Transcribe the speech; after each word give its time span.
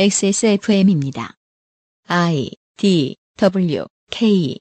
XSFM입니다. 0.00 1.34
I 2.06 2.52
D 2.76 3.16
W 3.36 3.84
K 4.12 4.56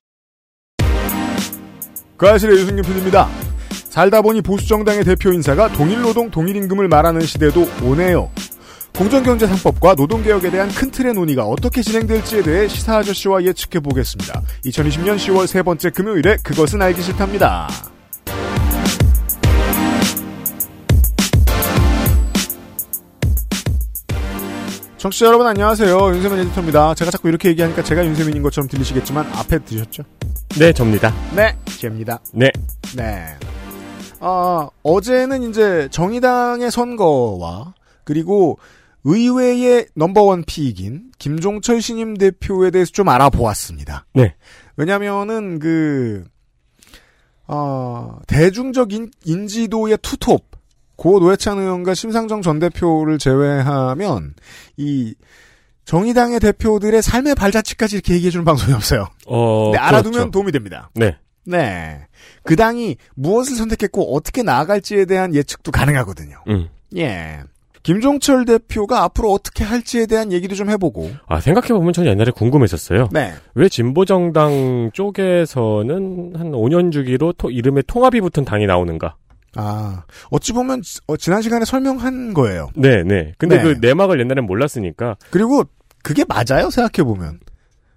그 2.17 2.27
아실의 2.27 2.57
유승균 2.57 2.83
PD입니다. 2.83 3.29
살다 3.69 4.23
보니 4.23 4.41
보수정당의 4.41 5.03
대표 5.03 5.31
인사가 5.31 5.71
동일노동 5.71 6.31
동일임금을 6.31 6.87
말하는 6.87 7.21
시대도 7.21 7.67
오네요. 7.83 8.31
공정경제 8.97 9.45
3법과 9.45 9.95
노동개혁에 9.95 10.49
대한 10.49 10.69
큰 10.69 10.89
틀의 10.89 11.13
논의가 11.13 11.45
어떻게 11.45 11.83
진행될지에 11.83 12.41
대해 12.41 12.67
시사 12.67 12.97
아저씨와 12.97 13.43
예측해 13.43 13.79
보겠습니다. 13.81 14.41
2020년 14.65 15.17
10월 15.17 15.45
세 15.45 15.61
번째 15.61 15.91
금요일에 15.91 16.37
그것은 16.43 16.81
알기 16.81 17.03
싫답니다. 17.03 17.69
청취자 24.97 25.27
여러분 25.27 25.45
안녕하세요. 25.45 26.09
윤세민 26.15 26.39
에디터입니다. 26.39 26.95
제가 26.95 27.11
자꾸 27.11 27.29
이렇게 27.29 27.49
얘기하니까 27.49 27.83
제가 27.83 28.03
윤세민인 28.03 28.41
것처럼 28.41 28.67
들리시겠지만 28.67 29.27
앞에 29.31 29.59
들으셨죠? 29.59 30.03
네, 30.57 30.73
접니다. 30.73 31.13
네, 31.35 31.55
제입니다. 31.79 32.19
네. 32.33 32.49
네. 32.95 33.25
어, 34.19 34.67
어제는 34.81 35.49
이제 35.49 35.87
정의당의 35.91 36.71
선거와 36.71 37.75
그리고 38.03 38.57
의회의 39.03 39.85
넘버원 39.93 40.43
픽인 40.45 41.11
김종철 41.19 41.79
신임 41.79 42.15
대표에 42.15 42.71
대해서 42.71 42.91
좀 42.91 43.07
알아보았습니다. 43.09 44.07
네. 44.15 44.33
왜냐면은 44.77 45.59
그, 45.59 46.23
어, 47.47 48.17
대중적 48.25 48.93
인, 48.93 49.11
인지도의 49.23 49.99
투톱, 50.01 50.56
고 50.97 51.19
노회찬 51.19 51.59
의원과 51.59 51.93
심상정 51.93 52.41
전 52.41 52.59
대표를 52.59 53.17
제외하면 53.19 54.33
이 54.77 55.13
정의당의 55.85 56.39
대표들의 56.41 57.01
삶의 57.01 57.35
발자취까지 57.35 57.95
이렇게 57.95 58.15
얘기해 58.15 58.29
주는 58.31 58.43
방송이 58.43 58.73
없어요. 58.73 59.07
어, 59.27 59.69
네, 59.71 59.77
알아두면 59.77 60.11
그렇죠. 60.11 60.31
도움이 60.31 60.51
됩니다. 60.51 60.89
네. 60.95 61.15
네. 61.45 62.01
그 62.43 62.57
당이 62.57 62.97
무엇을 63.15 63.55
선택했고 63.55 64.13
어떻게 64.15 64.43
나아갈지에 64.43 65.05
대한 65.05 65.33
예측도 65.33 65.71
가능하거든요. 65.71 66.35
음. 66.49 66.67
예. 66.97 67.39
김종철 67.83 68.43
대표가 68.43 69.03
앞으로 69.03 69.31
어떻게 69.31 69.63
할지에 69.63 70.07
대한 70.07 70.33
얘기도 70.33 70.55
좀 70.55 70.69
해보고. 70.69 71.09
아, 71.27 71.39
생각해보면 71.39 71.93
저는 71.93 72.11
옛날에 72.11 72.31
궁금했었어요. 72.31 73.07
네. 73.13 73.33
왜 73.55 73.69
진보정당 73.69 74.89
쪽에서는 74.93 76.33
한 76.35 76.51
5년 76.51 76.91
주기로 76.91 77.31
토- 77.37 77.49
이름에 77.49 77.81
통합이 77.87 78.19
붙은 78.19 78.43
당이 78.43 78.65
나오는가? 78.65 79.15
아, 79.57 80.03
어찌 80.29 80.53
보면 80.53 80.81
어, 81.07 81.17
지난 81.17 81.41
시간에 81.41 81.65
설명한 81.65 82.33
거예요. 82.33 82.69
네, 82.75 83.03
네. 83.03 83.33
근데 83.37 83.57
네. 83.57 83.63
그 83.63 83.77
내막을 83.85 84.19
옛날엔 84.19 84.45
몰랐으니까. 84.45 85.15
그리고 85.31 85.63
그게 86.03 86.23
맞아요, 86.27 86.69
생각해보면. 86.69 87.39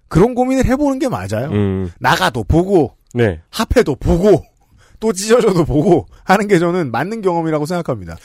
그런 0.07 0.35
고민을 0.35 0.65
해보는 0.65 0.99
게 0.99 1.07
맞아요. 1.07 1.49
음, 1.51 1.89
나가도 1.99 2.43
보고, 2.43 2.95
네. 3.13 3.41
합해도 3.49 3.95
보고, 3.95 4.43
또 4.99 5.13
찢어져도 5.13 5.63
보고 5.65 6.05
하는 6.25 6.47
게 6.47 6.59
저는 6.59 6.91
맞는 6.91 7.21
경험이라고 7.21 7.65
생각합니다. 7.65 8.17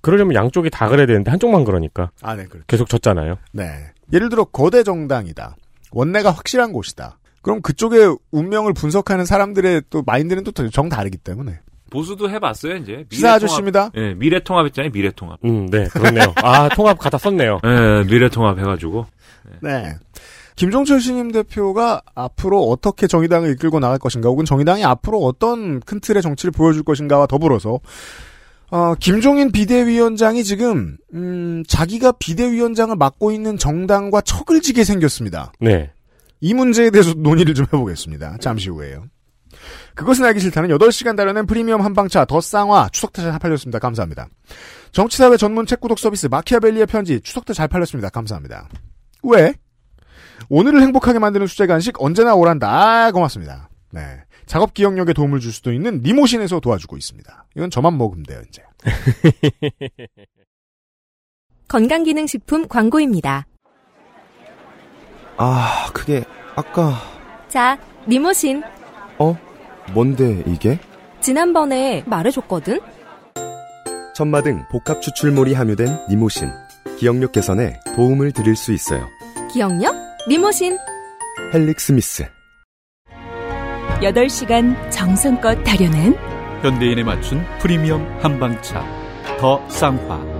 그러려면 0.00 0.34
양쪽이 0.34 0.70
다 0.70 0.88
그래야 0.88 1.06
되는데 1.06 1.30
한쪽만 1.30 1.64
그러니까. 1.64 2.10
아, 2.22 2.34
네, 2.34 2.44
그렇죠. 2.44 2.64
계속 2.66 2.88
졌잖아요. 2.88 3.36
네. 3.52 3.70
예를 4.12 4.28
들어 4.28 4.44
거대 4.44 4.82
정당이다. 4.82 5.56
원내가 5.92 6.30
확실한 6.30 6.72
곳이다. 6.72 7.18
그럼 7.42 7.60
그쪽의 7.62 8.16
운명을 8.32 8.72
분석하는 8.72 9.24
사람들의 9.24 9.82
또 9.90 10.02
마인드는 10.04 10.42
또 10.44 10.52
정 10.70 10.88
다르기 10.88 11.16
때문에. 11.18 11.60
보수도 11.90 12.28
해봤어요 12.30 12.76
이제. 12.76 13.04
시사 13.10 13.34
아저씨입니다. 13.34 13.90
예, 13.96 14.14
미래통합 14.14 14.66
했잖아요. 14.66 14.90
미래통합. 14.92 15.38
음, 15.44 15.68
네. 15.70 15.84
그렇네요. 15.88 16.32
아, 16.36 16.68
통합 16.74 16.98
갖다 16.98 17.18
썼네요. 17.18 17.60
예, 17.64 18.04
미래통합 18.08 18.58
해가지고. 18.58 19.06
네. 19.60 19.94
김종철 20.56 21.00
신임 21.00 21.30
대표가 21.32 22.00
앞으로 22.14 22.62
어떻게 22.64 23.06
정의당을 23.06 23.52
이끌고 23.52 23.78
나갈 23.78 23.98
것인가, 23.98 24.30
혹은 24.30 24.44
정의당이 24.46 24.84
앞으로 24.84 25.18
어떤 25.20 25.80
큰 25.80 26.00
틀의 26.00 26.22
정치를 26.22 26.50
보여줄 26.50 26.82
것인가와 26.82 27.26
더불어서, 27.26 27.80
어, 28.70 28.94
김종인 28.98 29.52
비대위원장이 29.52 30.42
지금, 30.44 30.96
음, 31.12 31.62
자기가 31.68 32.12
비대위원장을 32.12 32.96
맡고 32.96 33.32
있는 33.32 33.58
정당과 33.58 34.22
척을 34.22 34.62
지게 34.62 34.82
생겼습니다. 34.82 35.52
네. 35.60 35.90
이 36.40 36.54
문제에 36.54 36.90
대해서 36.90 37.12
논의를 37.14 37.54
좀 37.54 37.66
해보겠습니다. 37.66 38.38
잠시 38.40 38.70
후에요. 38.70 39.04
그것은 39.94 40.24
알기 40.24 40.40
싫다는 40.40 40.68
8시간 40.76 41.16
다려낸 41.16 41.46
프리미엄 41.46 41.80
한방차 41.80 42.24
더 42.26 42.40
쌍화 42.40 42.88
추석 42.92 43.12
때 43.12 43.22
잘 43.22 43.38
팔렸습니다. 43.38 43.78
감사합니다. 43.78 44.28
정치사회 44.92 45.36
전문 45.36 45.66
책 45.66 45.80
구독 45.80 45.98
서비스 45.98 46.26
마키아벨리의 46.26 46.86
편지 46.86 47.20
추석 47.20 47.44
때 47.44 47.52
잘 47.54 47.68
팔렸습니다. 47.68 48.08
감사합니다. 48.10 48.68
왜? 49.22 49.54
오늘을 50.48 50.82
행복하게 50.82 51.18
만드는 51.18 51.46
수제 51.46 51.66
간식 51.66 52.00
언제나 52.02 52.34
오란다. 52.34 52.68
아, 53.06 53.10
고맙습니다. 53.12 53.70
네. 53.92 54.22
작업 54.44 54.74
기억력에 54.74 55.12
도움을 55.12 55.40
줄 55.40 55.52
수도 55.52 55.72
있는 55.72 56.02
니모신에서 56.02 56.60
도와주고 56.60 56.96
있습니다. 56.96 57.46
이건 57.56 57.70
저만 57.70 57.96
먹으면 57.98 58.22
돼요, 58.24 58.40
이제. 58.48 58.62
건강기능식품 61.68 62.68
광고입니다. 62.68 63.46
아, 65.38 65.90
그게 65.92 66.24
아까 66.54 66.94
자, 67.48 67.78
니모신. 68.08 68.62
어? 69.18 69.36
뭔데 69.92 70.42
이게? 70.46 70.78
지난번에 71.20 72.02
말해줬거든? 72.06 72.80
천마 74.14 74.42
등 74.42 74.64
복합 74.70 75.02
추출물이 75.02 75.54
함유된 75.54 76.06
니모신. 76.08 76.50
기억력 76.98 77.32
개선에 77.32 77.78
도움을 77.94 78.32
드릴 78.32 78.56
수 78.56 78.72
있어요. 78.72 79.06
기억력? 79.52 79.94
니모신. 80.28 80.78
헬릭 81.52 81.78
스미스. 81.80 82.24
8시간 84.00 84.90
정성껏 84.90 85.64
다려낸 85.64 86.14
현대인에 86.62 87.02
맞춘 87.02 87.44
프리미엄 87.58 88.06
한방차 88.20 88.84
더 89.38 89.66
쌍화 89.68 90.35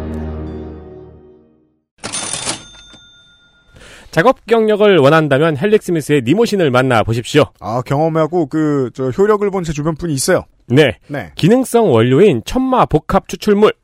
작업 4.17 4.47
기억력을 4.47 4.97
원한다면 4.97 5.59
헬릭스미스의 5.59 6.23
니모신을 6.25 6.71
만나 6.71 7.03
보십시오. 7.03 7.45
아, 7.61 7.83
경험하고 7.83 8.47
그, 8.47 8.89
저, 8.95 9.11
효력을 9.11 9.49
본 9.51 9.63
제 9.63 9.75
주변 9.75 9.95
분이 9.95 10.15
있어요. 10.15 10.45
네. 10.69 10.97
네. 11.09 11.33
기능성 11.35 11.93
원료인 11.93 12.41
천마 12.47 12.87
복합 12.87 13.29
추출물. 13.29 13.75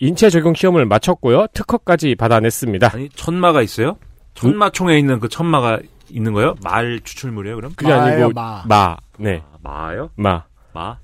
인체 0.00 0.28
적용 0.28 0.54
시험을 0.54 0.86
마쳤고요. 0.86 1.46
특허까지 1.54 2.16
받아냈습니다. 2.16 2.90
아니 2.94 3.08
천마가 3.10 3.62
있어요? 3.62 3.96
천마총에 4.34 4.98
있는 4.98 5.20
그 5.20 5.28
천마가 5.28 5.78
있는 6.10 6.32
거예요? 6.32 6.56
말 6.64 6.98
추출물이에요 7.04 7.54
그럼? 7.54 7.72
그게 7.76 7.92
아니고 7.92 8.32
마. 8.32 8.64
마. 8.66 8.96
네. 9.20 9.40
아, 9.52 9.56
마요? 9.62 10.10
마. 10.16 10.42
마? 10.74 10.98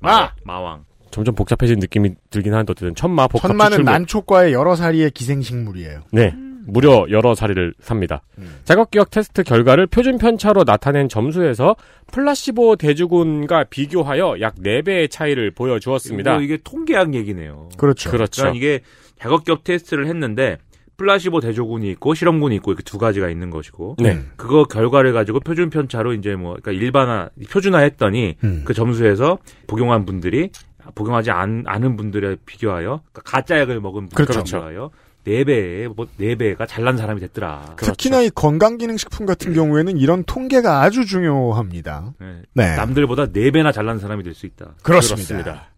마! 0.00 0.30
마왕. 0.44 0.84
점점 1.10 1.34
복잡해진 1.34 1.78
느낌이 1.78 2.10
들긴 2.28 2.52
하는데 2.52 2.70
어쨌든 2.70 2.94
천마 2.94 3.28
복합 3.28 3.48
천마는 3.48 3.70
추출물. 3.78 3.92
난초과의 3.92 4.52
여러 4.52 4.76
사리의 4.76 5.10
기생식물이에요. 5.12 6.00
네. 6.12 6.34
무려 6.70 7.06
여러 7.10 7.34
사리를 7.34 7.74
삽니다. 7.80 8.22
음. 8.38 8.60
작업 8.64 8.90
기억 8.90 9.10
테스트 9.10 9.42
결과를 9.42 9.86
표준 9.86 10.18
편차로 10.18 10.64
나타낸 10.64 11.08
점수에서 11.08 11.76
플라시보 12.12 12.76
대주군과 12.76 13.64
비교하여 13.64 14.36
약 14.40 14.56
4배의 14.56 15.10
차이를 15.10 15.50
보여주었습니다. 15.52 16.34
뭐 16.34 16.42
이게 16.42 16.58
통계학 16.62 17.14
얘기네요. 17.14 17.68
그렇죠. 17.76 18.10
그렇죠. 18.10 18.42
그러니까 18.42 18.56
이게 18.56 18.80
자극격 19.18 19.64
테스트를 19.64 20.06
했는데 20.06 20.58
플라시보 20.96 21.40
대조군이 21.40 21.90
있고 21.92 22.12
실험군이 22.12 22.56
있고 22.56 22.72
이렇게 22.72 22.82
두 22.84 22.98
가지가 22.98 23.30
있는 23.30 23.48
것이고 23.48 23.96
네. 23.98 24.12
음. 24.12 24.32
그거 24.36 24.64
결과를 24.64 25.14
가지고 25.14 25.40
표준 25.40 25.70
편차로 25.70 26.12
이제 26.12 26.34
뭐 26.34 26.56
그러니까 26.60 26.72
일반화 26.72 27.30
표준화했더니 27.50 28.36
음. 28.44 28.62
그 28.66 28.74
점수에서 28.74 29.38
복용한 29.66 30.04
분들이 30.04 30.50
복용하지 30.94 31.30
않, 31.30 31.64
은 31.66 31.96
분들에 31.96 32.36
비교하여 32.44 33.00
그러니까 33.12 33.22
가짜 33.24 33.58
약을 33.60 33.80
먹은 33.80 34.08
분들에 34.08 34.26
그렇죠. 34.26 34.42
비교하여 34.44 34.90
네 35.24 35.44
배에 35.44 35.86
뭐네 35.88 36.34
배가 36.36 36.66
잘난 36.66 36.96
사람이 36.96 37.20
됐더라. 37.20 37.76
특히나 37.76 38.22
이 38.22 38.30
건강기능식품 38.30 39.26
같은 39.26 39.52
경우에는 39.52 39.98
이런 39.98 40.24
통계가 40.24 40.80
아주 40.82 41.04
중요합니다. 41.06 42.14
네. 42.20 42.26
네. 42.54 42.76
남들보다 42.76 43.32
네 43.32 43.50
배나 43.50 43.72
잘난 43.72 43.98
사람이 43.98 44.22
될 44.22 44.34
수 44.34 44.46
있다. 44.46 44.74
그렇습니다. 44.82 45.68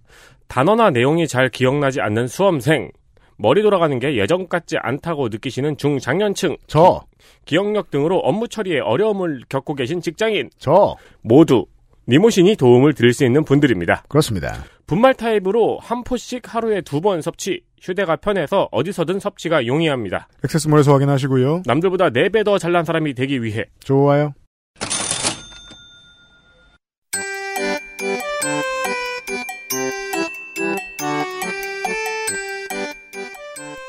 단어나 0.49 0.91
내용이 0.91 1.27
잘 1.27 1.49
기억나지 1.49 2.01
않는 2.01 2.27
수험생, 2.29 2.91
머리 3.39 3.63
돌아가는 3.63 3.99
게 3.99 4.17
예전 4.19 4.49
같지 4.49 4.77
않다고 4.79 5.29
느끼시는 5.29 5.77
중장년층, 5.79 6.57
저, 6.67 7.01
기억력 7.47 7.91
등으로 7.91 8.19
업무 8.19 8.47
처리에 8.47 8.81
어려움을 8.81 9.43
겪고 9.49 9.75
계신 9.75 10.01
직장인 10.03 10.51
저, 10.59 10.95
모두 11.23 11.67
니모신이 12.07 12.57
도움을 12.57 12.93
드릴 12.93 13.13
수 13.15 13.25
있는 13.25 13.45
분들입니다. 13.45 14.05
그렇습니다. 14.09 14.63
분말 14.87 15.15
타입으로 15.15 15.79
한 15.81 16.05
포씩 16.05 16.55
하루에 16.55 16.83
두 16.83 17.01
번 17.01 17.23
섭취, 17.23 17.63
휴대가 17.83 18.17
편해서 18.17 18.69
어디서든 18.71 19.19
섭취가 19.19 19.67
용이합니다. 19.67 20.29
액세스몰에서 20.45 20.93
확인하시고요. 20.93 21.63
남들보다 21.67 22.11
4배 22.11 22.45
더 22.45 22.57
잘난 22.59 22.85
사람이 22.85 23.15
되기 23.15 23.43
위해 23.43 23.65
좋아요. 23.81 24.35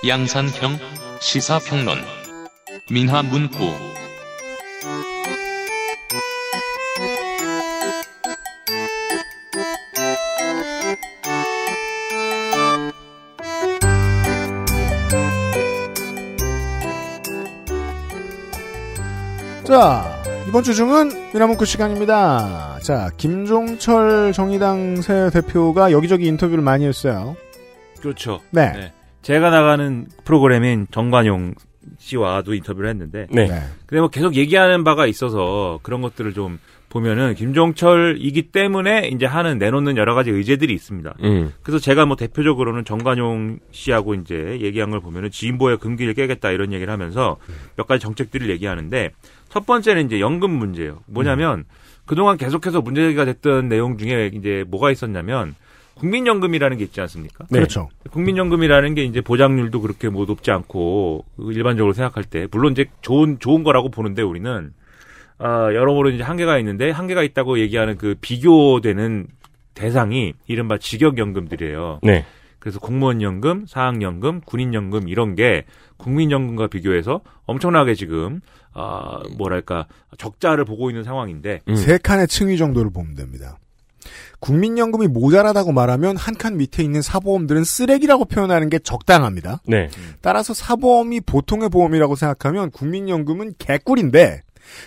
양산형 0.06 0.78
시사평론 1.22 1.98
민화문구 2.92 3.93
자, 19.74 20.06
이번 20.48 20.62
주 20.62 20.76
중은 20.76 21.34
미나문구 21.34 21.66
시간입니다. 21.66 22.78
자, 22.84 23.10
김종철 23.18 24.32
정의당 24.32 25.02
새 25.02 25.32
대표가 25.32 25.92
여기저기 25.92 26.28
인터뷰를 26.28 26.64
많이 26.64 26.86
했어요. 26.86 27.36
그렇죠. 28.00 28.40
네. 28.52 28.72
네. 28.72 28.94
제가 29.24 29.50
나가는 29.50 30.06
프로그램인 30.26 30.86
정관용 30.92 31.56
씨와도 31.98 32.54
인터뷰를 32.54 32.88
했는데 32.88 33.26
네. 33.32 33.48
근데 33.88 34.00
뭐 34.00 34.10
계속 34.10 34.36
얘기하는 34.36 34.84
바가 34.84 35.08
있어서 35.08 35.80
그런 35.82 36.04
것들을 36.04 36.34
좀 36.34 36.60
보면은 36.94 37.34
김종철이기 37.34 38.52
때문에 38.52 39.10
이제 39.12 39.26
하는 39.26 39.58
내놓는 39.58 39.98
여러 39.98 40.14
가지 40.14 40.30
의제들이 40.30 40.72
있습니다. 40.76 41.16
음. 41.24 41.52
그래서 41.64 41.80
제가 41.80 42.06
뭐 42.06 42.16
대표적으로는 42.16 42.86
정관용 42.86 43.58
씨하고 43.72 44.14
이제 44.14 44.60
얘기한 44.62 44.92
걸 44.92 45.00
보면은 45.00 45.32
지인보의 45.32 45.80
금기를 45.80 46.14
깨겠다 46.14 46.52
이런 46.52 46.72
얘기를 46.72 46.94
하면서 46.94 47.38
몇 47.76 47.88
가지 47.88 48.04
정책들을 48.04 48.48
얘기하는데 48.52 49.10
첫 49.54 49.68
번째는 49.68 50.08
이제 50.08 50.20
연금 50.20 50.50
문제예요. 50.50 51.02
뭐냐면 51.06 51.66
그동안 52.08 52.38
계속해서 52.38 52.82
문제가 52.82 53.24
됐던 53.24 53.70
내용 53.70 54.00
중에 54.00 54.32
이제 54.34 54.66
뭐가 54.68 54.90
있었냐면 54.90 55.54
국민연금이라는 55.94 56.76
게 56.78 56.84
있지 56.86 57.00
않습니까? 57.02 57.46
네. 57.52 57.60
그렇죠. 57.60 57.90
국민연금이라는 58.10 58.96
게 58.96 59.04
이제 59.04 59.22
보장률도 59.22 59.82
그렇게 59.82 60.10
뭐 60.10 60.26
높지 60.26 60.50
않고 60.50 61.26
일반적으로 61.38 61.94
생각할 61.94 62.24
때 62.24 62.48
물론 62.50 62.72
이제 62.72 62.86
좋은 63.02 63.38
좋은 63.38 63.64
거라고 63.64 63.92
보는데 63.92 64.24
우리는 64.24 64.74
아 65.38 65.72
여러모로 65.72 66.10
이제 66.10 66.24
한계가 66.24 66.58
있는데 66.58 66.90
한계가 66.90 67.22
있다고 67.22 67.60
얘기하는 67.60 68.00
그 68.00 68.16
비교되는 68.22 69.28
대상이 69.76 70.34
이른바 70.48 70.80
직역연금들이에요. 70.80 72.00
네. 72.02 72.26
그래서 72.64 72.80
공무원연금, 72.80 73.66
사학연금, 73.68 74.40
군인연금 74.46 75.10
이런 75.10 75.36
게 75.36 75.66
국민연금과 75.98 76.68
비교해서 76.68 77.20
엄청나게 77.46 77.94
지금 77.94 78.40
아 78.74 79.20
뭐랄까 79.38 79.86
적자를 80.18 80.64
보고 80.64 80.90
있는 80.90 81.04
상황인데 81.04 81.60
음. 81.68 81.76
세 81.76 81.98
칸의 81.98 82.30
층위 82.30 82.56
정도를 82.56 82.90
보면 82.90 83.16
됩니다. 83.16 83.60
국민연금이 84.40 85.08
모자라다고 85.08 85.74
말하면 85.74 86.16
한 86.16 86.36
칸 86.36 86.56
밑에 86.56 86.84
있는 86.84 87.02
사보험들은 87.02 87.66
쓰레기라고 87.66 88.24
표현하는 88.24 88.70
게 88.70 88.80
적당합니다. 88.80 89.60
네. 89.68 89.90
따라서 90.22 90.54
사보험이 90.54 91.20
보통의 91.20 91.68
보험이라고 91.68 92.16
생각하면 92.16 92.72
국민연금은 92.72 93.56
개꿀인데 93.58 94.42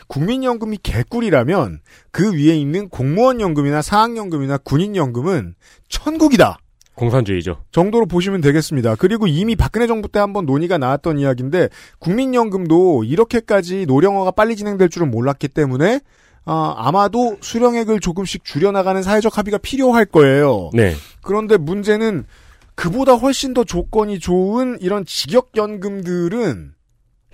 국민연금이 0.06 0.79
개꿀이라면 0.82 1.81
그 2.11 2.32
위에 2.32 2.56
있는 2.56 2.88
공무원연금이나 2.88 3.82
사학연금이나 3.82 4.56
군인연금은 4.56 5.56
천국이다. 5.90 6.56
공산주의죠. 6.96 7.58
정도로 7.70 8.06
보시면 8.06 8.40
되겠습니다. 8.40 8.96
그리고 8.96 9.26
이미 9.26 9.54
박근혜 9.54 9.87
정부 9.87 10.08
때 10.08 10.19
한번 10.19 10.46
논의가 10.46 10.78
나왔던 10.78 11.19
이야기인데 11.19 11.69
국민연금도 11.98 13.04
이렇게까지 13.04 13.87
노령화가 13.87 14.32
빨리 14.32 14.56
진행될 14.56 14.88
줄은 14.88 15.10
몰랐기 15.10 15.48
때문에 15.48 16.00
아, 16.46 16.75
아마도 16.76 17.37
수령액을 17.40 18.00
조금씩 18.00 18.44
줄여나가는 18.44 19.02
사회적 19.02 19.37
합의가 19.37 19.58
필요할 19.58 20.06
거예요. 20.06 20.70
네. 20.72 20.94
그런데 21.20 21.56
문제는 21.56 22.25
그보다 22.75 23.14
훨씬 23.14 23.52
더 23.52 23.64
조건이 23.64 24.19
좋은 24.19 24.78
이런 24.81 25.04
직역연금들은 25.04 26.72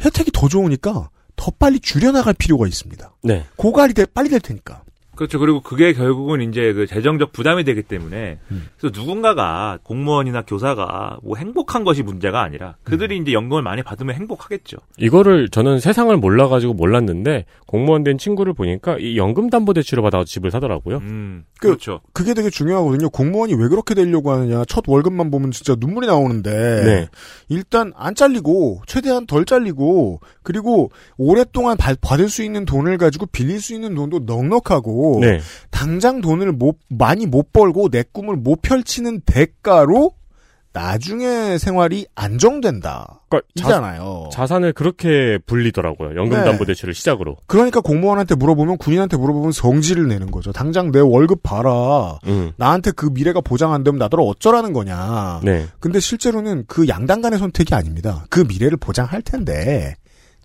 혜택이 0.00 0.30
더 0.32 0.48
좋으니까 0.48 1.10
더 1.36 1.52
빨리 1.58 1.78
줄여나갈 1.78 2.34
필요가 2.34 2.66
있습니다. 2.66 3.16
네. 3.24 3.44
고갈이 3.56 3.94
돼, 3.94 4.06
빨리 4.06 4.28
될 4.28 4.40
테니까. 4.40 4.82
그렇죠. 5.14 5.38
그리고 5.38 5.60
그게 5.60 5.92
결국은 5.92 6.40
이제 6.40 6.72
그 6.72 6.86
재정적 6.86 7.32
부담이 7.32 7.64
되기 7.64 7.82
때문에 7.82 8.38
음. 8.50 8.66
그래서 8.78 8.98
누군가가 8.98 9.78
공무원이나 9.82 10.42
교사가 10.42 11.18
뭐 11.22 11.36
행복한 11.36 11.84
것이 11.84 12.02
문제가 12.02 12.42
아니라 12.42 12.76
그들이 12.82 13.16
음. 13.18 13.22
이제 13.22 13.32
연금을 13.32 13.62
많이 13.62 13.82
받으면 13.82 14.14
행복하겠죠. 14.14 14.78
이거를 14.96 15.48
저는 15.50 15.80
세상을 15.80 16.16
몰라가지고 16.16 16.74
몰랐는데 16.74 17.44
공무원 17.66 18.04
된 18.04 18.16
친구를 18.18 18.54
보니까 18.54 18.96
이 18.98 19.16
연금담보대출을 19.18 20.02
받아서 20.02 20.24
집을 20.24 20.50
사더라고요. 20.50 20.96
음, 20.98 21.44
그- 21.60 21.68
그렇죠. 21.68 22.00
그게 22.12 22.34
되게 22.34 22.48
중요하거든요. 22.50 23.10
공무원이 23.10 23.54
왜 23.54 23.68
그렇게 23.68 23.94
되려고 23.94 24.30
하느냐. 24.32 24.64
첫 24.66 24.84
월급만 24.86 25.30
보면 25.30 25.50
진짜 25.50 25.74
눈물이 25.78 26.06
나오는데. 26.06 26.50
네. 26.84 27.08
일단 27.48 27.92
안 27.96 28.14
잘리고, 28.14 28.82
최대한 28.86 29.26
덜 29.26 29.44
잘리고, 29.44 30.20
그리고 30.42 30.90
오랫동안 31.18 31.76
받- 31.76 32.00
받을 32.00 32.28
수 32.28 32.42
있는 32.42 32.64
돈을 32.64 32.98
가지고 32.98 33.26
빌릴 33.26 33.60
수 33.60 33.74
있는 33.74 33.94
돈도 33.94 34.20
넉넉하고, 34.26 35.01
네. 35.20 35.40
당장 35.70 36.20
돈을 36.20 36.52
못, 36.52 36.78
많이 36.88 37.26
못 37.26 37.52
벌고 37.52 37.88
내 37.88 38.04
꿈을 38.12 38.36
못 38.36 38.62
펼치는 38.62 39.22
대가로 39.26 40.12
나중에 40.72 41.58
생활이 41.58 42.06
안정된다. 42.14 43.20
그러니까 43.28 43.48
자, 43.56 43.66
이잖아요. 43.68 44.30
자 44.32 44.46
산을 44.46 44.72
그렇게 44.72 45.38
불리더라고요. 45.44 46.16
연금담보대출을 46.16 46.94
시작으로. 46.94 47.36
그러니까 47.46 47.80
공무원한테 47.80 48.34
물어보면 48.34 48.78
군인한테 48.78 49.18
물어보면 49.18 49.52
성질을 49.52 50.08
내는 50.08 50.30
거죠. 50.30 50.50
당장 50.52 50.90
내 50.90 50.98
월급 50.98 51.42
봐라. 51.42 52.18
음. 52.26 52.52
나한테 52.56 52.92
그 52.92 53.06
미래가 53.12 53.42
보장 53.42 53.74
안 53.74 53.84
되면 53.84 53.98
나더러 53.98 54.22
어쩌라는 54.24 54.72
거냐. 54.72 55.40
네. 55.44 55.66
근데 55.78 56.00
실제로는 56.00 56.64
그 56.66 56.88
양당 56.88 57.20
간의 57.20 57.38
선택이 57.38 57.74
아닙니다. 57.74 58.24
그 58.30 58.40
미래를 58.40 58.78
보장할 58.78 59.20
텐데 59.20 59.94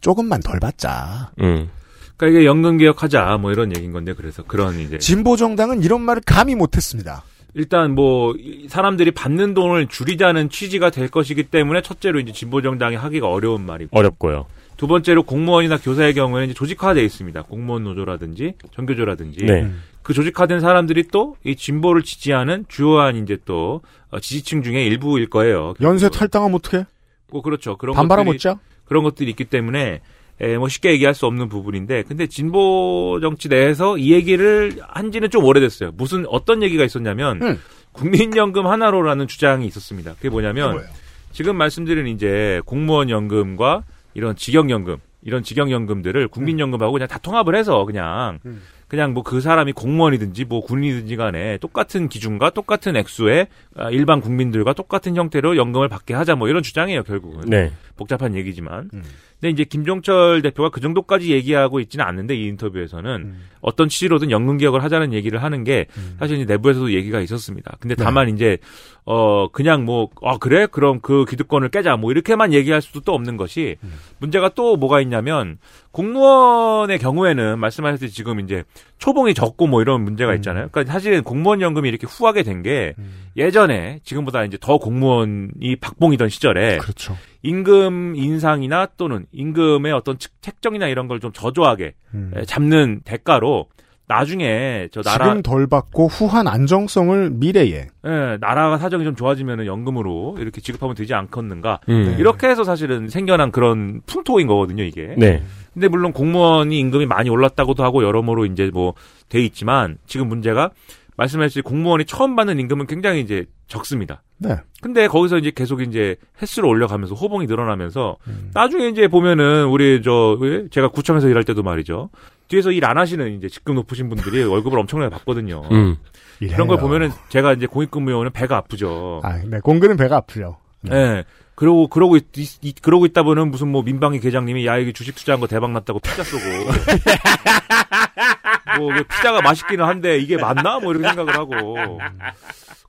조금만 0.01 0.42
덜 0.42 0.60
받자. 0.60 1.31
음. 1.42 1.69
그러니까 2.17 2.39
이게 2.39 2.45
연금 2.47 2.77
개혁하자 2.77 3.37
뭐 3.37 3.51
이런 3.51 3.75
얘기인 3.75 3.91
건데 3.91 4.13
그래서 4.13 4.43
그런 4.43 4.79
이제 4.79 4.97
진보 4.97 5.35
정당은 5.37 5.83
이런 5.83 6.01
말을 6.01 6.21
감히 6.25 6.55
못했습니다. 6.55 7.23
일단 7.53 7.95
뭐이 7.95 8.67
사람들이 8.69 9.11
받는 9.11 9.53
돈을 9.53 9.87
줄이자는 9.87 10.49
취지가 10.49 10.89
될 10.89 11.07
것이기 11.09 11.43
때문에 11.43 11.81
첫째로 11.81 12.19
이제 12.19 12.31
진보 12.31 12.61
정당이 12.61 12.95
하기가 12.95 13.27
어려운 13.27 13.65
말이고 13.65 13.97
어렵고요. 13.97 14.45
두 14.75 14.85
번째로 14.85 15.23
공무원이나 15.23 15.77
교사의 15.77 16.13
경우에는 16.13 16.49
이제 16.49 16.53
조직화돼 16.53 17.03
있습니다. 17.03 17.41
공무원 17.43 17.83
노조라든지 17.83 18.53
전교조라든지 18.75 19.45
네. 19.45 19.71
그 20.03 20.13
조직화된 20.13 20.59
사람들이 20.59 21.07
또 21.07 21.35
이 21.43 21.55
진보를 21.55 22.03
지지하는 22.03 22.65
주요한 22.67 23.15
이제 23.15 23.37
또 23.45 23.81
어, 24.11 24.19
지지층 24.19 24.61
중에 24.63 24.83
일부일 24.85 25.29
거예요. 25.29 25.73
연쇄 25.81 26.09
탈당하면 26.09 26.55
어떡해? 26.55 26.85
뭐 27.31 27.41
그렇죠. 27.41 27.75
그런 27.77 27.95
반발하면 27.95 28.35
어쩌? 28.35 28.59
그런 28.85 29.03
것들이 29.03 29.29
있기 29.31 29.45
때문에 29.45 30.01
에, 30.39 30.58
뭐 30.58 30.70
쉽게 30.70 30.91
얘기할 30.91 31.13
수 31.13 31.25
없는 31.25 31.50
부분인데 31.50 32.03
근데 32.03 32.27
진보 32.27 33.20
정치 33.22 33.48
내에서 33.50 33.98
이 33.98 34.12
얘기를 34.12 34.74
한지는 34.88 35.29
좀 35.29 35.44
오래됐어요. 35.44 35.91
무슨 35.96 36.25
어떤 36.27 36.62
얘기가 36.63 36.84
있었냐면 36.84 37.41
음. 37.41 37.60
국민연금 37.91 38.67
하나로라는 38.67 39.27
주장이 39.27 39.65
있었습니다. 39.65 40.13
그게 40.15 40.29
뭐냐면 40.29 40.74
뭐예요? 40.74 40.89
지금 41.32 41.56
말씀드린 41.56 42.08
이제 42.08 42.62
공무원 42.65 43.10
연금과 43.10 43.84
이런 44.13 44.36
직영연금 44.36 44.98
이런 45.24 45.44
직영연금들을 45.44 46.27
국민연금하고 46.27 46.94
그냥 46.94 47.08
다 47.08 47.17
통합을 47.17 47.56
해서 47.56 47.86
그냥 47.86 48.39
음. 48.46 48.62
그냥 48.88 49.13
뭐 49.13 49.24
그 49.24 49.41
사람이 49.41 49.74
공무원이든지 49.74 50.46
뭐 50.46 50.62
군인이든지 50.62 51.15
간에 51.17 51.58
똑같은 51.58 52.08
기준과 52.08 52.51
똑같은 52.51 52.96
액수의 52.96 53.48
아, 53.75 53.89
일반 53.89 54.22
국민들과 54.22 54.72
똑같은 54.74 55.15
형태로 55.17 55.58
연금을 55.58 55.89
받게 55.89 56.13
하자 56.13 56.36
뭐 56.36 56.48
이런 56.48 56.63
주장이에요 56.63 57.03
결국은 57.03 57.50
네. 57.50 57.74
복잡한 57.98 58.36
얘기지만 58.36 58.89
음. 58.94 59.03
근데 59.39 59.51
이제 59.51 59.63
김종철 59.63 60.41
대표가 60.41 60.70
그 60.70 60.82
정도까지 60.82 61.32
얘기하고 61.32 61.79
있지는 61.79 62.06
않는데 62.06 62.36
이 62.36 62.48
인터뷰에서는 62.48 63.15
음. 63.22 63.44
어떤 63.62 63.88
취지로든 63.88 64.32
연금 64.32 64.58
개혁을 64.58 64.84
하자는 64.84 65.13
얘기를 65.13 65.44
하는 65.44 65.63
게 65.63 65.88
사실 66.20 66.38
이제 66.38 66.46
내부에서도 66.46 66.94
얘기가 66.94 67.22
있었습니다. 67.22 67.77
근데 67.79 67.96
네. 67.96 68.03
다만 68.03 68.29
이제 68.29 68.58
어 69.06 69.48
그냥 69.50 69.86
뭐 69.86 70.10
아 70.24 70.38
그래 70.38 70.67
그럼 70.70 71.00
그 71.00 71.25
기득권을 71.25 71.70
깨자 71.70 71.96
뭐 71.96 72.12
이렇게만 72.12 72.53
얘기할 72.53 72.82
수도 72.82 73.00
또 73.01 73.13
없는 73.13 73.38
것이 73.38 73.77
음. 73.84 73.94
문제가 74.20 74.50
또 74.50 74.75
뭐가 74.75 75.00
있냐면 75.01 75.58
공무원의 75.91 77.00
경우에는 77.00 77.60
말씀하셨듯이 77.60 78.13
지금 78.13 78.39
이제 78.39 78.63
초봉이 78.98 79.34
적고 79.34 79.67
뭐 79.67 79.82
이런 79.82 80.01
문제가 80.03 80.34
있잖아요. 80.36 80.70
그러니까 80.72 80.91
사실은 80.94 81.24
공무원 81.24 81.62
연금이 81.62 81.89
이렇게 81.89 82.08
후하게 82.08 82.44
된게 82.44 82.94
예전에 83.36 84.00
지금보다 84.03 84.44
이제 84.44 84.58
더 84.60 84.77
공무원이 84.77 85.75
박봉이던 85.79 86.29
시절에 86.29 86.77
그렇죠. 86.79 87.15
임금 87.44 88.15
인상이나 88.15 88.88
또는 88.98 89.25
임금의 89.32 89.91
어떤 89.94 90.17
측- 90.17 90.41
책정이나 90.41 90.88
이런 90.88 91.08
걸 91.08 91.17
좀 91.20 91.32
저조하게 91.34 91.94
음. 92.13 92.32
에, 92.36 92.46
잡는 92.46 93.01
대가로 93.03 93.67
나중에 94.07 94.87
저 94.91 95.01
나라 95.01 95.25
지금 95.25 95.41
덜 95.41 95.67
받고 95.67 96.07
후한 96.07 96.47
안정성을 96.47 97.31
미래에 97.31 97.87
예, 98.05 98.37
나라가 98.39 98.77
사정이 98.77 99.03
좀 99.03 99.15
좋아지면은 99.15 99.65
연금으로 99.65 100.37
이렇게 100.39 100.61
지급하면 100.61 100.95
되지 100.95 101.13
않겠는가 101.13 101.81
음. 101.89 102.15
이렇게 102.17 102.47
해서 102.47 102.63
사실은 102.63 103.09
생겨난 103.09 103.51
그런 103.51 104.01
풍토인 104.05 104.47
거거든요 104.47 104.83
이게. 104.83 105.13
네. 105.17 105.43
근데 105.73 105.89
물론 105.89 106.11
공무원이 106.13 106.79
임금이 106.79 107.05
많이 107.05 107.29
올랐다고도 107.29 107.83
하고 107.83 108.03
여러모로 108.03 108.45
이제 108.45 108.69
뭐 108.73 108.93
돼 109.29 109.41
있지만 109.41 109.97
지금 110.05 110.27
문제가 110.29 110.71
말씀하신 111.17 111.63
공무원이 111.63 112.05
처음 112.05 112.36
받는 112.36 112.59
임금은 112.59 112.86
굉장히 112.86 113.21
이제 113.21 113.45
적습니다. 113.67 114.21
네. 114.38 114.55
근데 114.81 115.07
거기서 115.07 115.39
이제 115.39 115.51
계속 115.53 115.81
이제 115.81 116.15
횟수를 116.41 116.69
올려가면서 116.69 117.15
호봉이 117.15 117.47
늘어나면서 117.47 118.17
음. 118.27 118.51
나중에 118.53 118.88
이제 118.88 119.07
보면은 119.07 119.65
우리 119.65 120.01
저 120.03 120.38
왜? 120.39 120.67
제가 120.69 120.89
구청에서 120.89 121.27
일할 121.27 121.43
때도 121.43 121.63
말이죠. 121.63 122.09
뒤에서 122.47 122.71
일 122.71 122.86
안 122.86 122.97
하시는 122.97 123.36
이제 123.36 123.50
직급 123.50 123.75
높으신 123.75 124.07
분들이 124.09 124.43
월급을 124.45 124.77
엄청나게 124.79 125.09
받거든요. 125.09 125.63
음. 125.71 125.97
그런 126.39 126.67
걸 126.67 126.77
보면은 126.77 127.09
제가 127.29 127.53
이제 127.53 127.65
공익근무요원은 127.65 128.31
배가 128.31 128.55
아프죠. 128.57 129.19
아, 129.24 129.39
네. 129.43 129.59
공근은 129.59 129.97
배가 129.97 130.17
아프죠. 130.17 130.57
예. 130.86 130.89
네. 130.89 131.24
그러고 131.57 131.87
그러고 131.87 132.17
있, 132.17 132.25
있- 132.37 132.81
그러고 132.83 133.07
있다 133.07 133.23
보는 133.23 133.49
무슨 133.49 133.69
뭐 133.69 133.81
민방위 133.81 134.19
계장님이 134.19 134.67
야 134.67 134.77
이게 134.77 134.91
주식 134.91 135.15
투자한 135.15 135.39
거 135.41 135.47
대박 135.47 135.71
났다고 135.71 135.99
피자 135.99 136.23
쏘고 136.23 136.43
뭐그 138.77 139.03
피자가 139.05 139.41
맛있기는 139.41 139.83
한데 139.83 140.19
이게 140.19 140.37
맞나 140.37 140.77
뭐 140.79 140.91
이렇게 140.93 141.07
생각을 141.07 141.33
하고 141.35 141.99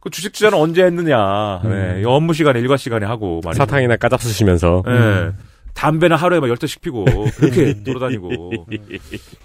그 0.01 0.11
주식 0.11 0.35
투자는 0.35 0.59
언제 0.59 0.85
했느냐 0.85 1.63
네. 1.65 2.03
업무 2.05 2.35
시간에 2.35 2.61
일과 2.61 2.77
시간에 2.77 3.07
하고 3.07 3.41
말이죠. 3.43 3.65
사탕이나 3.65 3.97
까잡수시면서. 3.97 4.83
예. 4.87 5.31
담배는 5.79 6.17
하루에 6.17 6.41
막 6.41 6.49
열대씩 6.49 6.81
피고 6.81 7.05
그렇게 7.05 7.83
돌아다니고 7.85 8.67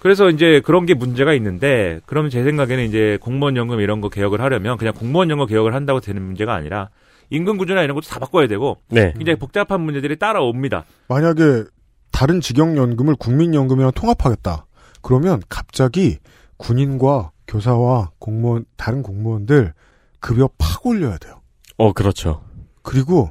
그래서 0.00 0.30
이제 0.30 0.60
그런 0.64 0.84
게 0.84 0.94
문제가 0.94 1.32
있는데 1.34 2.00
그러면 2.06 2.28
제 2.28 2.42
생각에는 2.42 2.84
이제 2.84 3.18
공무원 3.20 3.56
연금 3.56 3.78
이런 3.78 4.00
거 4.00 4.08
개혁을 4.08 4.40
하려면 4.40 4.76
그냥 4.76 4.94
공무원 4.94 5.30
연금 5.30 5.46
개혁을 5.46 5.74
한다고 5.74 6.00
되는 6.00 6.20
문제가 6.20 6.52
아니라 6.54 6.90
임금 7.30 7.56
구조나 7.56 7.82
이런 7.82 7.94
것도 7.94 8.08
다 8.08 8.18
바꿔야 8.18 8.48
되고 8.48 8.78
네. 8.88 9.12
굉장히 9.16 9.38
복잡한 9.38 9.80
문제들이 9.82 10.18
따라옵니다. 10.18 10.84
만약에 11.06 11.64
다른 12.10 12.40
직영연금을 12.40 13.14
국민연금이랑 13.14 13.92
통합하겠다. 13.92 14.66
그러면 15.02 15.40
갑자기 15.48 16.18
군인과 16.56 17.30
교사와 17.46 18.10
공무원, 18.18 18.64
다른 18.76 19.02
공무원들 19.02 19.72
급여 20.18 20.48
팍 20.58 20.84
올려야 20.84 21.16
돼요. 21.18 21.40
어, 21.76 21.92
그렇죠. 21.92 22.42
그리고 22.82 23.30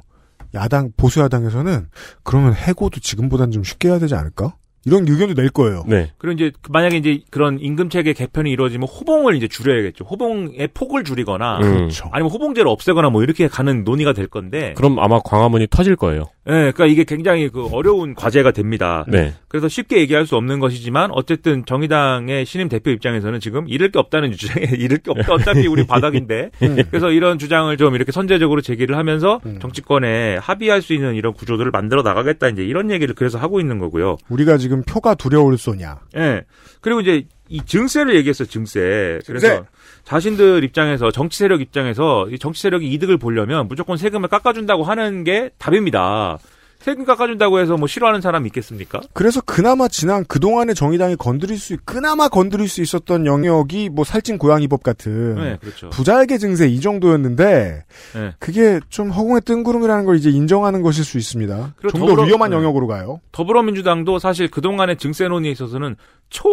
야당, 0.54 0.92
보수 0.96 1.20
야당에서는 1.20 1.88
그러면 2.22 2.54
해고도 2.54 3.00
지금보단 3.00 3.50
좀 3.50 3.64
쉽게 3.64 3.88
해야 3.88 3.98
되지 3.98 4.14
않을까? 4.14 4.56
이런 4.86 5.08
의견도 5.08 5.34
낼 5.34 5.48
거예요. 5.48 5.84
네. 5.86 6.12
그리고 6.18 6.34
이제 6.34 6.52
그 6.60 6.70
만약에 6.70 6.98
이제 6.98 7.20
그런 7.30 7.58
임금 7.58 7.88
체계 7.88 8.12
개편이 8.12 8.50
이루어지면 8.50 8.86
호봉을 8.86 9.34
이제 9.34 9.48
줄여야겠죠. 9.48 10.04
호봉의 10.04 10.68
폭을 10.74 11.04
줄이거나 11.04 11.58
음. 11.58 11.62
그렇죠. 11.62 12.08
아니면 12.12 12.30
호봉제를 12.32 12.68
없애거나 12.68 13.08
뭐 13.10 13.22
이렇게 13.22 13.48
가는 13.48 13.84
논의가 13.84 14.12
될 14.12 14.26
건데 14.26 14.74
그럼 14.76 14.98
아마 14.98 15.20
광화문이 15.20 15.68
터질 15.70 15.96
거예요. 15.96 16.24
예, 16.46 16.52
그러니까 16.52 16.86
이게 16.86 17.04
굉장히 17.04 17.48
그 17.48 17.66
어려운 17.66 18.14
과제가 18.14 18.50
됩니다. 18.50 19.04
네. 19.08 19.32
그래서 19.48 19.68
쉽게 19.68 19.98
얘기할 19.98 20.26
수 20.26 20.36
없는 20.36 20.60
것이지만 20.60 21.10
어쨌든 21.12 21.64
정의당의 21.64 22.44
신임 22.44 22.68
대표 22.68 22.90
입장에서는 22.90 23.40
지금 23.40 23.66
잃을 23.68 23.90
게 23.90 23.98
없다는 23.98 24.32
주장에 24.32 24.66
잃을 24.76 24.98
게 24.98 25.10
없다 25.10 25.32
어차피 25.32 25.66
우리 25.66 25.86
바닥인데 25.86 26.50
그래서 26.90 27.10
이런 27.10 27.38
주장을 27.38 27.74
좀 27.76 27.94
이렇게 27.94 28.12
선제적으로 28.12 28.60
제기를 28.60 28.96
하면서 28.96 29.40
음. 29.46 29.58
정치권에 29.60 30.36
합의할 30.36 30.82
수 30.82 30.92
있는 30.92 31.14
이런 31.14 31.32
구조들을 31.32 31.70
만들어 31.70 32.02
나가겠다 32.02 32.48
이제 32.48 32.62
이런 32.62 32.90
얘기를 32.90 33.14
그래서 33.14 33.38
하고 33.38 33.60
있는 33.60 33.78
거고요. 33.78 34.16
우리가 34.28 34.58
지금 34.58 34.82
표가 34.82 35.14
두려울 35.14 35.56
소냐. 35.56 36.00
예. 36.16 36.42
그리고 36.80 37.00
이제 37.00 37.24
이 37.48 37.60
증세를 37.64 38.14
얘기했어요, 38.16 38.48
증세. 38.48 39.20
그래서 39.26 39.48
증세. 39.48 39.62
자신들 40.04 40.64
입장에서 40.64 41.10
정치 41.10 41.38
세력 41.38 41.60
입장에서 41.60 42.28
이 42.30 42.38
정치 42.38 42.60
세력이 42.62 42.92
이득을 42.92 43.16
보려면 43.16 43.68
무조건 43.68 43.96
세금을 43.96 44.28
깎아준다고 44.28 44.84
하는 44.84 45.24
게 45.24 45.50
답입니다. 45.58 46.38
세금 46.80 47.06
깎아준다고 47.06 47.60
해서 47.60 47.78
뭐 47.78 47.88
싫어하는 47.88 48.20
사람 48.20 48.44
있겠습니까? 48.44 49.00
그래서 49.14 49.40
그나마 49.40 49.88
지난 49.88 50.22
그동안의 50.26 50.74
정의당이 50.74 51.16
건드릴 51.16 51.56
수, 51.56 51.78
그나마 51.86 52.28
건드릴 52.28 52.68
수 52.68 52.82
있었던 52.82 53.24
영역이 53.24 53.88
뭐 53.88 54.04
살찐 54.04 54.36
고양이법 54.36 54.82
같은 54.82 55.34
네, 55.36 55.56
그렇죠. 55.62 55.88
부자에게 55.88 56.36
증세 56.36 56.66
이 56.68 56.80
정도였는데 56.82 57.84
네. 58.14 58.34
그게 58.38 58.80
좀 58.90 59.08
허공의 59.08 59.40
뜬구름이라는 59.46 60.04
걸 60.04 60.16
이제 60.16 60.28
인정하는 60.28 60.82
것일 60.82 61.04
수 61.04 61.16
있습니다. 61.16 61.72
그리고 61.78 61.96
좀더 61.96 62.12
더불어- 62.16 62.26
위험한 62.26 62.50
네. 62.50 62.56
영역으로 62.56 62.86
가요. 62.86 63.22
더불어민주당도 63.32 64.18
사실 64.18 64.50
그동안의 64.50 64.98
증세론에 64.98 65.48
있어서는 65.52 65.96
초 66.28 66.50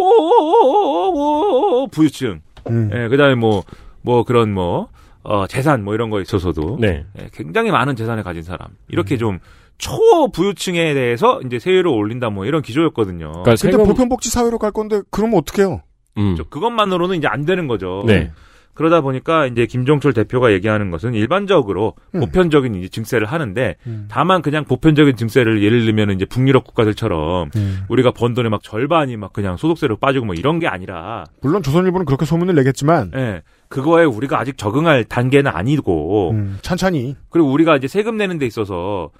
부유층, 1.91 2.39
음. 2.69 2.89
예, 2.93 3.07
그다음에 3.07 3.35
뭐뭐 3.35 4.23
그런 4.25 4.53
뭐 4.53 4.89
어, 5.23 5.47
재산 5.47 5.83
뭐 5.83 5.93
이런 5.93 6.09
거에 6.09 6.21
있어서도 6.21 6.77
네. 6.79 7.05
예, 7.19 7.29
굉장히 7.33 7.71
많은 7.71 7.95
재산을 7.95 8.23
가진 8.23 8.43
사람 8.43 8.69
이렇게 8.87 9.17
좀 9.17 9.39
초부유층에 9.77 10.93
대해서 10.93 11.41
이제 11.45 11.59
세율을 11.59 11.87
올린다 11.87 12.29
뭐 12.29 12.45
이런 12.45 12.61
기조였거든요. 12.61 13.31
그러니까 13.31 13.43
근데 13.43 13.57
세금 13.57 13.83
보편복지 13.85 14.29
사회로 14.29 14.59
갈 14.59 14.71
건데 14.71 15.01
그러면 15.09 15.39
어떡해요? 15.39 15.81
음. 16.17 16.35
저 16.37 16.43
그것만으로는 16.43 17.17
이제 17.17 17.27
안 17.27 17.45
되는 17.45 17.67
거죠. 17.67 18.03
네. 18.05 18.31
그러다 18.73 19.01
보니까 19.01 19.47
이제 19.47 19.65
김종철 19.65 20.13
대표가 20.13 20.51
얘기하는 20.53 20.91
것은 20.91 21.13
일반적으로 21.13 21.93
음. 22.15 22.21
보편적인 22.21 22.75
이제 22.75 22.87
증세를 22.87 23.27
하는데 23.27 23.75
음. 23.87 24.05
다만 24.09 24.41
그냥 24.41 24.65
보편적인 24.65 25.15
증세를 25.15 25.63
예를 25.63 25.85
들면 25.85 26.11
이제 26.11 26.25
북유럽 26.25 26.65
국가들처럼 26.65 27.49
음. 27.55 27.83
우리가 27.89 28.11
번 28.11 28.33
돈의 28.33 28.49
막 28.49 28.63
절반이 28.63 29.17
막 29.17 29.33
그냥 29.33 29.57
소득세로 29.57 29.97
빠지고 29.97 30.25
뭐 30.25 30.35
이런 30.35 30.59
게 30.59 30.67
아니라 30.67 31.25
물론 31.41 31.63
조선일보는 31.63 32.05
그렇게 32.05 32.25
소문을 32.25 32.55
내겠지만 32.55 33.11
예. 33.15 33.41
그거에 33.67 34.03
우리가 34.03 34.39
아직 34.39 34.57
적응할 34.57 35.05
단계는 35.05 35.49
아니고 35.51 36.31
음, 36.31 36.57
찬찬히 36.61 37.15
그리고 37.29 37.51
우리가 37.51 37.77
이제 37.77 37.87
세금 37.87 38.17
내는 38.17 38.37
데 38.37 38.45
있어서 38.45 39.11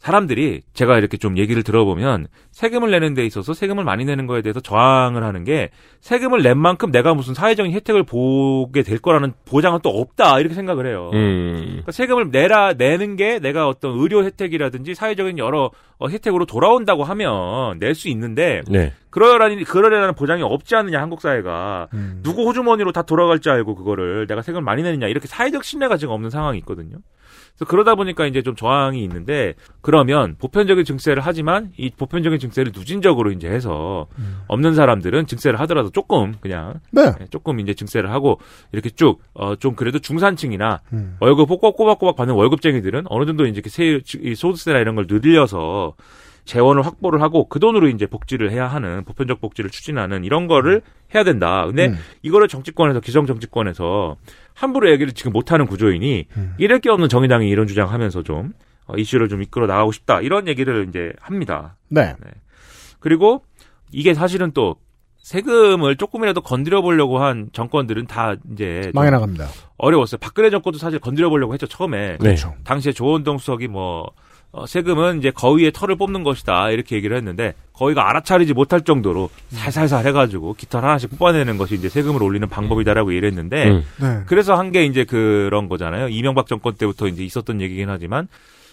사람들이 0.00 0.62
제가 0.72 0.96
이렇게 0.96 1.18
좀 1.18 1.36
얘기를 1.36 1.62
들어보면 1.62 2.26
세금을 2.52 2.90
내는 2.90 3.12
데 3.12 3.26
있어서 3.26 3.52
세금을 3.52 3.84
많이 3.84 4.06
내는 4.06 4.26
거에 4.26 4.40
대해서 4.40 4.58
저항을 4.58 5.22
하는 5.22 5.44
게 5.44 5.68
세금을 6.00 6.42
낸 6.42 6.56
만큼 6.56 6.90
내가 6.90 7.12
무슨 7.12 7.34
사회적인 7.34 7.72
혜택을 7.72 8.04
보게 8.04 8.82
될 8.82 8.98
거라는 8.98 9.34
보장은 9.44 9.80
또 9.82 9.90
없다 9.90 10.40
이렇게 10.40 10.54
생각을 10.54 10.86
해요. 10.86 11.10
음. 11.12 11.64
그러니까 11.66 11.92
세금을 11.92 12.30
내라 12.30 12.72
내는 12.72 13.16
게 13.16 13.38
내가 13.40 13.68
어떤 13.68 13.98
의료 13.98 14.24
혜택이라든지 14.24 14.94
사회적인 14.94 15.36
여러 15.36 15.70
어, 15.98 16.08
혜택으로 16.08 16.46
돌아온다고 16.46 17.04
하면 17.04 17.78
낼 17.78 17.94
수 17.94 18.08
있는데 18.08 18.62
네. 18.68 18.94
그러라니 19.10 19.62
그러려는 19.64 20.14
보장이 20.14 20.42
없지 20.42 20.76
않느냐 20.76 20.98
한국 21.02 21.20
사회가 21.20 21.88
음. 21.92 22.20
누구 22.22 22.46
호주머니로 22.46 22.92
다 22.92 23.02
돌아갈 23.02 23.40
줄 23.40 23.52
알고 23.52 23.74
그거를 23.74 24.26
내가 24.26 24.40
세금을 24.40 24.62
많이 24.62 24.82
내느냐 24.82 25.08
이렇게 25.08 25.26
사회적 25.28 25.62
신뢰가 25.62 25.98
지금 25.98 26.14
없는 26.14 26.30
상황이 26.30 26.58
있거든요. 26.60 26.96
그래서 27.54 27.68
그러다 27.68 27.94
보니까 27.94 28.26
이제 28.26 28.42
좀 28.42 28.56
저항이 28.56 29.02
있는데 29.02 29.54
그러면 29.80 30.36
보편적인 30.38 30.84
증세를 30.84 31.22
하지만 31.24 31.72
이 31.76 31.90
보편적인 31.90 32.38
증세를 32.38 32.72
누진적으로 32.74 33.32
이제 33.32 33.48
해서 33.48 34.06
없는 34.48 34.74
사람들은 34.74 35.26
증세를 35.26 35.60
하더라도 35.60 35.90
조금 35.90 36.34
그냥 36.40 36.80
네. 36.90 37.12
예, 37.20 37.26
조금 37.30 37.60
이제 37.60 37.74
증세를 37.74 38.10
하고 38.10 38.40
이렇게 38.72 38.90
쭉어좀 38.90 39.74
그래도 39.76 39.98
중산층이나 39.98 40.80
음. 40.92 41.16
월급 41.20 41.48
꼬박꼬박꼬박 41.48 42.16
받는 42.16 42.34
월급쟁이들은 42.34 43.04
어느 43.08 43.26
정도 43.26 43.46
이제 43.46 43.60
세, 43.66 44.00
이 44.20 44.34
소득세나 44.34 44.78
이런 44.78 44.94
걸 44.94 45.06
늘려서 45.08 45.94
재원을 46.44 46.84
확보를 46.84 47.22
하고 47.22 47.48
그 47.48 47.60
돈으로 47.60 47.88
이제 47.88 48.06
복지를 48.06 48.50
해야 48.50 48.66
하는 48.66 49.04
보편적 49.04 49.40
복지를 49.40 49.70
추진하는 49.70 50.24
이런 50.24 50.46
거를 50.46 50.82
해야 51.14 51.22
된다. 51.22 51.64
근데 51.66 51.88
음. 51.88 51.98
이거를 52.22 52.48
정치권에서 52.48 53.00
기성 53.00 53.26
정치권에서 53.26 54.16
함부로 54.60 54.90
얘기를 54.90 55.14
지금 55.14 55.32
못하는 55.32 55.64
구조이니 55.64 56.26
음. 56.36 56.54
이럴 56.58 56.80
게 56.80 56.90
없는 56.90 57.08
정의당이 57.08 57.48
이런 57.48 57.66
주장하면서 57.66 58.24
좀 58.24 58.52
어, 58.86 58.94
이슈를 58.94 59.30
좀 59.30 59.42
이끌어 59.42 59.66
나가고 59.66 59.90
싶다 59.90 60.20
이런 60.20 60.48
얘기를 60.48 60.86
이제 60.86 61.14
합니다. 61.18 61.76
네. 61.88 62.14
그리고 62.98 63.42
이게 63.90 64.12
사실은 64.12 64.50
또 64.52 64.76
세금을 65.16 65.96
조금이라도 65.96 66.42
건드려 66.42 66.82
보려고 66.82 67.20
한 67.20 67.48
정권들은 67.54 68.06
다 68.06 68.34
이제 68.52 68.82
좀 68.82 68.92
망해 68.94 69.08
나갑니다. 69.10 69.48
어려웠어요. 69.78 70.18
박근혜 70.18 70.50
정권도 70.50 70.78
사실 70.78 70.98
건드려 70.98 71.30
보려고 71.30 71.54
했죠 71.54 71.66
처음에. 71.66 72.18
네. 72.20 72.36
당시에 72.64 72.92
조원동 72.92 73.38
수석이 73.38 73.68
뭐 73.68 74.10
어, 74.52 74.66
세금은 74.66 75.18
이제 75.18 75.30
거위의 75.30 75.70
털을 75.72 75.94
뽑는 75.96 76.24
것이다 76.24 76.70
이렇게 76.70 76.96
얘기를 76.96 77.16
했는데 77.16 77.54
거위가 77.72 78.08
알아차리지 78.10 78.52
못할 78.52 78.80
정도로 78.80 79.30
살살살 79.50 80.04
해가지고 80.06 80.54
깃털 80.54 80.84
하나씩 80.84 81.10
뽑아내는 81.10 81.56
것이 81.56 81.76
이제 81.76 81.88
세금을 81.88 82.20
올리는 82.22 82.48
방법이다라고 82.48 83.12
얘기를 83.12 83.28
했는데 83.28 83.70
음. 83.70 83.84
네. 84.00 84.22
그래서 84.26 84.54
한 84.56 84.70
게 84.72 84.84
이제 84.84 85.04
그런 85.04 85.68
거잖아요. 85.68 86.08
이명박 86.08 86.46
정권 86.46 86.74
때부터 86.74 87.06
이제 87.08 87.24
있었던 87.24 87.60
얘기긴 87.60 87.90
하지만 87.90 88.28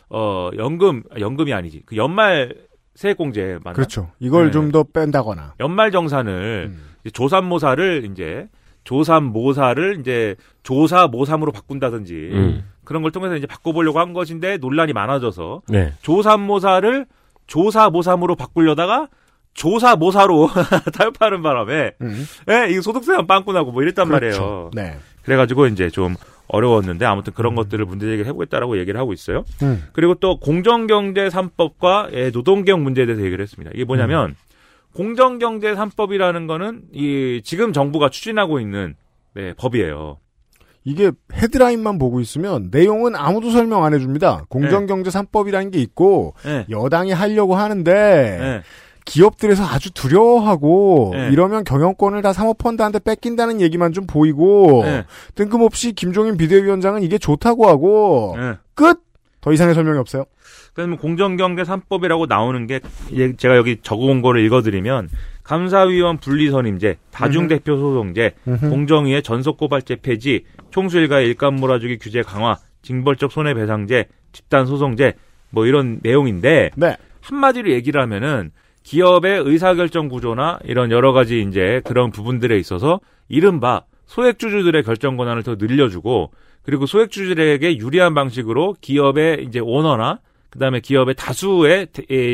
어 0.09 0.49
연금 0.57 1.03
아, 1.11 1.19
연금이 1.19 1.53
아니지 1.53 1.83
그 1.85 1.95
연말 1.95 2.55
세액공제 2.95 3.59
맞나? 3.63 3.75
그렇죠. 3.75 4.09
이걸 4.19 4.45
네. 4.45 4.51
좀더 4.51 4.83
뺀다거나. 4.91 5.53
연말 5.59 5.91
정산을 5.91 6.71
음. 6.71 6.83
이제 7.01 7.11
조삼모사를 7.11 8.09
이제 8.11 8.47
조삼 8.87 9.25
모사를 9.25 9.97
이제 9.99 10.37
조사 10.63 11.07
모삼으로 11.07 11.51
바꾼다든지 11.51 12.29
음. 12.31 12.63
그런 12.85 13.01
걸 13.01 13.11
통해서 13.11 13.35
이제 13.35 13.45
바꿔보려고 13.45 13.99
한 13.99 14.13
것인데 14.13 14.55
논란이 14.59 14.93
많아져서 14.93 15.63
네. 15.67 15.91
조삼 16.01 16.39
모사를 16.39 17.05
조사 17.47 17.89
모삼으로 17.89 18.37
바꾸려다가 18.37 19.09
조사 19.53 19.97
모사로 19.97 20.47
타협하는 20.97 21.41
바람에 21.41 21.95
음. 21.99 22.25
예, 22.49 22.71
이거 22.71 22.81
소득세만 22.81 23.27
빵꾸 23.27 23.51
나고 23.51 23.73
뭐 23.73 23.83
이랬단 23.83 24.07
그렇죠. 24.07 24.71
말이에요. 24.71 24.71
네. 24.73 24.97
그래가지고 25.23 25.67
이제 25.67 25.89
좀 25.89 26.15
어려웠는데 26.47 27.05
아무튼 27.05 27.33
그런 27.33 27.55
것들을 27.55 27.83
문제 27.83 28.05
제기를 28.05 28.25
해보겠다라고 28.27 28.79
얘기를 28.79 28.97
하고 28.97 29.11
있어요. 29.11 29.43
음. 29.63 29.83
그리고 29.91 30.13
또 30.15 30.39
공정경제 30.39 31.27
3법과 31.27 32.13
예, 32.13 32.29
노동개혁 32.29 32.79
문제에 32.79 33.05
대해서 33.05 33.21
얘기를 33.25 33.43
했습니다. 33.43 33.69
이게 33.75 33.83
뭐냐면 33.83 34.35
공정경제 34.93 35.73
3법이라는 35.75 36.47
거는 36.47 36.83
이 36.93 37.41
지금 37.43 37.73
정부가 37.73 38.09
추진하고 38.09 38.59
있는 38.59 38.95
네, 39.33 39.53
법이에요. 39.53 40.17
이게 40.83 41.11
헤드라인만 41.33 41.99
보고 41.99 42.21
있으면 42.21 42.69
내용은 42.71 43.15
아무도 43.15 43.51
설명 43.51 43.83
안 43.83 43.93
해줍니다. 43.93 44.45
공정경제 44.47 45.09
3법이라는 45.09 45.71
게 45.71 45.79
있고 45.79 46.33
네. 46.45 46.65
여당이 46.69 47.11
하려고 47.11 47.55
하는데 47.55 47.91
네. 47.91 48.61
기업들에서 49.03 49.65
아주 49.65 49.91
두려워하고 49.93 51.11
네. 51.13 51.29
이러면 51.31 51.63
경영권을 51.63 52.21
다 52.21 52.33
사모펀드한테 52.33 52.99
뺏긴다는 52.99 53.59
얘기만 53.61 53.93
좀 53.93 54.07
보이고 54.07 54.83
네. 54.83 55.03
뜬금없이 55.35 55.93
김종인 55.93 56.37
비대위원장은 56.37 57.03
이게 57.03 57.17
좋다고 57.17 57.67
하고 57.67 58.35
네. 58.37 58.53
끝! 58.73 59.01
더 59.41 59.53
이상의 59.53 59.75
설명이 59.75 59.97
없어요. 59.99 60.25
뭐 60.85 60.97
공정경제 60.97 61.63
3법이라고 61.63 62.27
나오는 62.27 62.67
게 62.67 62.81
이제 63.11 63.33
제가 63.35 63.57
여기 63.57 63.77
적어온 63.81 64.21
거를 64.21 64.43
읽어드리면 64.45 65.09
감사위원 65.43 66.17
분리선임제, 66.17 66.97
다중대표 67.09 67.77
소송제, 67.77 68.35
공정위의 68.69 69.23
전속고발제 69.23 69.97
폐지, 70.01 70.43
총수일가의 70.71 71.27
일감 71.27 71.55
몰아주기 71.55 71.99
규제 71.99 72.21
강화, 72.21 72.57
징벌적 72.81 73.31
손해배상제, 73.31 74.07
집단소송제 74.33 75.13
뭐 75.49 75.65
이런 75.65 75.99
내용인데 76.03 76.71
네. 76.75 76.97
한마디로 77.21 77.71
얘기를 77.71 78.01
하면은 78.01 78.51
기업의 78.83 79.41
의사결정 79.45 80.07
구조나 80.09 80.59
이런 80.63 80.91
여러 80.91 81.11
가지 81.11 81.41
이제 81.41 81.81
그런 81.83 82.11
부분들에 82.11 82.57
있어서 82.57 82.99
이른바 83.27 83.83
소액주주들의 84.05 84.83
결정 84.83 85.17
권한을 85.17 85.43
더 85.43 85.55
늘려주고 85.55 86.31
그리고 86.63 86.85
소액주주들에게 86.85 87.77
유리한 87.77 88.13
방식으로 88.13 88.75
기업의 88.79 89.45
이제 89.45 89.59
오너나 89.59 90.19
그다음에 90.57 90.79
기업의 90.79 91.15
다수의 91.15 91.87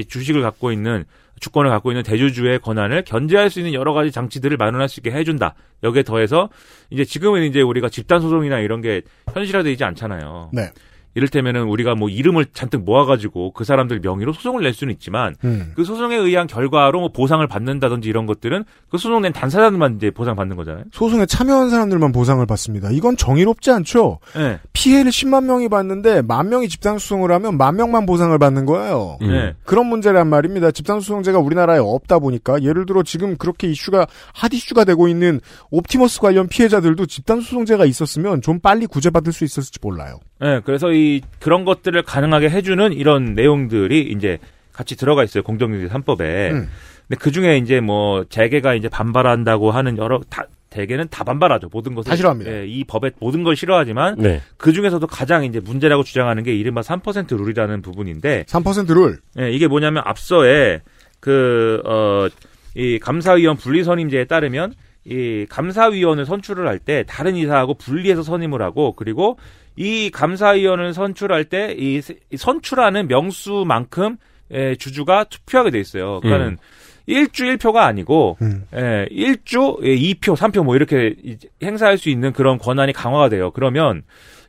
주식을 0.07 0.41
갖고 0.41 0.71
있는 0.71 1.03
주권을 1.41 1.69
갖고 1.69 1.91
있는 1.91 2.03
대주주의 2.03 2.57
권한을 2.59 3.03
견제할 3.03 3.49
수 3.49 3.59
있는 3.59 3.73
여러 3.73 3.91
가지 3.91 4.11
장치들을 4.11 4.55
마련할 4.55 4.87
수 4.87 5.01
있게 5.01 5.11
해준다. 5.11 5.55
여기에 5.83 6.03
더해서 6.03 6.49
이제 6.89 7.03
지금은 7.03 7.43
이제 7.43 7.61
우리가 7.61 7.89
집단 7.89 8.21
소송이나 8.21 8.59
이런 8.59 8.79
게 8.81 9.01
현실화되지 9.33 9.83
않잖아요. 9.83 10.51
네. 10.53 10.69
이를테면은 11.15 11.63
우리가 11.63 11.95
뭐 11.95 12.09
이름을 12.09 12.47
잔뜩 12.53 12.83
모아가지고 12.83 13.51
그 13.51 13.63
사람들 13.63 13.99
명의로 14.01 14.33
소송을 14.33 14.63
낼 14.63 14.73
수는 14.73 14.93
있지만 14.93 15.35
음. 15.43 15.71
그 15.75 15.83
소송에 15.83 16.15
의한 16.15 16.47
결과로 16.47 16.99
뭐 16.99 17.09
보상을 17.09 17.45
받는다든지 17.47 18.09
이런 18.09 18.25
것들은 18.25 18.63
그 18.89 18.97
소송 18.97 19.21
낸 19.21 19.33
당사자들만 19.33 19.97
이제 19.97 20.11
보상 20.11 20.35
받는 20.35 20.55
거잖아요. 20.55 20.85
소송에 20.91 21.25
참여한 21.25 21.69
사람들만 21.69 22.11
보상을 22.11 22.43
받습니다. 22.45 22.89
이건 22.91 23.17
정의롭지 23.17 23.71
않죠? 23.71 24.19
네. 24.35 24.59
피해를 24.73 25.11
10만 25.11 25.45
명이 25.45 25.69
봤는데 25.69 26.21
만 26.23 26.49
명이 26.49 26.69
집단 26.69 26.97
소송을 26.97 27.31
하면 27.31 27.57
만 27.57 27.75
명만 27.75 28.05
보상을 28.05 28.37
받는 28.37 28.65
거예요. 28.65 29.17
음. 29.21 29.31
네. 29.31 29.53
그런 29.63 29.87
문제란 29.87 30.27
말입니다. 30.27 30.71
집단 30.71 30.99
소송제가 30.99 31.39
우리나라에 31.39 31.79
없다 31.79 32.19
보니까 32.19 32.61
예를 32.63 32.85
들어 32.85 33.03
지금 33.03 33.37
그렇게 33.37 33.67
이슈가 33.67 34.07
핫 34.33 34.53
이슈가 34.53 34.83
되고 34.83 35.07
있는 35.07 35.39
옵티머스 35.71 36.19
관련 36.19 36.47
피해자들도 36.47 37.05
집단 37.05 37.41
소송제가 37.41 37.85
있었으면 37.85 38.41
좀 38.41 38.59
빨리 38.59 38.85
구제받을 38.87 39.33
수 39.33 39.43
있었을지 39.43 39.79
몰라요. 39.81 40.19
네, 40.39 40.59
그래서 40.65 40.91
이 40.91 41.02
그런 41.39 41.65
것들을 41.65 42.01
가능하게 42.03 42.49
해주는 42.49 42.93
이런 42.93 43.33
내용들이 43.33 44.11
이제 44.15 44.39
같이 44.71 44.95
들어가 44.95 45.23
있어요 45.23 45.43
공정경제 45.43 45.87
3법에. 45.87 46.51
음. 46.51 46.69
근데 47.07 47.19
그 47.19 47.31
중에 47.31 47.57
이제 47.57 47.79
뭐 47.79 48.23
재계가 48.29 48.75
이제 48.75 48.89
반발한다고 48.89 49.71
하는 49.71 49.97
여러 49.97 50.21
다 50.29 50.45
대개는 50.69 51.07
다 51.11 51.23
반발하죠 51.23 51.69
모든 51.71 51.93
것을 51.93 52.09
다 52.09 52.15
싫어합니다. 52.15 52.51
예, 52.51 52.65
이 52.65 52.83
법의 52.83 53.11
모든 53.19 53.43
걸 53.43 53.55
싫어하지만 53.55 54.15
네. 54.17 54.41
그 54.57 54.73
중에서도 54.73 55.05
가장 55.05 55.43
이제 55.45 55.59
문제라고 55.59 56.03
주장하는 56.03 56.43
게 56.43 56.55
이른바 56.55 56.81
3% 56.81 57.37
룰이라는 57.37 57.81
부분인데 57.83 58.45
3%를 58.47 59.19
예, 59.39 59.51
이게 59.51 59.67
뭐냐면 59.67 60.01
앞서에 60.05 60.81
그, 61.19 61.81
어, 61.85 62.27
이 62.75 62.97
감사위원 62.99 63.55
분리선임제에 63.57 64.25
따르면 64.25 64.73
이 65.05 65.45
감사위원을 65.47 66.25
선출을 66.25 66.67
할 66.67 66.79
때 66.79 67.03
다른 67.07 67.35
이사하고 67.35 67.75
분리해서 67.75 68.23
선임을 68.23 68.61
하고 68.61 68.93
그리고 68.93 69.37
이 69.75 70.09
감사위원을 70.11 70.93
선출할 70.93 71.45
때 71.45 71.75
이 71.77 72.01
선출하는 72.35 73.07
명수만큼 73.07 74.17
예, 74.51 74.75
주주가 74.75 75.23
투표하게 75.25 75.71
돼 75.71 75.79
있어요. 75.79 76.19
그러니까는 76.21 76.57
일주 77.05 77.43
1표가 77.45 77.77
아니고 77.77 78.37
음. 78.41 78.65
예, 78.73 79.07
1주 79.11 79.83
예, 79.83 79.95
2표, 79.95 80.35
3표 80.35 80.63
뭐 80.63 80.75
이렇게 80.75 81.15
행사할 81.61 81.97
수 81.97 82.09
있는 82.09 82.31
그런 82.33 82.57
권한이 82.57 82.93
강화가 82.93 83.29
돼요. 83.29 83.51
그러면 83.51 84.03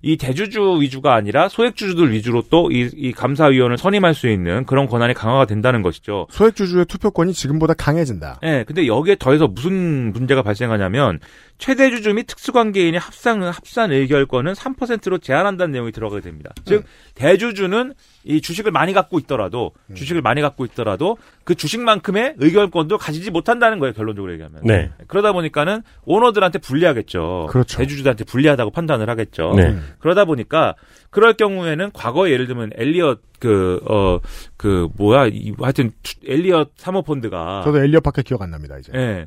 이 0.04 0.18
대주주 0.18 0.80
위주가 0.80 1.14
아니라 1.14 1.48
소액주주들 1.48 2.12
위주로 2.12 2.42
또이 2.42 2.90
이 2.94 3.12
감사위원을 3.12 3.78
선임할 3.78 4.12
수 4.12 4.28
있는 4.28 4.66
그런 4.66 4.86
권한이 4.86 5.14
강화가 5.14 5.46
된다는 5.46 5.80
것이죠. 5.80 6.26
소액주주의 6.30 6.84
투표권이 6.84 7.32
지금보다 7.32 7.72
강해진다. 7.72 8.40
예, 8.42 8.64
근데 8.66 8.86
여기에 8.86 9.16
더해서 9.18 9.48
무슨 9.48 10.12
문제가 10.12 10.42
발생하냐면 10.42 11.20
최대 11.56 11.88
주주 11.88 12.12
및 12.12 12.26
특수관계인의 12.26 13.00
합산 13.00 13.42
합산 13.42 13.92
의결권은 13.92 14.52
3%로 14.52 15.18
제한한다는 15.18 15.72
내용이 15.72 15.90
들어가게 15.90 16.20
됩니다. 16.20 16.50
즉 16.66 16.84
대주주는 17.14 17.94
이 18.24 18.40
주식을 18.40 18.72
많이 18.72 18.92
갖고 18.92 19.18
있더라도 19.18 19.72
주식을 19.94 20.22
많이 20.22 20.40
갖고 20.40 20.64
있더라도 20.64 21.18
그 21.44 21.54
주식만큼의 21.54 22.34
의결권도 22.38 22.96
가지지 22.98 23.30
못한다는 23.30 23.78
거예요. 23.78 23.92
결론적으로 23.92 24.32
얘기하면. 24.32 24.62
네. 24.64 24.90
그러다 25.08 25.32
보니까는 25.32 25.82
오너들한테 26.04 26.58
불리하겠죠. 26.58 27.48
그렇죠. 27.50 27.78
대주주들한테 27.78 28.24
불리하다고 28.24 28.70
판단을 28.70 29.10
하겠죠. 29.10 29.52
네. 29.56 29.76
그러다 29.98 30.24
보니까 30.24 30.74
그럴 31.10 31.34
경우에는 31.34 31.90
과거에 31.92 32.30
예를 32.32 32.46
들면 32.46 32.70
엘리엇 32.74 33.20
그 33.40 33.80
어 33.86 34.20
그 34.56 34.88
뭐야 34.96 35.26
이, 35.26 35.52
하여튼 35.60 35.90
투- 36.02 36.14
엘리엇 36.26 36.72
사모펀드가 36.76 37.62
저도 37.64 37.78
엘리엇밖에 37.82 38.22
기억 38.22 38.40
안 38.42 38.50
납니다, 38.50 38.78
이제. 38.78 38.90
예. 38.94 39.26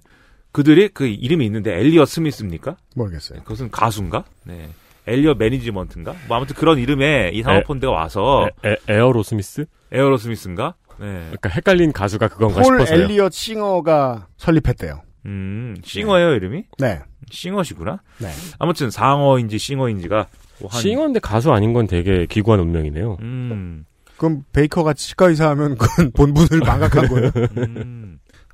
그들이 0.52 0.88
그 0.90 1.06
이름이 1.06 1.46
있는데 1.46 1.78
엘리엇 1.80 2.08
스미스입니까? 2.08 2.78
모르겠어요. 2.96 3.40
그것은 3.44 3.70
가수인가? 3.70 4.24
네. 4.46 4.70
엘리엇 5.08 5.38
매니지먼트인가? 5.38 6.15
뭐 6.28 6.38
아무튼 6.38 6.56
그런 6.56 6.78
이름의 6.80 7.36
이 7.36 7.41
사모펀드가 7.43 7.91
와서 7.91 8.50
에, 8.65 8.72
에, 8.72 8.76
에어로 8.89 9.24
스미스? 9.24 9.65
에어로 9.91 10.17
스미스인가? 10.17 10.76
네. 11.00 11.06
그러니까 11.06 11.50
헷갈린 11.50 11.91
가수가 11.93 12.28
그건가 12.28 12.62
폴 12.62 12.80
싶어서요. 12.80 13.04
엘리엇 13.06 13.32
싱어가 13.34 14.28
설립했대요. 14.38 15.02
음, 15.26 15.76
싱어예요, 15.84 16.34
이름이? 16.34 16.63
네. 16.80 17.00
싱어시구나. 17.30 18.02
네. 18.20 18.30
아무튼 18.60 18.89
상어인지 18.89 19.58
싱어인지가 19.58 20.28
뭐 20.60 20.70
한- 20.72 20.82
싱어인데 20.82 21.20
가수 21.20 21.52
아닌 21.52 21.74
건 21.74 21.86
되게 21.88 22.26
기구한 22.26 22.60
운명이네요. 22.62 23.17
음. 23.22 23.86
그럼 24.17 24.43
베이커가 24.52 24.93
치과 24.93 25.28
의사 25.28 25.50
하면 25.52 25.78
그건 25.78 26.12
본분을 26.15 26.62
망각한 26.65 27.08
거예요. 27.10 27.32
음. 27.58 28.07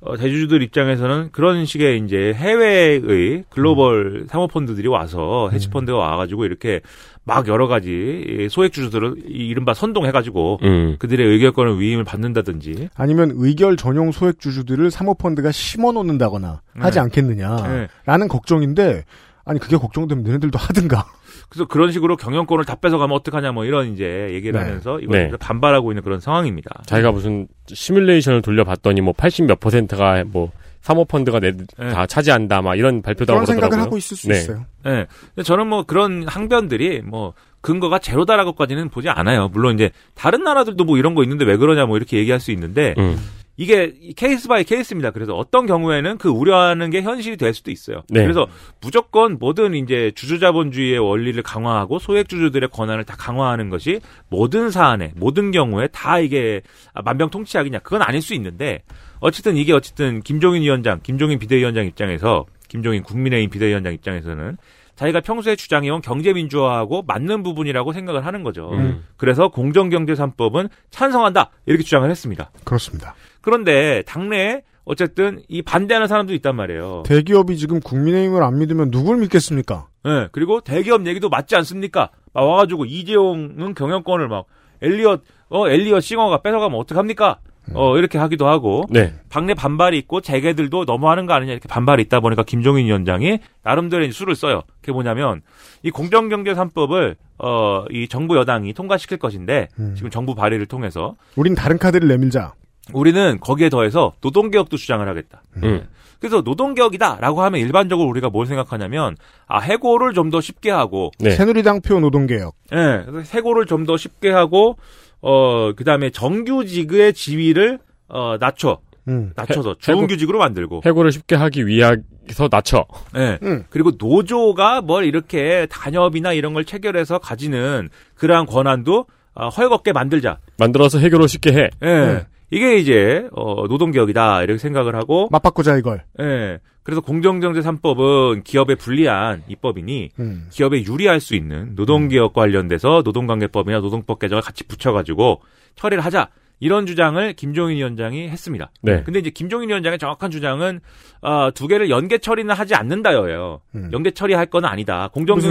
어, 0.04 0.18
대주주들 0.18 0.62
입장에서는 0.62 1.30
그런 1.32 1.64
식의 1.64 2.02
이제 2.04 2.34
해외의 2.34 3.44
글로벌 3.48 4.26
사모펀드들이 4.28 4.86
와서 4.86 5.48
헤지펀드가 5.50 5.96
와가지고 5.96 6.44
이렇게 6.44 6.80
막 7.24 7.48
여러 7.48 7.66
가지 7.68 7.90
이 7.90 8.48
소액주주들을 8.50 9.14
이 9.28 9.48
이른바 9.48 9.72
선동해가지고 9.72 10.58
음. 10.62 10.96
그들의 10.98 11.26
의결권을 11.26 11.80
위임을 11.80 12.04
받는다든지 12.04 12.90
아니면 12.94 13.32
의결 13.34 13.78
전용 13.78 14.12
소액주주들을 14.12 14.90
사모펀드가 14.90 15.50
심어 15.52 15.90
놓는다거나 15.92 16.60
하지 16.78 16.98
네. 16.98 17.00
않겠느냐라는 17.00 17.88
네. 18.04 18.28
걱정인데 18.28 19.04
아니 19.46 19.58
그게 19.58 19.76
걱정되면 19.76 20.24
너네들도 20.24 20.58
하든가. 20.58 21.06
그래서 21.48 21.66
그런 21.66 21.92
식으로 21.92 22.16
경영권을 22.16 22.64
다 22.64 22.74
뺏어가면 22.76 23.16
어떡하냐 23.16 23.52
뭐 23.52 23.64
이런 23.64 23.92
이제 23.92 24.28
얘기를 24.32 24.52
네. 24.58 24.66
하면서 24.66 24.98
이걸 25.00 25.30
네. 25.30 25.36
반발하고 25.38 25.92
있는 25.92 26.02
그런 26.02 26.20
상황입니다. 26.20 26.82
자기가 26.86 27.12
무슨 27.12 27.46
시뮬레이션을 27.66 28.42
돌려봤더니 28.42 29.00
뭐 29.00 29.12
80 29.12 29.46
몇 29.46 29.60
퍼센트가 29.60 30.24
뭐 30.26 30.50
사모펀드가 30.80 31.40
내, 31.40 31.52
네. 31.52 31.88
다 31.90 32.06
차지한다 32.06 32.60
막 32.60 32.76
이런 32.76 33.00
발표도 33.00 33.32
하고 33.32 33.46
생각을 33.46 33.70
그러더라고요. 33.70 33.86
하고 33.86 33.96
있을 33.96 34.16
수 34.16 34.28
네. 34.28 34.34
있어요. 34.36 34.66
네. 34.84 35.06
근데 35.34 35.42
저는 35.42 35.66
뭐 35.66 35.84
그런 35.84 36.26
항변들이 36.26 37.00
뭐 37.02 37.32
근거가 37.62 37.98
제로다라고까지는 37.98 38.90
보지 38.90 39.08
않아요. 39.08 39.48
물론 39.48 39.74
이제 39.74 39.90
다른 40.14 40.44
나라들도 40.44 40.84
뭐 40.84 40.98
이런 40.98 41.14
거 41.14 41.22
있는데 41.22 41.46
왜 41.46 41.56
그러냐 41.56 41.86
뭐 41.86 41.96
이렇게 41.96 42.18
얘기할 42.18 42.38
수 42.38 42.50
있는데 42.52 42.94
음. 42.98 43.18
이게 43.56 43.94
case 44.16 44.48
by 44.48 44.64
case입니다. 44.64 45.10
그래서 45.10 45.34
어떤 45.34 45.66
경우에는 45.66 46.18
그 46.18 46.28
우려하는 46.28 46.90
게 46.90 47.02
현실이 47.02 47.36
될 47.36 47.54
수도 47.54 47.70
있어요. 47.70 48.02
네. 48.08 48.22
그래서 48.22 48.46
무조건 48.80 49.38
모든 49.38 49.74
이제 49.74 50.10
주주자본주의의 50.14 50.98
원리를 50.98 51.40
강화하고 51.42 51.98
소액주주들의 51.98 52.68
권한을 52.70 53.04
다 53.04 53.14
강화하는 53.16 53.70
것이 53.70 54.00
모든 54.28 54.70
사안에 54.70 55.12
모든 55.16 55.52
경우에 55.52 55.86
다 55.88 56.18
이게 56.18 56.62
만병통치약이냐 57.04 57.80
그건 57.80 58.02
아닐 58.02 58.20
수 58.22 58.34
있는데 58.34 58.82
어쨌든 59.20 59.56
이게 59.56 59.72
어쨌든 59.72 60.20
김종인 60.22 60.62
위원장, 60.62 61.00
김종인 61.02 61.38
비대위원장 61.38 61.86
입장에서 61.86 62.46
김종인 62.68 63.02
국민의힘 63.02 63.50
비대위원장 63.50 63.92
입장에서는 63.94 64.56
자기가 64.96 65.20
평소에 65.20 65.56
주장해온 65.56 66.00
경제민주화하고 66.02 67.02
맞는 67.02 67.42
부분이라고 67.42 67.92
생각을 67.92 68.24
하는 68.24 68.42
거죠. 68.42 68.70
음. 68.72 69.04
그래서 69.16 69.48
공정경제 69.48 70.14
3법은 70.14 70.68
찬성한다 70.90 71.50
이렇게 71.66 71.82
주장을 71.82 72.08
했습니다. 72.08 72.50
그렇습니다. 72.64 73.14
그런데 73.40 74.02
당내에 74.06 74.62
어쨌든 74.84 75.42
이 75.48 75.62
반대하는 75.62 76.06
사람도 76.06 76.34
있단 76.34 76.54
말이에요. 76.56 77.02
대기업이 77.06 77.56
지금 77.56 77.80
국민의힘을 77.80 78.42
안 78.42 78.58
믿으면 78.58 78.90
누굴 78.90 79.16
믿겠습니까? 79.18 79.88
예, 80.06 80.28
그리고 80.32 80.60
대기업 80.60 81.06
얘기도 81.06 81.28
맞지 81.28 81.56
않습니까? 81.56 82.10
막 82.32 82.42
와가지고 82.42 82.84
이재용은 82.84 83.74
경영권을 83.74 84.28
막 84.28 84.44
엘리엇 84.82 85.22
어 85.48 85.68
엘리엇 85.68 86.02
싱어가 86.02 86.42
뺏어가면 86.42 86.78
어떡합니까? 86.78 87.38
어 87.72 87.96
이렇게 87.96 88.18
하기도 88.18 88.46
하고 88.46 88.84
네. 88.90 89.14
당내 89.30 89.54
반발이 89.54 89.96
있고 89.98 90.20
재계들도 90.20 90.84
너무하는 90.84 91.24
거 91.26 91.32
아니냐 91.32 91.52
이렇게 91.52 91.68
반발이 91.68 92.02
있다 92.02 92.20
보니까 92.20 92.42
김종인 92.42 92.86
위원장이 92.86 93.38
나름대로 93.62 94.10
수를 94.10 94.34
써요. 94.34 94.62
그게 94.80 94.92
뭐냐면 94.92 95.40
이 95.82 95.90
공정경제 95.90 96.52
3법을 96.54 97.16
어 97.38 97.84
이 97.90 98.08
정부 98.08 98.36
여당이 98.36 98.72
통과시킬 98.74 99.18
것인데 99.18 99.68
음. 99.78 99.94
지금 99.96 100.10
정부 100.10 100.34
발의를 100.34 100.66
통해서 100.66 101.14
우린 101.36 101.54
다른 101.54 101.78
카드를 101.78 102.08
내밀자. 102.08 102.54
우리는 102.92 103.38
거기에 103.40 103.68
더해서 103.70 104.12
노동개혁도 104.20 104.76
주장을 104.76 105.06
하겠다. 105.08 105.42
음. 105.62 105.86
그래서 106.20 106.40
노동개혁이다라고 106.42 107.42
하면 107.42 107.60
일반적으로 107.60 108.08
우리가 108.08 108.30
뭘 108.30 108.46
생각하냐면 108.46 109.16
아 109.46 109.58
해고를 109.60 110.12
좀 110.14 110.30
더 110.30 110.40
쉽게 110.40 110.70
하고 110.70 111.10
네. 111.18 111.30
새누리당표 111.32 112.00
노동개혁. 112.00 112.54
예, 112.72 113.02
그래서 113.06 113.30
해고를 113.38 113.66
좀 113.66 113.84
더 113.86 113.96
쉽게 113.96 114.30
하고 114.30 114.76
어 115.20 115.72
그다음에 115.74 116.10
정규직의 116.10 117.12
지위를 117.14 117.78
어 118.08 118.36
낮춰 118.38 118.78
음. 119.08 119.32
낮춰서 119.36 119.76
주은규직으로 119.78 120.38
만들고 120.38 120.80
해고를 120.84 121.12
쉽게 121.12 121.34
하기 121.36 121.66
위해서 121.66 122.48
낮춰. 122.50 122.86
예. 123.16 123.38
음. 123.42 123.64
그리고 123.70 123.92
노조가 123.98 124.80
뭘 124.80 125.04
이렇게 125.04 125.66
단협이나 125.70 126.32
이런 126.32 126.54
걸 126.54 126.64
체결해서 126.64 127.18
가지는 127.18 127.90
그러한 128.14 128.46
권한도 128.46 129.06
어, 129.34 129.48
헐겁게 129.48 129.92
만들자. 129.92 130.38
만들어서 130.58 130.98
해고를 131.00 131.28
쉽게 131.28 131.52
해. 131.52 131.68
예. 131.82 131.86
음. 131.86 132.22
이게 132.54 132.76
이제 132.76 133.28
어, 133.32 133.66
노동개혁이다 133.66 134.42
이렇게 134.44 134.58
생각을 134.58 134.94
하고 134.94 135.28
맞바꾸자 135.30 135.76
이걸. 135.76 136.04
예. 136.20 136.60
그래서 136.84 137.00
공정경제 137.00 137.60
3법은 137.60 138.44
기업에 138.44 138.74
불리한 138.76 139.42
입법이니 139.48 140.10
음. 140.20 140.46
기업에 140.50 140.84
유리할 140.84 141.18
수 141.18 141.34
있는 141.34 141.74
노동개혁 141.74 142.32
관련돼서 142.32 143.02
노동관계법이나 143.04 143.80
노동법 143.80 144.18
개정을 144.20 144.42
같이 144.42 144.64
붙여가지고 144.64 145.40
처리를 145.74 146.04
하자. 146.04 146.28
이런 146.60 146.86
주장을 146.86 147.32
김종인 147.34 147.76
위원장이 147.76 148.28
했습니다. 148.28 148.70
네. 148.80 149.02
근데 149.02 149.18
이제 149.18 149.30
김종인 149.30 149.68
위원장의 149.68 149.98
정확한 149.98 150.30
주장은 150.30 150.80
어, 151.20 151.50
두 151.52 151.66
개를 151.66 151.90
연계 151.90 152.18
처리는 152.18 152.54
하지 152.54 152.74
않는다여예요. 152.74 153.60
음. 153.74 153.90
연계 153.92 154.10
처리할 154.10 154.46
건 154.46 154.64
아니다. 154.64 155.08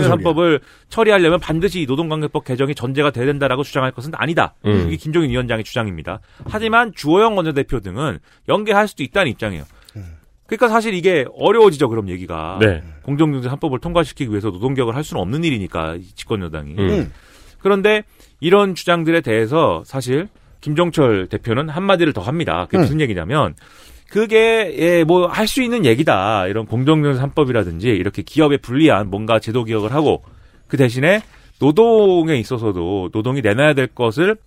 3법을 0.09 0.61
처리하려면 0.89 1.39
반드시 1.39 1.81
이 1.81 1.85
노동관계법 1.85 2.45
개정이 2.45 2.73
전제가 2.75 3.11
돼야 3.11 3.25
된다라고 3.25 3.63
주장할 3.63 3.91
것은 3.91 4.11
아니다. 4.15 4.55
음. 4.65 4.85
이게 4.87 4.97
김종인 4.97 5.29
위원장의 5.29 5.63
주장입니다. 5.63 6.19
하지만 6.45 6.91
주호영 6.95 7.35
원내대표 7.37 7.79
등은 7.79 8.19
연계할 8.47 8.87
수도 8.87 9.03
있다는 9.03 9.31
입장이에요. 9.31 9.65
그러니까 10.45 10.67
사실 10.67 10.93
이게 10.93 11.25
어려워지죠. 11.35 11.89
그럼 11.89 12.09
얘기가 12.09 12.59
네. 12.61 12.83
공정경제 13.03 13.49
3법을 13.49 13.81
통과시키기 13.81 14.29
위해서 14.29 14.49
노동개혁을 14.49 14.95
할 14.95 15.03
수는 15.03 15.21
없는 15.21 15.43
일이니까 15.43 15.95
이 15.95 16.03
집권 16.15 16.41
여당이. 16.41 16.75
음. 16.77 17.11
그런데 17.59 18.03
이런 18.39 18.75
주장들에 18.75 19.21
대해서 19.21 19.83
사실 19.85 20.27
김종철 20.63 21.27
대표는 21.27 21.67
한마디를 21.69 22.13
더 22.13 22.21
합니다. 22.21 22.65
그게 22.65 22.77
음. 22.77 22.81
무슨 22.81 23.01
얘기냐면 23.01 23.53
그게 24.09 24.73
예, 24.77 25.03
뭐 25.03 25.27
할 25.27 25.47
수 25.47 25.61
있는 25.61 25.85
얘기다. 25.85 26.47
이런 26.47 26.65
공정경제 26.65 27.19
3법이라든지 27.21 27.85
이렇게 27.85 28.21
기업에 28.21 28.57
불리한 28.57 29.09
뭔가 29.09 29.39
제도 29.39 29.63
개혁을 29.65 29.91
하고 29.93 30.23
그 30.67 30.77
대신에 30.77 31.21
노동에 31.59 32.35
있어서도 32.37 33.09
노동이 33.13 33.41
내놔야 33.41 33.73
될 33.73 33.87
것을 33.87 34.37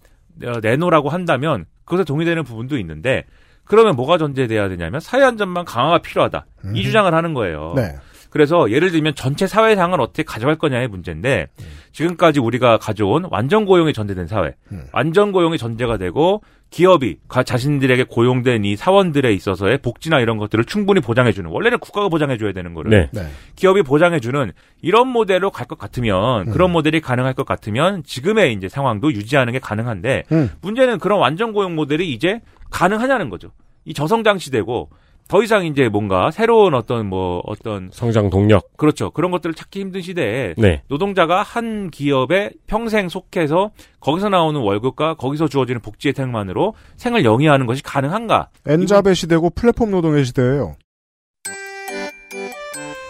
어, 0.44 0.52
내놓으라고 0.62 1.08
한다면 1.10 1.66
그것에 1.84 2.04
동의되는 2.04 2.44
부분도 2.44 2.78
있는데 2.78 3.24
그러면 3.64 3.96
뭐가 3.96 4.16
전제돼야 4.18 4.68
되냐면 4.68 5.00
사회 5.00 5.22
안전망 5.22 5.64
강화가 5.64 5.98
필요하다. 5.98 6.46
이 6.74 6.82
주장을 6.82 7.12
하는 7.12 7.34
거예요. 7.34 7.74
네. 7.76 7.96
그래서 8.30 8.70
예를 8.70 8.90
들면 8.90 9.14
전체 9.14 9.46
사회상을 9.46 9.98
어떻게 10.00 10.22
가져갈 10.22 10.56
거냐의 10.56 10.88
문제인데 10.88 11.46
지금까지 11.92 12.40
우리가 12.40 12.78
가져온 12.78 13.26
완전 13.30 13.64
고용이 13.64 13.92
전제된 13.92 14.26
사회, 14.26 14.54
음. 14.72 14.84
완전 14.92 15.32
고용이 15.32 15.58
전제가 15.58 15.96
되고 15.96 16.42
기업이 16.70 17.18
가- 17.28 17.44
자신들에게 17.44 18.04
고용된 18.04 18.64
이 18.64 18.74
사원들에 18.76 19.32
있어서의 19.32 19.78
복지나 19.78 20.20
이런 20.20 20.36
것들을 20.36 20.64
충분히 20.64 21.00
보장해주는 21.00 21.48
원래는 21.48 21.78
국가가 21.78 22.08
보장해줘야 22.08 22.52
되는 22.52 22.74
거를 22.74 22.90
네. 22.90 23.08
네. 23.12 23.28
기업이 23.54 23.82
보장해주는 23.82 24.52
이런 24.82 25.08
모델로 25.08 25.50
갈 25.50 25.66
것 25.66 25.78
같으면 25.78 26.48
음. 26.48 26.52
그런 26.52 26.70
모델이 26.72 27.00
가능할 27.00 27.34
것 27.34 27.46
같으면 27.46 28.02
지금의 28.04 28.52
이제 28.54 28.68
상황도 28.68 29.12
유지하는 29.12 29.52
게 29.52 29.58
가능한데 29.58 30.24
음. 30.32 30.50
문제는 30.60 30.98
그런 30.98 31.18
완전 31.20 31.52
고용 31.52 31.74
모델이 31.74 32.12
이제 32.12 32.40
가능하냐는 32.70 33.30
거죠. 33.30 33.50
이 33.84 33.94
저성장 33.94 34.38
시대고 34.38 34.90
더 35.28 35.42
이상 35.42 35.66
이제 35.66 35.88
뭔가 35.88 36.30
새로운 36.30 36.74
어떤 36.74 37.06
뭐 37.06 37.42
어떤 37.46 37.90
성장 37.92 38.30
동력. 38.30 38.76
그렇죠 38.76 39.10
그런 39.10 39.32
것들을 39.32 39.54
찾기 39.54 39.80
힘든 39.80 40.00
시대에 40.00 40.54
네. 40.56 40.82
노동자가 40.88 41.42
한 41.42 41.90
기업에 41.90 42.50
평생 42.68 43.08
속해서 43.08 43.72
거기서 43.98 44.28
나오는 44.28 44.60
월급과 44.60 45.14
거기서 45.14 45.48
주어지는 45.48 45.80
복지 45.80 46.08
혜택만으로 46.08 46.74
생을 46.96 47.24
영위하는 47.24 47.66
것이 47.66 47.82
가능한가? 47.82 48.50
엔잡의 48.68 49.16
시대고 49.16 49.50
플랫폼 49.50 49.90
노동의 49.90 50.24
시대예요. 50.26 50.76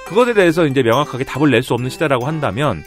그것에 0.06 0.32
대해서 0.34 0.64
이제 0.66 0.82
명확하게 0.82 1.24
답을 1.24 1.50
낼 1.50 1.62
수 1.62 1.74
없는 1.74 1.90
시대라고 1.90 2.26
한다면 2.26 2.82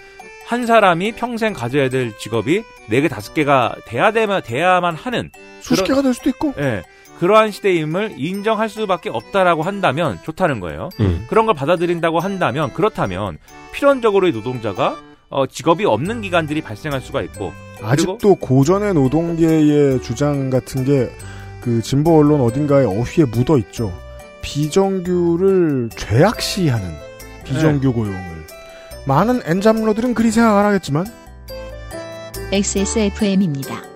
한 0.48 0.66
사람이 0.66 1.12
평생 1.12 1.54
가져야 1.54 1.90
될 1.90 2.18
직업이 2.18 2.64
네 2.90 3.02
개 3.02 3.08
다섯 3.08 3.34
개가 3.36 3.76
돼야 3.86 4.12
되면 4.12 4.42
돼야만 4.42 4.96
하는 4.96 5.30
수십 5.60 5.84
그런- 5.84 5.88
개가 5.90 6.02
될 6.02 6.14
수도 6.16 6.30
있고. 6.30 6.54
예, 6.58 6.82
그러한 7.20 7.52
시대임을 7.52 8.16
인정할 8.18 8.70
수밖에 8.70 9.10
없다라고 9.10 9.64
한다면 9.64 10.20
좋다는 10.24 10.60
거예요. 10.60 10.90
음. 11.00 11.26
그런 11.30 11.46
걸 11.46 11.56
받아들인다고 11.56 12.20
한다면 12.20 12.74
그렇다면 12.74 13.38
필연적으로 13.74 14.28
이 14.28 14.32
노동자가 14.32 14.98
어, 15.30 15.46
직업이 15.46 15.86
없는 15.86 16.22
기간들이 16.22 16.62
발생할 16.62 17.02
수가 17.02 17.22
있고 17.24 17.54
아직도 17.84 18.36
고전의 18.36 18.94
노동계의 18.94 20.02
주장 20.02 20.50
같은 20.50 20.86
게 20.86 21.10
그 21.62 21.82
진보 21.82 22.18
언론 22.18 22.42
어딘가에 22.42 22.86
어휘에 22.86 23.26
묻어 23.26 23.58
있죠. 23.60 23.94
비정규를 24.42 25.90
죄악시하는 25.96 26.96
비정규 27.44 27.94
고용을 27.94 28.20
많은 29.06 29.42
엔잡러들은 29.46 30.14
그리 30.14 30.32
생각 30.32 30.58
안 30.58 30.66
하겠지만 30.66 31.06
XSFM입니다. 32.52 33.89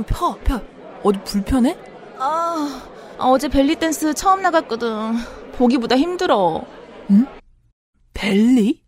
좀 0.00 0.04
펴, 0.04 0.34
펴. 0.44 0.60
어디 1.02 1.18
불편해? 1.24 1.76
아, 2.18 2.82
어제 3.18 3.48
벨리 3.48 3.76
댄스 3.76 4.14
처음 4.14 4.42
나갔거든. 4.42 5.14
보기보다 5.52 5.96
힘들어. 5.96 6.64
응? 7.10 7.26
벨리? 8.14 8.82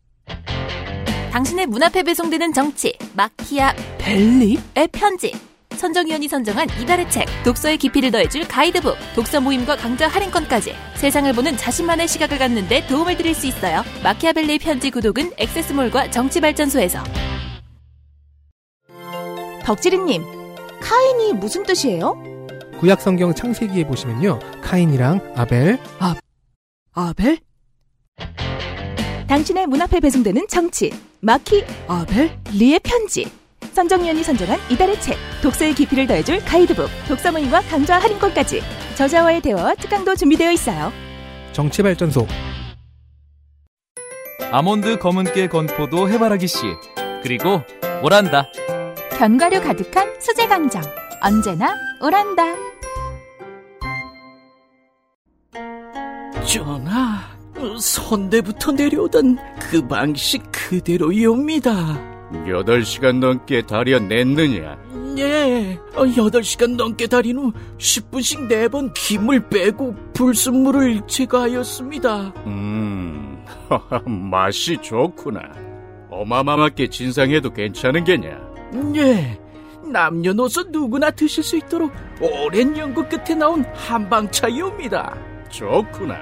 당신의 1.33 1.67
문 1.67 1.83
앞에 1.83 2.03
배송되는 2.03 2.53
정치 2.53 2.97
마키아 3.15 3.75
벨리? 3.99 4.59
의 4.77 4.89
편지 4.89 5.33
선정위원이 5.75 6.29
선정한 6.29 6.69
이달의 6.81 7.11
책 7.11 7.27
독서의 7.43 7.79
깊이를 7.79 8.11
더해줄 8.11 8.47
가이드북 8.47 8.95
독서 9.15 9.41
모임과 9.41 9.77
강좌 9.77 10.07
할인권까지 10.07 10.75
세상을 10.97 11.33
보는 11.33 11.57
자신만의 11.57 12.07
시각을 12.07 12.39
갖는데 12.39 12.87
도움을 12.87 13.17
드릴 13.17 13.35
수 13.35 13.47
있어요 13.47 13.83
마키아벨리의 14.05 14.59
편지 14.59 14.91
구독은 14.91 15.33
액세스몰과 15.39 16.11
정치발전소에서 16.11 17.03
덕지리님, 19.65 20.42
카인이 20.83 21.35
무슨 21.35 21.63
뜻이에요? 21.63 22.21
구약 22.81 23.01
성경 23.01 23.33
창세기에 23.33 23.87
보시면요. 23.87 24.39
카인이랑 24.63 25.35
아벨, 25.37 25.79
아벨? 26.93 27.39
당신의 29.29 29.67
문 29.69 29.81
앞에 29.81 30.01
배송되는 30.01 30.47
정치, 30.49 30.93
마키, 31.21 31.65
아벨, 31.87 32.37
리의 32.53 32.81
편지. 32.81 33.31
선정위원이 33.73 34.23
선정한 34.23 34.59
이달의 34.71 35.01
책, 35.01 35.17
독서의 35.43 35.75
깊이를 35.75 36.07
더해줄 36.07 36.45
가이드북, 36.45 36.89
독서 37.09 37.33
모임과 37.33 37.63
강좌 37.63 37.99
할인권까지. 37.99 38.61
저자와의 38.97 39.41
대화와 39.41 39.77
특강도 39.77 40.15
준비되어 40.15 40.51
있어요. 40.51 40.93
정치발전소. 41.53 42.27
아몬드 44.51 44.99
검은깨 44.99 45.49
건포도 45.49 46.11
해바라기 46.11 46.47
씨 46.47 46.59
그리고 47.23 47.63
오란다 48.03 48.49
견과류 49.23 49.61
가득한 49.61 50.21
수제 50.21 50.49
강정. 50.49 50.83
언제나 51.23 51.77
오란다. 52.03 52.43
전하, 56.45 57.21
선대부터 57.79 58.73
내려오던 58.73 59.39
그 59.61 59.87
방식 59.87 60.43
그대로이옵니다. 60.51 61.71
8시간 62.33 63.21
넘게 63.21 63.63
다려냈느냐? 63.63 64.77
예, 65.19 65.79
어, 65.95 66.05
8시간 66.05 66.75
넘게 66.75 67.07
달인 67.07 67.39
후 67.39 67.53
10분씩 67.79 68.49
4번 68.49 68.93
김을 68.93 69.49
빼고 69.49 69.95
불순물을 70.15 71.03
제거하였습니다. 71.07 72.35
음, 72.47 73.45
맛이 74.33 74.79
좋구나. 74.79 75.43
어마마하게 76.11 76.89
진상해도 76.89 77.53
괜찮은 77.53 78.03
게냐? 78.03 78.52
예, 78.97 79.39
남녀노소 79.85 80.65
누구나 80.71 81.11
드실 81.11 81.43
수 81.43 81.57
있도록 81.57 81.93
오랜 82.21 82.77
연구 82.77 83.07
끝에 83.09 83.35
나온 83.35 83.65
한방차이옵니다. 83.75 85.17
좋구나. 85.51 86.17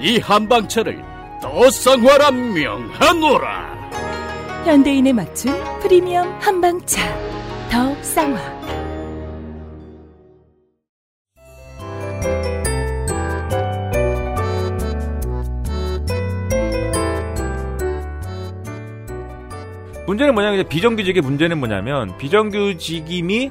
이 0.00 0.18
한방차를 0.18 1.02
더 1.40 1.70
쌍화라 1.70 2.30
명하노라. 2.30 3.80
현대인에 4.64 5.12
맞춘 5.12 5.52
프리미엄 5.80 6.28
한방차 6.40 7.00
더 7.70 7.94
쌍화 8.02 8.38
문제는 20.10 20.34
뭐냐면 20.34 20.68
비정규직의 20.68 21.22
문제는 21.22 21.58
뭐냐면 21.58 22.18
비정규직임이 22.18 23.50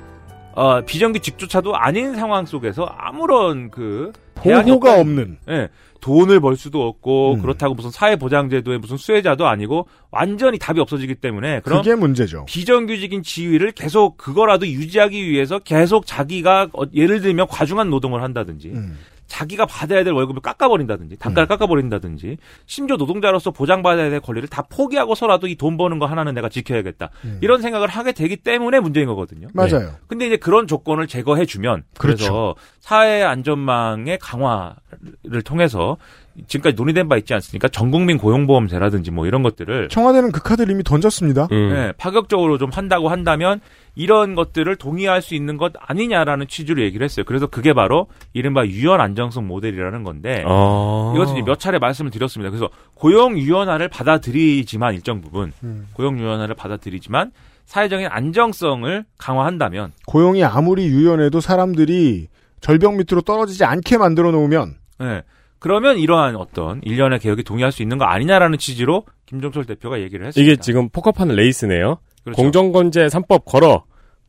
어, 0.55 0.81
비정규직조차도 0.81 1.73
아닌 1.75 2.15
상황 2.15 2.45
속에서 2.45 2.83
아무런 2.83 3.71
그 3.71 4.11
보호가 4.35 4.99
없는. 4.99 5.37
예, 5.49 5.69
돈을 6.01 6.41
벌 6.41 6.57
수도 6.57 6.85
없고 6.85 7.35
음. 7.35 7.41
그렇다고 7.41 7.75
무슨 7.75 7.91
사회보장제도의 7.91 8.79
무슨 8.79 8.97
수혜자도 8.97 9.47
아니고 9.47 9.87
완전히 10.11 10.59
답이 10.59 10.81
없어지기 10.81 11.15
때문에 11.15 11.61
그럼 11.61 11.81
그게 11.81 11.95
문제죠. 11.95 12.45
비정규직인 12.45 13.23
지위를 13.23 13.71
계속 13.71 14.17
그거라도 14.17 14.67
유지하기 14.67 15.29
위해서 15.29 15.59
계속 15.59 16.05
자기가 16.05 16.69
어, 16.73 16.83
예를 16.93 17.21
들면 17.21 17.47
과중한 17.47 17.89
노동을 17.89 18.21
한다든지 18.21 18.69
음. 18.69 18.97
자기가 19.29 19.65
받아야 19.67 20.03
될 20.03 20.11
월급을 20.13 20.41
깎아버린다든지 20.41 21.17
단가를 21.19 21.47
깎아버린다든지 21.47 22.37
심지어 22.65 22.97
노동자로서 22.97 23.51
보장받아야 23.51 24.09
될 24.09 24.19
권리를 24.19 24.49
다 24.49 24.63
포기하고서라도 24.63 25.47
이 25.47 25.55
돈 25.55 25.77
버는 25.77 25.99
거 25.99 26.05
하나는 26.07 26.33
내가 26.33 26.49
지켜야겠다 26.49 27.09
음. 27.25 27.37
이런 27.41 27.61
생각을 27.61 27.87
하게 27.89 28.11
되기 28.13 28.37
때문에 28.37 28.79
문제인 28.79 29.07
거거든요. 29.07 29.47
맞아요. 29.53 29.93
근데 30.07 30.25
이제 30.25 30.37
그런 30.37 30.67
조건을 30.67 31.05
제거해 31.07 31.45
주면 31.45 31.83
그래서 31.97 32.17
그렇죠. 32.17 32.55
사회 32.79 33.21
안전망의 33.23 34.17
강화를 34.19 35.41
통해서 35.45 35.97
지금까지 36.47 36.75
논의된 36.75 37.07
바 37.07 37.17
있지 37.17 37.33
않습니까? 37.33 37.67
전국민 37.67 38.17
고용보험제라든지 38.17 39.11
뭐 39.11 39.25
이런 39.25 39.43
것들을 39.43 39.89
청와대는 39.89 40.31
그 40.31 40.41
카드를 40.41 40.73
이미 40.73 40.83
던졌습니다. 40.83 41.47
음. 41.51 41.69
네, 41.73 41.91
파격적으로 41.97 42.57
좀 42.57 42.69
한다고 42.71 43.09
한다면 43.09 43.59
이런 43.95 44.35
것들을 44.35 44.75
동의할 44.77 45.21
수 45.21 45.35
있는 45.35 45.57
것 45.57 45.73
아니냐라는 45.77 46.47
취지로 46.47 46.81
얘기를 46.81 47.03
했어요. 47.03 47.25
그래서 47.27 47.47
그게 47.47 47.73
바로 47.73 48.07
이른바 48.33 48.65
유연 48.65 49.01
안정성 49.01 49.47
모델이라는 49.47 50.03
건데 50.03 50.43
아. 50.47 51.13
이것은 51.15 51.35
이제 51.35 51.43
몇 51.43 51.59
차례 51.59 51.79
말씀을 51.79 52.11
드렸습니다. 52.11 52.49
그래서 52.49 52.69
고용 52.95 53.37
유연화를 53.37 53.89
받아들이지만 53.89 54.93
일정 54.93 55.21
부분 55.21 55.51
음. 55.63 55.87
고용 55.93 56.19
유연화를 56.19 56.55
받아들이지만 56.55 57.31
사회적인 57.65 58.07
안정성을 58.09 59.05
강화한다면 59.17 59.91
고용이 60.07 60.43
아무리 60.43 60.87
유연해도 60.87 61.39
사람들이 61.39 62.27
절벽 62.61 62.95
밑으로 62.95 63.21
떨어지지 63.21 63.63
않게 63.63 63.97
만들어 63.97 64.31
놓으면 64.31 64.75
네, 64.99 65.21
그러면 65.59 65.97
이러한 65.97 66.35
어떤 66.35 66.81
일련의 66.83 67.19
개혁에 67.19 67.43
동의할 67.43 67.71
수 67.71 67.81
있는 67.81 67.97
거 67.97 68.05
아니냐라는 68.05 68.57
취지로 68.57 69.05
김종철 69.25 69.65
대표가 69.65 70.01
얘기를 70.01 70.25
했습니다. 70.25 70.51
이게 70.51 70.59
지금 70.59 70.89
포커파는 70.89 71.35
레이스네요. 71.35 71.99
그렇죠. 72.23 72.41
공정건재 72.41 73.07
3법 73.07 73.45
걸어. 73.45 73.83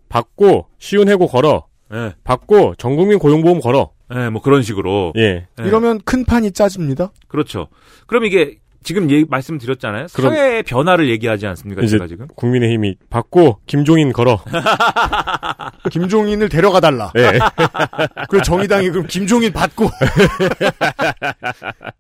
받고 0.08 0.66
쉬운 0.78 1.08
해고 1.08 1.26
걸어. 1.26 1.66
네, 1.90 2.12
받고 2.24 2.74
전국민 2.76 3.18
고용보험 3.18 3.60
걸어. 3.60 3.90
네, 4.10 4.30
뭐 4.30 4.42
그런 4.42 4.62
식으로 4.62 5.12
예. 5.16 5.46
네. 5.56 5.64
이러면 5.64 6.00
큰 6.04 6.24
판이 6.24 6.52
짜집니다. 6.52 7.12
그렇죠. 7.28 7.68
그럼 8.06 8.24
이게 8.24 8.58
지금 8.82 9.10
얘기, 9.10 9.26
말씀드렸잖아요. 9.28 10.06
그럼- 10.14 10.34
사회의 10.34 10.62
변화를 10.62 11.10
얘기하지 11.10 11.46
않습니까? 11.48 11.82
이제 11.82 11.98
제가 11.98 12.06
지금. 12.06 12.26
국민의힘이 12.34 12.96
받고 13.10 13.58
김종인 13.66 14.12
걸어. 14.12 14.42
김종인을 15.90 16.48
데려가 16.48 16.80
달라. 16.80 17.12
예. 17.16 17.38
그리고 18.30 18.42
정의당이 18.42 18.90
그럼 18.90 19.06
김종인 19.06 19.52
받고. 19.52 19.90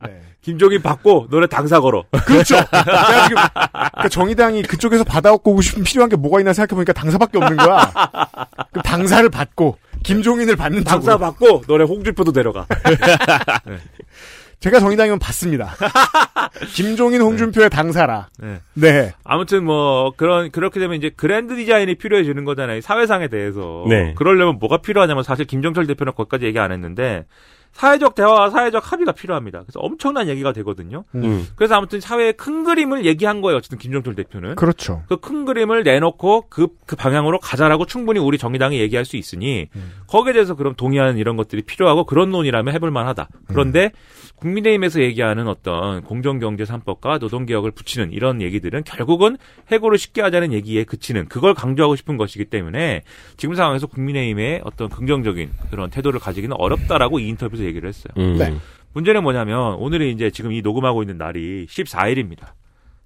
네. 0.06 0.20
김종인 0.40 0.80
받고 0.80 1.28
너네 1.30 1.46
당사 1.48 1.80
걸어. 1.80 2.04
그렇죠. 2.24 2.54
제가 2.56 3.28
지금 3.28 3.42
그러니까 3.52 4.08
정의당이 4.08 4.62
그쪽에서 4.62 5.04
받아오고 5.04 5.60
싶은 5.60 5.82
필요한 5.84 6.08
게 6.08 6.16
뭐가 6.16 6.40
있나 6.40 6.52
생각해 6.54 6.74
보니까 6.76 6.92
당사밖에 6.94 7.36
없는 7.38 7.56
거야. 7.58 7.92
그럼 8.70 8.82
당사를 8.82 9.28
받고 9.28 9.76
김종인을 10.02 10.56
받는 10.56 10.82
당사 10.84 11.12
쪽으로. 11.12 11.18
받고 11.32 11.62
너네 11.68 11.84
홍준표도 11.84 12.32
데려가. 12.32 12.66
제가 14.60 14.78
정의당이면 14.78 15.18
받습니다. 15.18 15.74
김종인, 16.74 17.22
홍준표의 17.22 17.70
당사라. 17.70 18.28
네. 18.38 18.60
네. 18.74 19.12
아무튼 19.24 19.64
뭐 19.64 20.12
그런 20.16 20.50
그렇게 20.50 20.78
되면 20.78 20.96
이제 20.96 21.10
그랜드 21.16 21.56
디자인이 21.56 21.94
필요해지는 21.94 22.44
거잖아요. 22.44 22.82
사회상에 22.82 23.28
대해서. 23.28 23.86
네. 23.88 24.14
그러려면 24.16 24.58
뭐가 24.58 24.78
필요하냐면 24.78 25.24
사실 25.24 25.46
김정철 25.46 25.86
대표는 25.86 26.12
거기까지 26.14 26.44
얘기 26.44 26.58
안 26.58 26.72
했는데 26.72 27.24
사회적 27.72 28.14
대화와 28.14 28.50
사회적 28.50 28.92
합의가 28.92 29.12
필요합니다. 29.12 29.60
그래서 29.62 29.80
엄청난 29.80 30.28
얘기가 30.28 30.52
되거든요. 30.52 31.04
음. 31.14 31.46
그래서 31.56 31.76
아무튼 31.76 32.00
사회의 32.00 32.32
큰 32.34 32.64
그림을 32.64 33.06
얘기한 33.06 33.40
거예요. 33.40 33.56
어쨌든 33.58 33.78
김정철 33.78 34.14
대표는. 34.14 34.56
그렇죠. 34.56 35.02
그 35.08 35.16
큰 35.20 35.44
그림을 35.44 35.84
내놓고 35.84 36.46
그, 36.48 36.68
그 36.86 36.96
방향으로 36.96 37.38
가자라고 37.38 37.86
충분히 37.86 38.18
우리 38.18 38.36
정의당이 38.36 38.80
얘기할 38.80 39.04
수 39.04 39.16
있으니 39.16 39.68
거기에 40.08 40.32
대해서 40.32 40.54
그럼 40.54 40.74
동의하는 40.74 41.18
이런 41.18 41.36
것들이 41.36 41.62
필요하고 41.62 42.04
그런 42.04 42.30
논의라면 42.30 42.74
해볼 42.74 42.90
만하다. 42.90 43.28
그런데 43.46 43.92
국민의힘에서 44.36 45.02
얘기하는 45.02 45.48
어떤 45.48 46.02
공정경제 46.02 46.64
3법과 46.64 47.18
노동개혁을 47.20 47.70
붙이는 47.72 48.10
이런 48.12 48.40
얘기들은 48.40 48.84
결국은 48.84 49.36
해고를 49.70 49.98
쉽게 49.98 50.22
하자는 50.22 50.52
얘기에 50.52 50.84
그치는 50.84 51.28
그걸 51.28 51.52
강조하고 51.54 51.94
싶은 51.94 52.16
것이기 52.16 52.46
때문에 52.46 53.02
지금 53.36 53.54
상황에서 53.54 53.86
국민의힘의 53.86 54.62
어떤 54.64 54.88
긍정적인 54.88 55.50
그런 55.70 55.90
태도를 55.90 56.18
가지기는 56.20 56.56
어렵다라고 56.58 57.18
이 57.20 57.28
인터뷰에서 57.28 57.59
얘기를 57.64 57.88
했어요. 57.88 58.12
음. 58.18 58.36
네. 58.38 58.54
문제는 58.92 59.22
뭐냐면 59.22 59.74
오늘이 59.74 60.10
이제 60.10 60.30
지금 60.30 60.52
이 60.52 60.62
녹음하고 60.62 61.02
있는 61.02 61.16
날이 61.18 61.66
14일입니다. 61.66 62.52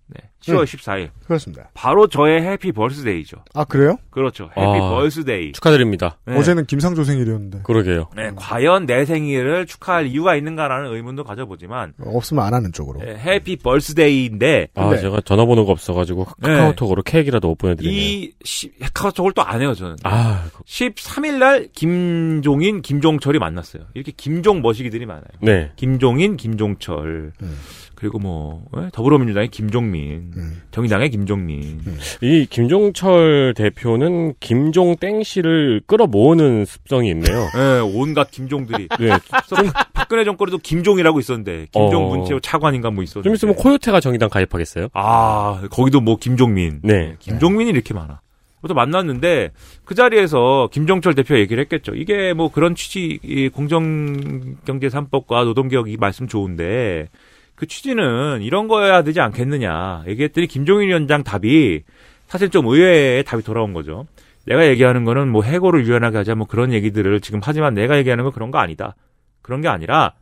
네. 0.07 0.21
10월 0.43 0.61
음. 0.61 0.65
14일. 0.65 1.09
그렇습니다. 1.27 1.71
바로 1.73 2.07
저의 2.07 2.43
happy 2.43 2.73
birthday죠. 2.73 3.39
아, 3.55 3.65
그래요? 3.65 3.97
그렇죠. 4.11 4.45
happy 4.51 4.61
아. 4.61 4.91
birthday. 4.91 5.53
축하드립니다. 5.53 6.19
네. 6.27 6.37
어제는 6.37 6.67
김상조 6.67 7.03
생일이었는데. 7.05 7.61
그러게요. 7.63 8.11
네, 8.15 8.31
과연 8.37 8.85
내 8.85 9.07
생일을 9.07 9.65
축하할 9.65 10.07
이유가 10.07 10.37
있는가라는 10.37 10.93
의문도 10.95 11.25
가져보지만 11.25 11.95
없으면 11.99 12.45
안 12.45 12.53
하는 12.53 12.73
쪽으로. 12.73 13.01
네, 13.01 13.17
해피 13.17 13.57
벌스데이인데 13.57 14.69
아, 14.75 14.89
근데- 14.89 15.01
제가 15.01 15.23
전화번호가 15.23 15.73
없어가지고 15.73 16.25
카카오톡으로 16.27 17.03
케이크라도 17.03 17.49
못 17.49 17.57
보내드리네요. 17.57 17.99
이 17.99 18.33
시, 18.45 18.71
카카오톡을 18.81 19.33
또 19.33 19.41
안 19.43 19.63
해요 19.63 19.73
저는. 19.75 19.97
아, 20.03 20.45
13일 20.67 21.39
날 21.39 21.69
김종인, 21.73 22.83
김종철이 22.83 23.39
만났어요. 23.39 23.85
이렇게 23.95 24.13
김종 24.15 24.61
머시기들이 24.63 25.07
많아요. 25.07 25.25
네. 25.41 25.73
김종인, 25.77 26.37
김종철. 26.37 27.33
음. 27.43 27.59
그리고 28.05 28.19
뭐 28.19 28.63
예? 28.77 28.91
더불어민주당의 28.93 29.49
김종민, 29.49 30.31
음. 30.37 30.61
정의당의 30.73 31.09
김종민. 31.09 31.81
이 32.21 32.47
김종철 32.51 33.55
대표는 33.57 34.35
김종땡 34.41 35.23
씨를 35.23 35.81
끌어모으는 35.87 36.67
습성이 36.67 37.09
있네요. 37.13 37.49
예, 37.57 37.81
온갖 37.81 38.31
김종들이. 38.31 38.89
네. 39.01 39.09
그래서 39.09 39.73
박근혜 39.95 40.25
정권에도 40.25 40.59
김종이라고 40.59 41.19
있었는데 41.19 41.69
김종 41.73 42.05
어. 42.05 42.09
문체부 42.15 42.43
차관인가 42.43 42.91
뭐 42.91 43.03
있었는데. 43.03 43.27
좀 43.27 43.35
있으면 43.35 43.55
코요테가 43.55 44.01
정의당 44.01 44.29
가입하겠어요? 44.29 44.89
아 44.93 45.63
거기도 45.71 46.03
뭐 46.03 46.17
김종민. 46.17 46.81
네. 46.83 47.17
김종민이 47.21 47.71
이렇게 47.71 47.95
많아. 47.95 48.21
또 48.69 48.75
만났는데 48.75 49.53
그 49.85 49.95
자리에서 49.95 50.69
김종철 50.73 51.15
대표 51.15 51.39
얘기를 51.39 51.63
했겠죠. 51.63 51.95
이게 51.95 52.33
뭐 52.33 52.51
그런 52.51 52.75
취지 52.75 53.19
이 53.23 53.49
공정경제 53.49 54.89
3법과 54.89 55.45
노동개혁 55.45 55.91
이 55.91 55.97
말씀 55.99 56.29
좋은데 56.29 57.09
그 57.55 57.67
취지는 57.67 58.43
이런 58.43 58.69
거여야 58.69 59.03
되지 59.03 59.21
않겠느냐 59.21 60.05
얘기했더니 60.09 60.47
김종인 60.47 60.89
위원장 60.89 61.23
답이 61.23 61.83
사실 62.27 62.51
좀 62.51 62.67
의외의 62.67 63.25
답이 63.25 63.43
돌아온 63.43 63.73
거죠. 63.73 64.07
내가 64.47 64.67
얘기하는 64.67 65.05
거는 65.05 65.29
뭐 65.29 65.43
해고를 65.43 65.87
유연하게 65.87 66.19
하자 66.19 66.35
뭐 66.35 66.47
그런 66.47 66.73
얘기들을 66.73 67.21
지금 67.21 67.41
하지만 67.43 67.75
내가 67.75 67.97
얘기하는 67.99 68.25
건 68.25 68.33
그런 68.33 68.51
거 68.51 68.59
아니다. 68.59 68.95
그런 69.43 69.61
게 69.61 69.69
아니라 69.69 70.15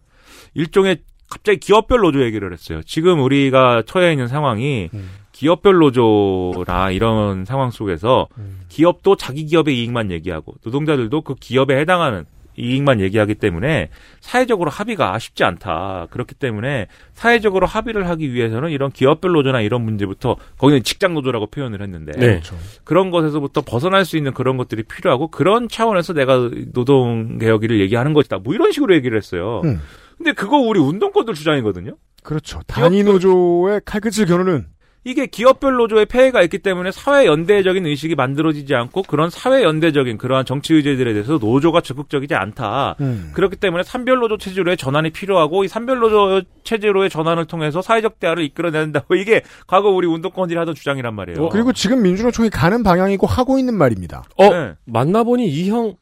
일종의 0.54 0.98
갑자기 1.30 1.58
기업별 1.58 2.00
노조 2.00 2.22
얘기를 2.22 2.52
했어요. 2.52 2.82
지금 2.84 3.20
우리가 3.22 3.82
처해 3.86 4.12
있는 4.12 4.28
상황이 4.28 4.90
기업별 5.32 5.76
노조나 5.76 6.90
이런 6.90 7.44
상황 7.46 7.70
속에서 7.70 8.28
기업도 8.68 9.16
자기 9.16 9.46
기업의 9.46 9.78
이익만 9.78 10.10
얘기하고 10.10 10.54
노동자들도 10.62 11.22
그 11.22 11.34
기업에 11.34 11.78
해당하는 11.78 12.26
이익만 12.56 13.00
얘기하기 13.00 13.36
때문에 13.36 13.88
사회적으로 14.20 14.70
합의가 14.70 15.18
쉽지 15.18 15.44
않다. 15.44 16.08
그렇기 16.10 16.34
때문에 16.34 16.86
사회적으로 17.14 17.66
합의를 17.66 18.08
하기 18.08 18.32
위해서는 18.32 18.70
이런 18.70 18.90
기업별 18.90 19.32
노조나 19.32 19.60
이런 19.60 19.82
문제부터 19.82 20.36
거기는 20.58 20.82
직장 20.82 21.14
노조라고 21.14 21.46
표현을 21.46 21.82
했는데 21.82 22.12
네. 22.12 22.26
그렇죠. 22.26 22.56
그런 22.84 23.10
것에서부터 23.10 23.62
벗어날 23.62 24.04
수 24.04 24.16
있는 24.16 24.32
그런 24.34 24.56
것들이 24.56 24.82
필요하고 24.82 25.28
그런 25.28 25.68
차원에서 25.68 26.12
내가 26.12 26.50
노동 26.72 27.38
개혁을 27.38 27.80
얘기하는 27.80 28.12
것이다. 28.12 28.38
뭐 28.38 28.54
이런 28.54 28.72
식으로 28.72 28.94
얘기를 28.94 29.16
했어요. 29.16 29.62
음. 29.64 29.80
근데 30.16 30.32
그거 30.32 30.58
우리 30.58 30.78
운동권들 30.78 31.34
주장이거든요. 31.34 31.96
그렇죠. 32.22 32.60
단위 32.66 33.02
노조의 33.02 33.80
칼끝을 33.84 34.26
겨누는 34.26 34.66
이게 35.04 35.26
기업별 35.26 35.74
노조의 35.74 36.06
폐해가 36.06 36.42
있기 36.42 36.58
때문에 36.58 36.92
사회 36.92 37.26
연대적인 37.26 37.84
의식이 37.86 38.14
만들어지지 38.14 38.74
않고 38.74 39.02
그런 39.02 39.30
사회 39.30 39.62
연대적인 39.64 40.16
그러한 40.16 40.44
정치 40.44 40.74
의제들에 40.74 41.12
대해서 41.12 41.38
노조가 41.38 41.80
적극적이지 41.80 42.34
않다. 42.34 42.96
음. 43.00 43.30
그렇기 43.34 43.56
때문에 43.56 43.82
산별 43.82 44.18
노조 44.18 44.38
체제로의 44.38 44.76
전환이 44.76 45.10
필요하고 45.10 45.64
이 45.64 45.68
산별 45.68 45.98
노조 45.98 46.42
체제로의 46.62 47.10
전환을 47.10 47.46
통해서 47.46 47.82
사회적 47.82 48.20
대화를 48.20 48.44
이끌어낸다고 48.44 49.16
이게 49.16 49.42
과거 49.66 49.88
우리 49.90 50.06
운동권들이 50.06 50.56
하던 50.58 50.74
주장이란 50.74 51.14
말이에요. 51.14 51.48
그리고 51.48 51.72
지금 51.72 52.02
민주노총이 52.02 52.50
가는 52.50 52.82
방향이고 52.82 53.26
하고 53.26 53.58
있는 53.58 53.74
말입니다. 53.74 54.22
어, 54.36 54.48
네. 54.50 54.74
만나보니 54.86 55.48
이 55.48 55.68
형 55.68 55.96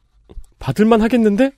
받을만 0.58 1.00
하겠는데? 1.00 1.52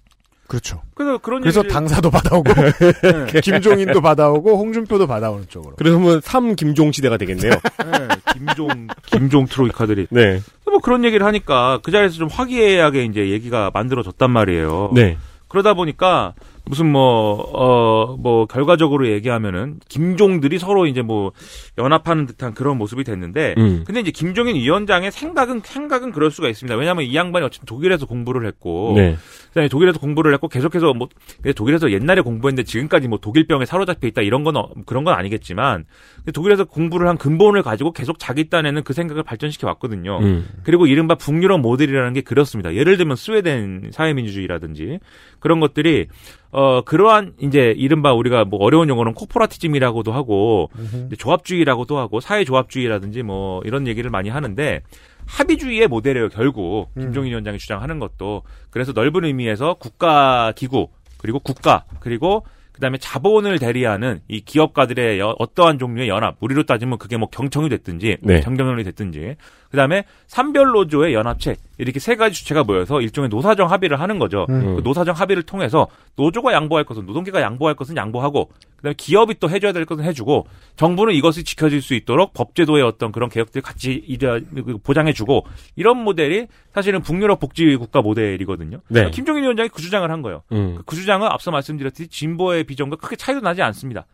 그렇죠. 0.46 0.83
그래서 0.94 1.18
그런 1.18 1.40
그래서 1.40 1.61
얘기를 1.61 1.72
당사도 1.72 2.11
받아오고 2.11 2.50
김종인도 3.42 4.00
받아오고 4.00 4.59
홍준표도 4.59 5.07
받아오는 5.07 5.46
쪽으로. 5.48 5.76
그러면 5.76 6.20
3 6.20 6.57
김종 6.57 6.92
시대가 6.92 7.16
되겠네요. 7.16 7.52
네, 7.85 8.09
김종 8.33 8.87
김종 9.07 9.46
트로이카들이 9.46 10.09
네. 10.11 10.40
뭐 10.66 10.78
그런 10.81 11.05
얘기를 11.05 11.24
하니까 11.26 11.81
그 11.83 11.90
자리에서 11.90 12.16
좀 12.16 12.28
화기애애하게 12.28 13.05
이제 13.05 13.31
얘기가 13.31 13.70
만들어졌단 13.72 14.31
말이에요. 14.31 14.90
네. 14.94 15.16
그러다 15.48 15.74
보니까 15.74 16.35
무슨 16.64 16.90
뭐, 16.92 17.35
어, 17.53 18.16
뭐, 18.16 18.46
결과적으로 18.46 19.09
얘기하면은, 19.09 19.81
김종들이 19.88 20.59
서로 20.59 20.87
이제 20.87 21.03
뭐, 21.03 21.33
연합하는 21.77 22.27
듯한 22.27 22.55
그런 22.55 22.79
모습이 22.79 23.03
됐는데, 23.05 23.55
음. 23.59 23.83
근데 23.85 24.01
이제 24.01 24.11
김종인 24.12 24.55
위원장의 24.57 25.11
생각은, 25.11 25.62
생각은 25.64 26.12
그럴 26.12 26.31
수가 26.31 26.48
있습니다. 26.48 26.77
왜냐하면 26.77 27.05
이 27.05 27.14
양반이 27.16 27.44
어쨌든 27.44 27.66
독일에서 27.66 28.07
공부를 28.07 28.46
했고, 28.46 28.94
네. 28.96 29.16
그다음에 29.48 29.68
독일에서 29.68 29.98
공부를 29.98 30.33
했고, 30.35 30.48
계속해서 30.48 30.94
뭐, 30.94 31.09
독일에서 31.57 31.90
옛날에 31.90 32.20
공부했는데 32.20 32.62
지금까지 32.62 33.09
뭐 33.09 33.18
독일병에 33.18 33.66
사로잡혀 33.66 34.07
있다 34.07 34.22
이런 34.22 34.44
건, 34.44 34.57
어- 34.57 34.70
그런 34.87 35.03
건 35.03 35.14
아니겠지만, 35.14 35.85
독일에서 36.33 36.64
공부를 36.64 37.09
한 37.09 37.18
근본을 37.18 37.62
가지고 37.62 37.92
계속 37.92 38.18
자기 38.20 38.48
딴에는 38.48 38.85
그 38.85 38.92
생각을 38.92 39.25
발전시켜 39.25 39.66
왔거든요. 39.66 40.18
음. 40.20 40.46
그리고 40.62 40.87
이른바 40.87 41.16
북유럽 41.16 41.61
모델이라는 41.61 42.12
게 42.12 42.20
그렇습니다. 42.20 42.72
예를 42.75 42.96
들면 42.96 43.16
스웨덴 43.16 43.90
사회민주주의라든지 43.92 45.01
그런 45.40 45.59
것들이 45.59 46.07
어 46.53 46.83
그러한 46.83 47.33
이제 47.41 47.75
이른바 47.77 48.12
우리가 48.12 48.45
뭐 48.45 48.61
어려운 48.62 48.88
용어는 48.88 49.15
코퍼라티즘이라고도 49.15 50.12
하고 50.12 50.71
이제 51.07 51.17
조합주의라고도 51.17 51.99
하고 51.99 52.21
사회조합주의라든지 52.21 53.23
뭐 53.23 53.62
이런 53.65 53.87
얘기를 53.87 54.11
많이 54.11 54.29
하는데 54.29 54.83
합의주의의 55.27 55.88
모델이에요 55.88 56.29
결국. 56.29 56.88
김종인 56.99 57.31
위원장이 57.31 57.59
주장하는 57.59 57.99
것도. 57.99 58.43
그래서 58.71 58.93
넓은 58.93 59.25
의미에서 59.25 59.75
국가 59.75 60.53
기구 60.55 60.88
그리고 61.19 61.38
국가 61.38 61.85
그리고 62.01 62.45
그다음에 62.73 62.99
자본을 62.99 63.59
대리하는 63.59 64.21
이 64.29 64.41
기업가들의 64.41 65.21
여- 65.21 65.37
어떠한 65.38 65.79
종류의 65.79 66.09
연합. 66.09 66.37
우리로 66.41 66.65
따지면 66.65 66.99
그게 66.99 67.17
뭐 67.17 67.29
경청이 67.31 67.69
됐든지 67.69 68.17
네. 68.23 68.41
정경련이 68.41 68.83
됐든지 68.85 69.37
그다음에 69.72 70.04
산별 70.26 70.68
노조의 70.68 71.14
연합체 71.14 71.56
이렇게 71.78 71.98
세 71.98 72.14
가지 72.14 72.37
주체가 72.37 72.62
모여서 72.62 73.00
일종의 73.00 73.30
노사정 73.30 73.70
합의를 73.70 74.00
하는 74.00 74.18
거죠. 74.18 74.46
음. 74.50 74.76
그 74.76 74.82
노사정 74.85 75.16
합의를 75.16 75.42
통해서 75.42 75.88
노조가 76.16 76.52
양보할 76.52 76.85
것은 76.85 77.06
노동계가 77.06 77.40
양보할 77.40 77.74
것은 77.74 77.96
양보하고 77.96 78.50
그다음에 78.76 78.94
기업이 78.96 79.37
또 79.40 79.48
해줘야 79.48 79.72
될 79.72 79.87
것은 79.87 80.04
해주고 80.04 80.46
정부는 80.76 81.14
이것이 81.14 81.42
지켜질 81.42 81.80
수 81.80 81.94
있도록 81.94 82.35
법제도의 82.35 82.82
어떤 82.82 83.12
그런 83.12 83.30
개혁들 83.30 83.62
같이 83.62 83.92
이래 84.06 84.40
보장해주고 84.85 85.46
이런 85.76 85.96
모델이 85.96 86.48
사실은 86.74 87.00
북유럽 87.00 87.40
복지 87.40 87.74
국가 87.76 88.02
모델이거든요. 88.02 88.80
네. 88.88 89.11
김종인 89.11 89.42
위원장이 89.44 89.70
그 89.70 89.80
주장을 89.80 90.08
한 90.08 90.20
거예요. 90.20 90.42
음. 90.52 90.80
그 90.85 90.96
주장은 90.96 91.26
앞서 91.28 91.50
말씀드렸듯이 91.50 92.08
진보의 92.08 92.64
비전과 92.64 92.96
크게 92.96 93.16
차이도 93.16 93.40
나지 93.40 93.62
않습니다. 93.62 94.04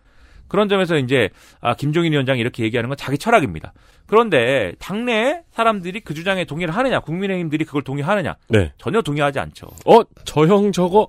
그런 0.49 0.69
점에서 0.69 0.97
이제 0.97 1.29
아, 1.61 1.75
김종인 1.75 2.13
위원장이 2.13 2.41
이렇게 2.41 2.63
얘기하는 2.65 2.89
건 2.89 2.97
자기 2.97 3.19
철학입니다. 3.19 3.73
그런데 4.07 4.73
당내 4.79 5.43
사람들이 5.53 6.01
그 6.01 6.15
주장에 6.15 6.45
동의를 6.45 6.75
하느냐, 6.75 7.01
국민의힘들이 7.01 7.65
그걸 7.65 7.83
동의하느냐 7.83 8.37
네. 8.49 8.73
전혀 8.79 9.03
동의하지 9.03 9.39
않죠. 9.39 9.67
어, 9.87 10.01
저 10.25 10.47
형 10.47 10.73
저거. 10.73 11.07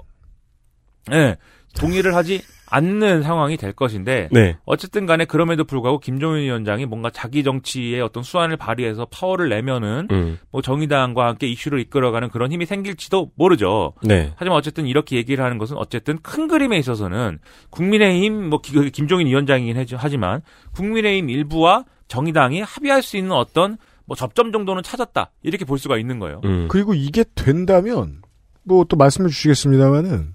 예, 1.12 1.38
동의를 1.80 2.14
하지 2.16 2.42
않는 2.70 3.24
상황이 3.24 3.58
될 3.58 3.74
것인데 3.74 4.30
네. 4.32 4.58
어쨌든 4.66 5.06
간에 5.06 5.26
그럼에도 5.26 5.64
불구하고 5.64 6.00
김종인 6.00 6.44
위원장이 6.44 6.86
뭔가 6.86 7.10
자기 7.10 7.44
정치의 7.44 8.02
어떤 8.02 8.24
수완을 8.24 8.58
발휘해서 8.58 9.06
파워를 9.12 9.50
내면은 9.50 10.08
음. 10.12 10.38
뭐 10.52 10.62
정의당과 10.62 11.28
함께 11.28 11.48
이슈를 11.48 11.80
이끌어가는 11.80 12.30
그런 12.30 12.52
힘이 12.52 12.66
생길지도 12.66 13.32
모르죠. 13.36 13.94
네. 14.04 14.32
하지만 14.36 14.58
어쨌든 14.58 14.86
이렇게 14.88 15.16
얘기를 15.18 15.44
하는 15.44 15.58
것은 15.58 15.78
어쨌든 15.78 16.20
큰 16.22 16.48
그림에 16.48 16.78
있어서는 16.78 17.40
국민의힘 17.70 18.50
뭐 18.50 18.62
기- 18.62 18.92
김종인 18.92 19.28
위원장이긴 19.28 19.78
하지- 19.78 19.96
하지만 19.98 20.42
국민의힘 20.74 21.30
일부와 21.30 21.86
정의당이 22.08 22.62
합의할 22.62 23.02
수 23.04 23.18
있는 23.18 23.32
어떤 23.34 23.78
뭐 24.06 24.16
접점 24.16 24.52
정도는 24.52 24.82
찾았다 24.84 25.32
이렇게 25.44 25.66
볼 25.66 25.78
수가 25.78 25.98
있는 25.98 26.20
거예요. 26.20 26.42
음. 26.46 26.68
그리고 26.70 26.94
이게 26.94 27.24
된다면 27.36 28.22
뭐 28.64 28.84
또 28.86 28.98
말씀해 28.98 29.30
주시겠습니다만은 29.30 30.34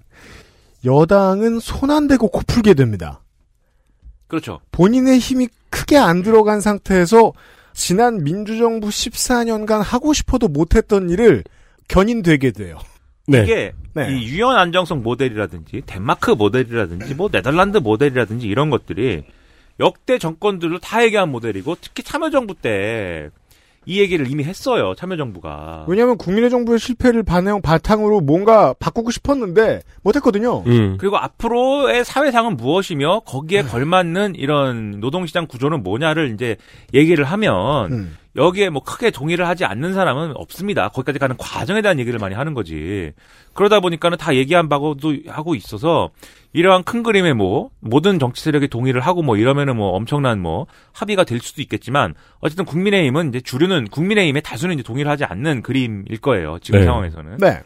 여당은 0.85 1.59
손 1.59 1.89
안 1.89 2.07
대고 2.07 2.29
코 2.29 2.41
풀게 2.45 2.73
됩니다. 2.73 3.21
그렇죠. 4.27 4.59
본인의 4.71 5.19
힘이 5.19 5.47
크게 5.69 5.97
안 5.97 6.23
들어간 6.23 6.61
상태에서 6.61 7.33
지난 7.73 8.23
민주정부 8.23 8.87
14년간 8.87 9.81
하고 9.81 10.13
싶어도 10.13 10.47
못했던 10.47 11.09
일을 11.09 11.43
견인되게 11.87 12.51
돼요. 12.51 12.77
네. 13.27 13.43
이게 13.43 13.73
네. 13.93 14.11
이 14.11 14.25
유연 14.25 14.55
안정성 14.55 15.03
모델이라든지 15.03 15.83
덴마크 15.85 16.31
모델이라든지 16.31 17.15
뭐 17.15 17.29
네덜란드 17.29 17.77
모델이라든지 17.77 18.47
이런 18.47 18.69
것들이 18.69 19.23
역대 19.79 20.17
정권들도 20.17 20.79
다 20.79 21.03
얘기한 21.03 21.29
모델이고 21.29 21.75
특히 21.81 22.03
참여정부 22.03 22.55
때 22.55 23.29
이 23.85 23.99
얘기를 23.99 24.29
이미 24.29 24.43
했어요 24.43 24.93
참여정부가 24.95 25.85
왜냐하면 25.87 26.17
국민의 26.17 26.49
정부의 26.49 26.79
실패를 26.79 27.23
반영 27.23 27.61
바탕으로 27.61 28.21
뭔가 28.21 28.73
바꾸고 28.73 29.11
싶었는데 29.11 29.81
못했거든요. 30.03 30.63
음. 30.67 30.97
그리고 30.99 31.17
앞으로의 31.17 32.05
사회상은 32.05 32.57
무엇이며 32.57 33.21
거기에 33.21 33.63
걸맞는 33.63 34.35
이런 34.35 34.99
노동시장 34.99 35.47
구조는 35.47 35.83
뭐냐를 35.83 36.33
이제 36.33 36.57
얘기를 36.93 37.25
하면 37.25 37.91
음. 37.91 38.17
여기에 38.35 38.69
뭐 38.69 38.83
크게 38.83 39.11
동의를 39.11 39.47
하지 39.47 39.63
않는 39.65 39.93
사람은 39.93 40.33
없습니다. 40.35 40.89
거기까지 40.89 41.19
가는 41.19 41.37
과정에 41.37 41.81
대한 41.81 41.99
얘기를 41.99 42.19
많이 42.19 42.35
하는 42.35 42.53
거지. 42.53 43.13
그러다 43.53 43.79
보니까는 43.79 44.17
다 44.17 44.35
얘기한 44.35 44.67
바고도 44.67 45.15
하고 45.27 45.55
있어서 45.55 46.09
이러한 46.51 46.83
큰 46.83 47.01
그림에 47.01 47.33
뭐 47.33 47.69
모든 47.79 48.19
정치 48.19 48.43
세력이 48.43 48.67
동의를 48.67 49.01
하고 49.01 49.21
뭐 49.21 49.37
이러면은 49.37 49.77
뭐 49.77 49.91
엄청난 49.91 50.39
뭐 50.39 50.67
합의가 50.91 51.23
될 51.23 51.39
수도 51.39 51.61
있겠지만 51.61 52.13
어쨌든 52.39 52.65
국민의힘은 52.65 53.29
이제 53.29 53.39
주류는 53.39 53.87
국민의힘의 53.87 54.41
다수는 54.41 54.75
이제 54.75 54.83
동의를 54.83 55.09
하지 55.09 55.23
않는 55.23 55.61
그림일 55.61 56.19
거예요. 56.19 56.59
지금 56.61 56.81
네. 56.81 56.85
상황에서는. 56.85 57.37
네. 57.37 57.61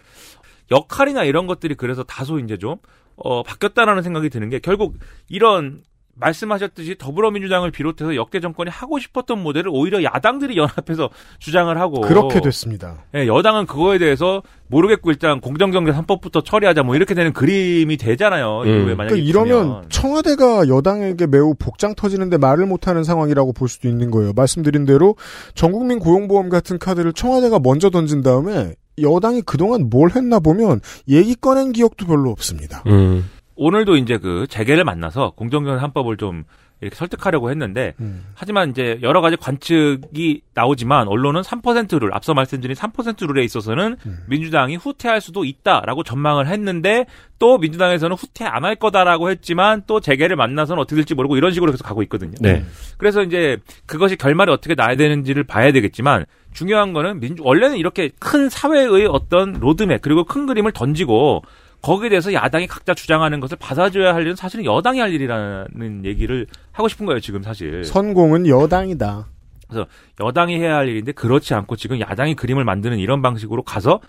역할이나 0.71 1.23
이런 1.23 1.47
것들이 1.47 1.73
그래서 1.73 2.03
다소 2.03 2.37
이제 2.37 2.57
좀, 2.57 2.77
어, 3.15 3.41
바뀌었다라는 3.41 4.03
생각이 4.03 4.29
드는 4.29 4.49
게 4.49 4.59
결국 4.59 4.97
이런 5.27 5.81
말씀하셨듯이 6.19 6.95
더불어민주당을 6.97 7.71
비롯해서 7.71 8.15
역대 8.15 8.39
정권이 8.39 8.69
하고 8.69 8.99
싶었던 8.99 9.41
모델을 9.41 9.71
오히려 9.73 10.03
야당들이 10.03 10.57
연합해서 10.57 11.09
주장을 11.39 11.75
하고 11.79 12.01
그렇게 12.01 12.41
됐습니다. 12.41 13.05
예, 13.15 13.27
여당은 13.27 13.65
그거에 13.65 13.97
대해서 13.97 14.41
모르겠고 14.67 15.11
일단 15.11 15.39
공정경제 15.39 15.91
3법부터 15.91 16.45
처리하자 16.45 16.83
뭐 16.83 16.95
이렇게 16.95 17.13
되는 17.13 17.33
그림이 17.33 17.97
되잖아요. 17.97 18.63
이후에 18.65 18.93
음. 18.93 18.97
만약에 18.97 19.15
그러니까 19.15 19.29
이러면. 19.29 19.85
청와대가 19.89 20.67
여당에게 20.67 21.27
매우 21.27 21.55
복장 21.57 21.95
터지는데 21.95 22.37
말을 22.37 22.65
못하는 22.65 23.03
상황이라고 23.03 23.53
볼 23.53 23.67
수도 23.67 23.87
있는 23.87 24.11
거예요. 24.11 24.33
말씀드린 24.35 24.85
대로 24.85 25.15
전국민 25.55 25.99
고용보험 25.99 26.49
같은 26.49 26.77
카드를 26.77 27.13
청와대가 27.13 27.59
먼저 27.59 27.89
던진 27.89 28.21
다음에 28.21 28.73
여당이 29.01 29.41
그동안 29.43 29.89
뭘 29.89 30.11
했나 30.11 30.39
보면 30.39 30.81
얘기 31.07 31.35
꺼낸 31.35 31.71
기억도 31.71 32.05
별로 32.05 32.29
없습니다. 32.31 32.83
음. 32.87 33.25
오늘도 33.59 33.97
이제 33.97 34.17
그 34.17 34.47
재계를 34.49 34.85
만나서 34.85 35.33
공정경제 35.35 35.85
3법을 35.85 36.17
좀 36.17 36.45
이렇게 36.81 36.95
설득하려고 36.95 37.49
했는데 37.49 37.93
음. 37.99 38.23
하지만 38.35 38.69
이제 38.69 38.99
여러 39.01 39.19
가지 39.19 39.35
관측이 39.35 40.43
나오지만 40.53 41.09
언론은 41.09 41.41
3%를 41.41 42.13
앞서 42.13 42.33
말씀드린 42.33 42.73
3% 42.73 43.27
룰에 43.27 43.43
있어서는 43.43 43.97
음. 44.05 44.17
민주당이 44.27 44.77
후퇴할 44.77 45.19
수도 45.19 45.43
있다라고 45.43 46.03
전망을 46.03 46.47
했는데 46.47 47.05
또 47.37 47.57
민주당에서는 47.57 48.15
후퇴 48.15 48.45
안 48.45 48.63
할 48.63 48.77
거다라고 48.77 49.29
했지만 49.29 49.83
또 49.87 49.99
재계를 49.99 50.37
만나서는 50.37 50.81
어떻게 50.81 50.95
될지 50.95 51.13
모르고 51.15 51.35
이런 51.35 51.51
식으로 51.51 51.71
계속 51.73 51.83
가고 51.83 52.01
있거든요. 52.03 52.35
네. 52.39 52.63
그래서 52.97 53.23
이제 53.23 53.57
그것이 53.85 54.15
결말이 54.15 54.49
어떻게 54.49 54.73
나야 54.73 54.95
되는지를 54.95 55.43
봐야 55.43 55.73
되겠지만 55.73 56.25
중요한 56.53 56.93
거는 56.93 57.19
민주 57.19 57.43
원래는 57.43 57.77
이렇게 57.77 58.09
큰 58.19 58.47
사회의 58.47 59.05
어떤 59.05 59.51
로드맵 59.59 60.01
그리고 60.01 60.23
큰 60.23 60.45
그림을 60.45 60.71
던지고 60.71 61.41
거기에 61.81 62.09
대해서 62.09 62.33
야당이 62.33 62.67
각자 62.67 62.93
주장하는 62.93 63.39
것을 63.39 63.57
받아줘야 63.59 64.13
할 64.13 64.23
일은 64.23 64.35
사실은 64.35 64.65
여당이 64.65 64.99
할 64.99 65.13
일이라는 65.13 66.05
얘기를 66.05 66.45
하고 66.71 66.87
싶은 66.87 67.05
거예요 67.05 67.19
지금 67.19 67.41
사실. 67.43 67.83
선공은 67.83 68.47
여당이다. 68.47 69.27
그래서 69.69 69.87
여당이 70.19 70.59
해야 70.59 70.77
할 70.77 70.87
일인데 70.89 71.11
그렇지 71.11 71.53
않고 71.53 71.75
지금 71.75 71.99
야당이 71.99 72.35
그림을 72.35 72.63
만드는 72.63 72.97
이런 72.97 73.21
방식으로 73.21 73.61
가서 73.61 73.99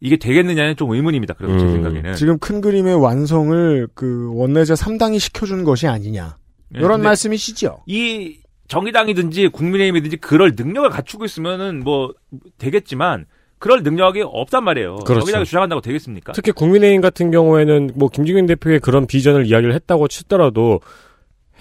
이게 0.00 0.16
되겠느냐는 0.16 0.76
좀 0.76 0.92
의문입니다. 0.92 1.34
그래서 1.34 1.58
제 1.58 1.64
음, 1.64 1.72
생각에는. 1.72 2.14
지금 2.14 2.38
큰 2.38 2.60
그림의 2.60 2.94
완성을 3.02 3.88
그 3.94 4.30
원내제 4.34 4.74
3당이 4.74 5.18
시켜준 5.18 5.64
것이 5.64 5.88
아니냐. 5.88 6.36
예, 6.76 6.78
이런 6.78 7.02
말씀이시죠. 7.02 7.82
이 7.86 8.38
정의당이든지 8.68 9.48
국민의힘이든지 9.48 10.18
그럴 10.18 10.52
능력을 10.56 10.88
갖추고 10.88 11.24
있으면은 11.24 11.82
뭐 11.82 12.12
되겠지만 12.58 13.26
그럴 13.58 13.82
능력이 13.82 14.22
없단 14.24 14.64
말이에요. 14.64 14.96
그렇죠. 14.98 15.20
정의당이 15.20 15.44
주장한다고 15.44 15.80
되겠습니까? 15.80 16.32
특히 16.32 16.52
국민의힘 16.52 17.00
같은 17.00 17.30
경우에는 17.30 17.92
뭐 17.94 18.08
김종인 18.08 18.46
대표의 18.46 18.80
그런 18.80 19.06
비전을 19.06 19.46
이야기를 19.46 19.74
했다고 19.74 20.08
치더라도 20.08 20.80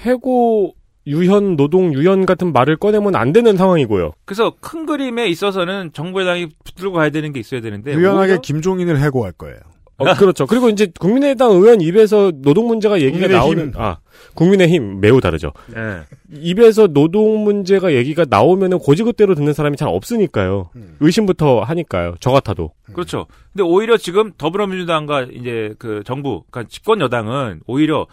해고 0.02 0.76
유현 1.08 1.56
노동 1.56 1.94
유연 1.94 2.26
같은 2.26 2.52
말을 2.52 2.76
꺼내면 2.76 3.16
안 3.16 3.32
되는 3.32 3.56
상황이고요. 3.56 4.12
그래서 4.26 4.54
큰 4.60 4.86
그림에 4.86 5.28
있어서는 5.28 5.92
정부 5.94 6.22
여당이 6.22 6.50
붙들고 6.66 6.94
가야 6.94 7.10
되는 7.10 7.32
게 7.32 7.40
있어야 7.40 7.62
되는데 7.62 7.94
유연하게 7.94 8.32
오히려 8.32 8.42
김종인을 8.42 9.00
해고할 9.02 9.32
거예요. 9.32 9.58
어, 10.00 10.14
그렇죠. 10.14 10.46
그리고 10.46 10.70
이제 10.70 10.92
국민의당 11.00 11.52
의원 11.52 11.82
입에서 11.82 12.32
노동 12.36 12.68
문제가 12.68 13.02
얘기가. 13.02 13.28
나오는 13.28 13.74
아 13.76 13.98
국민의힘 14.36 15.00
매우 15.02 15.20
다르죠. 15.22 15.54
네. 15.68 16.02
입에서 16.32 16.88
노동 16.88 17.44
문제가 17.44 17.94
얘기가 17.94 18.26
나오면은 18.30 18.78
고지그대로 18.80 19.34
듣는 19.36 19.54
사람이 19.54 19.76
잘 19.78 19.88
없으니까요. 19.90 20.70
의심부터 21.00 21.62
하니까요. 21.62 22.16
저 22.20 22.32
같아도. 22.32 22.72
그렇죠. 22.94 23.26
근데 23.54 23.64
오히려 23.64 23.98
지금 23.98 24.32
더불어민주당과 24.38 25.24
이제 25.34 25.74
그 25.80 26.04
정부, 26.06 26.44
그러니까 26.52 26.70
집권 26.70 27.02
여당은 27.02 27.62
오히려 27.66 28.06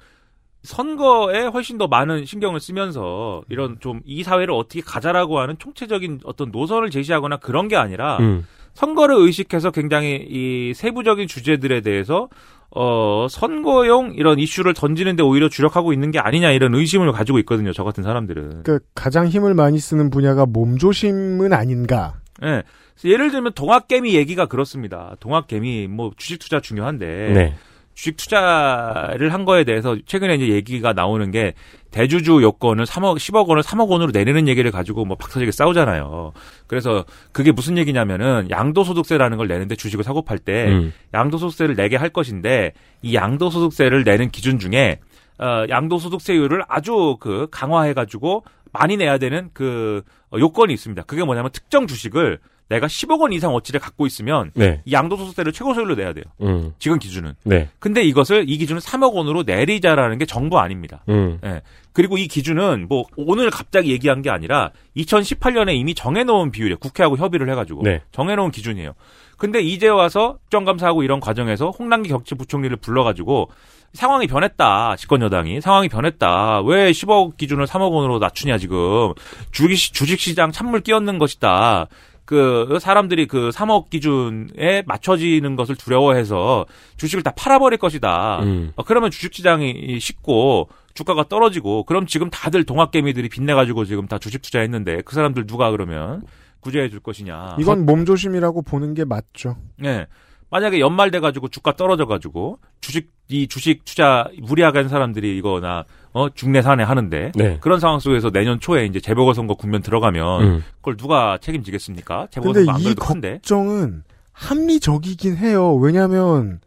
선거에 0.62 1.43
훨씬 1.45 1.76
더 1.76 1.87
많은 1.89 2.24
신경을 2.24 2.59
쓰면서 2.61 3.43
이런 3.51 3.76
좀 3.80 4.01
이 4.07 4.22
사회를 4.22 4.55
어떻게 4.55 4.80
가자라고 4.80 5.39
하는 5.39 5.57
총체적인 5.59 6.20
어떤 6.24 6.51
노선을 6.51 6.89
제시하거나 6.91 7.37
그런 7.37 7.68
게 7.68 7.76
아니라 7.76 8.16
음. 8.18 8.47
선거를 8.75 9.16
의식해서 9.16 9.70
굉장히 9.70 10.27
이 10.29 10.72
세부적인 10.75 11.29
주제들에 11.29 11.81
대해서 11.81 12.29
어 12.70 13.29
선거용 13.31 14.14
이런 14.16 14.39
이슈를 14.39 14.75
던지는데 14.75 15.22
오히려 15.22 15.49
주력하고 15.49 15.93
있는 15.93 16.11
게 16.11 16.18
아니냐 16.18 16.51
이런 16.51 16.75
의심을 16.75 17.12
가지고 17.12 17.39
있거든요. 17.41 17.72
저 17.72 17.85
같은 17.85 18.03
사람들은. 18.03 18.64
그 18.64 18.81
가장 18.95 19.29
힘을 19.29 19.55
많이 19.55 19.79
쓰는 19.79 20.11
분야가 20.11 20.47
몸조심은 20.47 21.53
아닌가. 21.53 22.14
예. 22.43 22.64
그래서 22.95 23.09
예를 23.12 23.31
들면 23.31 23.53
동학개미 23.55 24.14
얘기가 24.14 24.47
그렇습니다. 24.47 25.14
동학개미 25.20 25.87
뭐 25.89 26.11
주식 26.16 26.39
투자 26.41 26.61
중요한데 26.61 27.07
네. 27.07 27.55
주식 27.95 28.17
투자를 28.17 29.33
한 29.33 29.45
거에 29.45 29.65
대해서 29.65 29.97
최근에 30.05 30.35
이제 30.35 30.49
얘기가 30.49 30.93
나오는 30.93 31.31
게 31.31 31.55
대주주 31.93 32.43
요건을 32.43 32.87
3억 32.87 33.17
10억 33.17 33.47
원을 33.47 33.63
3억 33.63 33.89
원으로 33.89 34.11
내리는 34.11 34.49
얘기를 34.49 34.71
가지고 34.73 35.05
뭐 35.05 35.17
박사지게 35.17 35.53
싸우잖아요. 35.53 36.33
그래서 36.67 37.05
그게 37.33 37.53
무슨 37.53 37.79
얘기냐면은 37.79 38.49
양도소득세라는 38.51 39.39
걸 39.39 39.47
내는데 39.47 39.77
주식을 39.77 40.03
사고 40.03 40.23
팔때 40.23 40.69
음. 40.69 40.93
양도소득세를 41.15 41.77
내게 41.77 41.97
할 41.97 42.11
것인데 42.11 42.73
이 43.03 43.15
양도소득세를 43.15 44.03
내는 44.03 44.31
기준 44.31 44.59
중에 44.59 44.99
어 45.39 45.65
양도소득세율을 45.69 46.65
아주 46.69 47.17
그 47.21 47.47
강화해 47.51 47.95
가지고 47.95 48.45
많이 48.73 48.97
내야 48.97 49.19
되는 49.19 49.51
그 49.53 50.03
어, 50.33 50.39
요건이 50.39 50.75
있습니다. 50.75 51.05
그게 51.05 51.25
뭐냐면 51.25 51.53
특정 51.53 51.87
주식을 51.87 52.41
내가 52.69 52.87
10억 52.87 53.21
원 53.21 53.33
이상 53.33 53.55
어치를 53.55 53.81
갖고 53.81 54.07
있으면 54.07 54.51
네. 54.55 54.81
이 54.85 54.93
양도소득세를 54.93 55.53
최고세율로 55.53 55.97
내야 55.97 56.12
돼요. 56.12 56.25
음. 56.41 56.73
지금 56.79 56.99
기준은. 56.99 57.35
네. 57.45 57.69
근데 57.79 58.03
이것을 58.03 58.49
이 58.49 58.57
기준을 58.57 58.81
3억 58.81 59.12
원으로 59.12 59.43
내리자라는 59.43 60.19
게 60.19 60.25
정부 60.25 60.59
아닙니다. 60.59 61.03
음. 61.09 61.39
예. 61.45 61.61
그리고 61.93 62.19
이 62.19 62.27
기준은 62.27 62.87
뭐 62.89 63.05
오늘 63.17 63.51
갑자기 63.51 63.93
얘기한 63.93 64.23
게 64.23 64.31
아니라 64.31 64.71
2018년에 64.97 65.75
이미 65.75 65.95
정해놓은 65.95 66.51
비율이에요. 66.51 66.79
국회하고 66.79 67.17
협의를 67.17 67.51
해가지고 67.51 67.83
네. 67.83 68.01
정해놓은 68.12 68.51
기준이에요. 68.51 68.95
근데 69.37 69.61
이제 69.61 69.89
와서 69.89 70.39
국정감사하고 70.45 71.03
이런 71.03 71.21
과정에서 71.21 71.71
홍남기 71.71 72.09
격치부총리를 72.09 72.77
불러가지고 72.79 73.51
상황이 73.93 74.27
변했다. 74.27 74.97
집권 74.97 75.23
여당이 75.23 75.61
상황이 75.61 75.89
변했다. 75.89 76.62
왜 76.62 76.91
10억 76.91 77.37
기준을 77.37 77.67
3억 77.67 77.93
원으로 77.93 78.19
낮추냐 78.19 78.59
지금 78.59 79.12
주식 79.53 79.95
주식 79.95 80.19
시장 80.19 80.51
찬물 80.51 80.81
끼얹는 80.81 81.19
것이다. 81.19 81.87
그 82.25 82.79
사람들이 82.81 83.27
그 83.27 83.51
3억 83.51 83.91
기준에 83.91 84.83
맞춰지는 84.87 85.57
것을 85.57 85.77
두려워해서 85.77 86.66
주식을 86.97 87.22
다 87.22 87.33
팔아버릴 87.37 87.79
것이다. 87.79 88.41
음. 88.43 88.72
어, 88.77 88.83
그러면 88.83 89.11
주식시장이 89.11 89.99
식고 90.01 90.68
주가가 90.95 91.25
떨어지고 91.29 91.85
그럼 91.85 92.07
지금 92.07 92.31
다들 92.31 92.64
동학개미들이 92.64 93.29
빚내가지고 93.29 93.85
지금 93.85 94.07
다 94.07 94.18
주식 94.18 94.43
투자했는데 94.43 95.03
그 95.03 95.14
사람들 95.14 95.47
누가 95.47 95.70
그러면 95.70 96.22
구제해 96.61 96.89
줄 96.89 97.01
것이냐. 97.01 97.57
이건 97.61 97.85
몸조심이라고 97.85 98.62
보는 98.62 98.95
게 98.95 99.05
맞죠. 99.05 99.57
네. 99.77 100.07
만약에 100.55 100.79
연말 100.79 101.11
돼가지고 101.11 101.49
주가 101.49 101.75
떨어져가지고 101.75 102.61
주식 102.81 103.11
이 103.27 103.49
주식 103.49 103.85
투자 103.85 104.29
무리하게 104.41 104.81
한 104.81 104.89
사람들이 104.89 105.37
이거나 105.37 105.85
어 106.13 106.29
중내 106.31 106.63
산에 106.63 106.85
하는데 106.85 107.33
네. 107.35 107.59
그런 107.61 107.81
상황 107.81 107.99
속에서 107.99 108.31
내년 108.31 108.61
초에 108.61 108.87
이제 108.87 109.01
재보궐선거 109.01 109.55
국면 109.55 109.83
들어가면 109.83 110.43
음. 110.43 110.65
그걸 110.77 110.97
누가 110.97 111.39
책임지겠습니까? 111.39 112.29
근데 112.33 112.35
재보궐선거 112.35 112.73
안이 112.73 112.85
그래도 112.85 113.05
큰데. 113.05 113.33
걱정은 113.33 114.05
합리적이긴 114.31 115.39
해요. 115.39 115.75
왜냐하면 115.75 116.61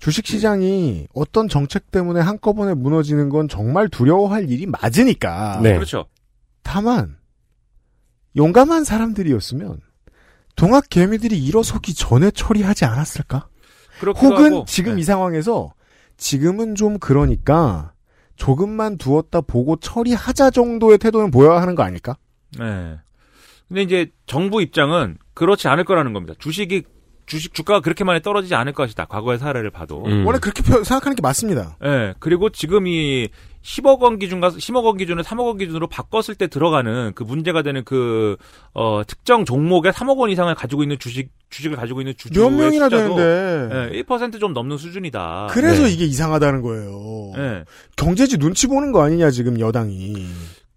주식시장이 0.00 1.06
어떤 1.14 1.48
정책 1.48 1.90
때문에 1.90 2.20
한꺼번에 2.20 2.74
무너지는 2.74 3.30
건 3.30 3.48
정말 3.48 3.88
두려워할 3.88 4.50
일이 4.50 4.66
맞으니까. 4.66 5.60
네. 5.62 5.72
그렇죠. 5.76 6.04
다만 6.62 7.16
용감한 8.36 8.84
사람들이었으면 8.84 9.80
동학 10.60 10.90
개미들이 10.90 11.42
일어서기 11.42 11.94
전에 11.94 12.30
처리하지 12.30 12.84
않았을까? 12.84 13.48
그렇기도 13.98 14.26
혹은 14.26 14.44
하고, 14.52 14.64
지금 14.68 14.96
네. 14.96 15.00
이 15.00 15.04
상황에서 15.04 15.72
지금은 16.18 16.74
좀 16.74 16.98
그러니까 16.98 17.94
조금만 18.36 18.98
두었다 18.98 19.40
보고 19.40 19.76
처리하자 19.76 20.50
정도의 20.50 20.98
태도는 20.98 21.30
보여야 21.30 21.62
하는 21.62 21.74
거 21.74 21.82
아닐까? 21.82 22.18
네. 22.58 22.98
근데 23.68 23.82
이제 23.82 24.10
정부 24.26 24.60
입장은 24.60 25.16
그렇지 25.32 25.66
않을 25.68 25.84
거라는 25.84 26.12
겁니다. 26.12 26.34
주식이 26.38 26.82
주식 27.24 27.54
주가가 27.54 27.80
그렇게 27.80 28.04
많이 28.04 28.20
떨어지지 28.20 28.54
않을 28.54 28.74
것이다. 28.74 29.06
과거의 29.06 29.38
사례를 29.38 29.70
봐도. 29.70 30.04
음. 30.04 30.26
원래 30.26 30.38
그렇게 30.40 30.62
표- 30.62 30.84
생각하는 30.84 31.16
게 31.16 31.22
맞습니다. 31.22 31.78
예. 31.84 32.12
그리고 32.18 32.50
지금 32.50 32.86
이 32.86 33.30
10억 33.62 34.00
원 34.00 34.18
기준과 34.18 34.50
10억 34.50 34.84
원 34.84 34.96
기준을 34.96 35.22
3억 35.22 35.46
원 35.46 35.58
기준으로 35.58 35.86
바꿨을 35.86 36.34
때 36.36 36.46
들어가는 36.46 37.12
그 37.14 37.22
문제가 37.22 37.62
되는 37.62 37.84
그 37.84 38.36
어, 38.72 39.02
특정 39.06 39.44
종목에 39.44 39.90
3억 39.90 40.16
원 40.16 40.30
이상을 40.30 40.52
가지고 40.54 40.82
있는 40.82 40.98
주식 40.98 41.30
주식을 41.50 41.76
가지고 41.76 42.00
있는 42.00 42.14
주주의 42.16 42.48
몇 42.48 42.56
명이나 42.56 42.86
숫자도 42.86 43.16
되는데. 43.16 43.96
예, 43.98 44.02
1%좀 44.02 44.52
넘는 44.52 44.78
수준이다. 44.78 45.48
그래서 45.50 45.82
네. 45.82 45.90
이게 45.90 46.04
이상하다는 46.04 46.62
거예요. 46.62 47.32
예. 47.36 47.64
경제지 47.96 48.38
눈치 48.38 48.66
보는 48.66 48.92
거 48.92 49.02
아니냐 49.02 49.30
지금 49.30 49.58
여당이. 49.58 50.26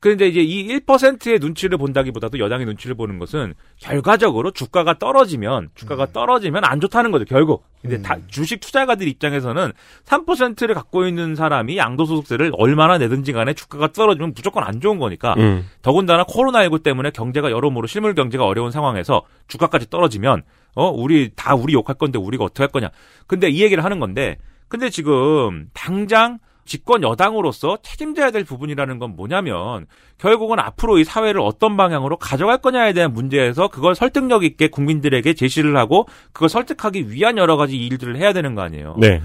그런데 0.04 0.28
이제 0.28 0.42
이 0.42 0.68
1%의 0.68 1.40
눈치를 1.40 1.78
본다기보다도 1.78 2.38
여당의 2.38 2.66
눈치를 2.66 2.94
보는 2.94 3.20
것은 3.20 3.54
결과적으로 3.80 4.52
주가가 4.52 5.00
떨어지면 5.00 5.70
주가가 5.76 6.08
떨어지면 6.08 6.66
안 6.66 6.82
좋다는 6.82 7.12
거죠. 7.12 7.24
결국. 7.24 7.64
근데 7.82 8.02
다 8.02 8.18
주식 8.28 8.60
투자가들 8.60 9.08
입장에서는 9.08 9.72
3%를 10.04 10.76
갖고 10.76 11.08
있는 11.08 11.36
사람이 11.36 11.78
양도소득세를 11.78 12.52
얼마나 12.58 12.98
내든지 12.98 13.32
간에 13.32 13.54
주가가 13.54 13.94
떨어지면 13.94 14.34
무조건 14.36 14.66
안 14.66 14.82
좋은 14.82 15.00
거니까 15.00 15.36
음. 15.38 15.70
더군다나 15.82 16.26
코로나19 16.26 16.84
때문에 16.84 17.12
경제가 17.12 17.50
여러모로 17.50 17.88
실물 17.88 18.14
경제가 18.14 18.44
어려운 18.46 18.72
상황에서 18.72 19.22
주가까지 19.48 19.90
떨어지면 19.90 20.42
어 20.76 20.90
우리 20.90 21.32
다 21.34 21.56
우리 21.56 21.72
욕할 21.72 21.96
건데 21.96 22.20
우리가 22.20 22.44
어떻게 22.44 22.64
할 22.64 22.68
거냐. 22.68 22.90
근데 23.26 23.48
이 23.48 23.62
얘기를 23.62 23.86
하는 23.86 24.02
건데 24.02 24.38
근데 24.68 24.90
지금 24.90 25.70
당장 25.74 26.40
집권 26.66 27.04
여당으로서 27.04 27.78
책임져야 27.82 28.32
될 28.32 28.44
부분이라는 28.44 29.00
건 29.00 29.16
뭐냐면 29.16 29.86
결국은 30.18 30.60
앞으로 30.60 30.98
이 31.00 31.04
사회를 31.04 31.42
어떤 31.42 31.78
방향으로 31.78 32.18
가져갈 32.18 32.60
거냐에 32.60 32.94
대한 32.94 33.14
문제에서 33.14 33.68
그걸 33.68 33.96
설득력 33.96 34.44
있게 34.44 34.68
국민들에게 34.68 35.34
제시를 35.34 35.76
하고 35.78 36.08
그걸 36.32 36.50
설득하기 36.50 37.12
위한 37.12 37.38
여러 37.38 37.58
가지 37.58 37.78
일들을 37.78 38.16
해야 38.18 38.34
되는 38.34 38.56
거 38.56 38.62
아니에요. 38.62 38.96
네. 39.00 39.22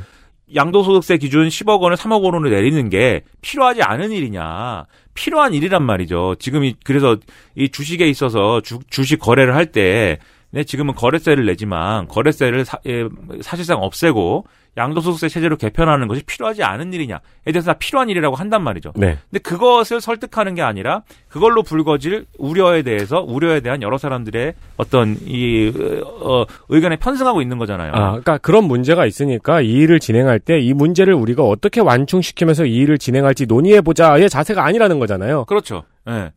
양도소득세 0.55 1.19
기준 1.19 1.49
10억 1.49 1.81
원을 1.81 1.97
3억 1.97 2.23
원으로 2.23 2.49
내리는 2.49 2.89
게 2.89 3.23
필요하지 3.43 3.83
않은 3.83 4.13
일이냐. 4.13 4.87
필요한 5.15 5.53
일이란 5.53 5.83
말이죠. 5.83 6.37
지금 6.39 6.65
이, 6.65 6.75
그래서 6.85 7.19
이 7.55 7.69
주식에 7.69 8.09
있어서 8.09 8.61
주, 8.63 8.79
주식 8.89 9.19
거래를 9.19 9.55
할 9.55 9.67
때, 9.67 10.19
네, 10.51 10.65
지금은 10.65 10.95
거래세를 10.95 11.45
내지만, 11.47 12.09
거래세를 12.09 12.65
사, 12.65 12.79
예, 12.87 13.07
사실상 13.43 13.79
없애고, 13.83 14.47
양도소득세 14.77 15.29
체제로 15.29 15.57
개편하는 15.57 16.07
것이 16.07 16.23
필요하지 16.23 16.63
않은 16.63 16.93
일이냐에 16.93 17.19
대해서 17.47 17.73
다 17.73 17.79
필요한 17.79 18.09
일이라고 18.11 18.37
한단 18.37 18.63
말이죠. 18.63 18.93
네. 18.95 19.19
근데 19.29 19.41
그것을 19.41 20.01
설득하는 20.01 20.55
게 20.55 20.63
아니라 20.63 21.03
그걸로 21.29 21.65
불거질 21.65 22.27
우려에 22.39 22.83
대해서 22.83 23.21
우려에 23.21 23.59
대한 23.59 23.83
여러 23.83 23.99
사람들의 23.99 24.55
어떤 24.77 25.17
이 25.23 25.73
어, 26.21 26.45
의견에 26.69 26.95
편승하고 26.95 27.43
있는 27.43 27.59
거잖아요. 27.59 27.91
아, 27.93 28.11
그러니까 28.11 28.39
그런 28.39 28.65
문제가 28.65 29.05
있으니까 29.05 29.61
이 29.63 29.69
일을 29.73 29.99
진행할 29.99 30.39
때 30.39 30.59
이 30.61 30.73
문제를 30.75 31.15
우리가 31.15 31.43
어떻게 31.43 31.81
완충시키면서 31.81 32.67
이 32.67 32.75
일을 32.77 32.99
진행할지 32.99 33.47
논의해 33.47 33.81
보자의 33.81 34.29
자세가 34.29 34.65
아니라는 34.65 34.99
거잖아요. 34.99 35.45
그렇죠. 35.47 35.85
예. 36.09 36.31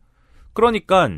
그러니까 0.52 1.08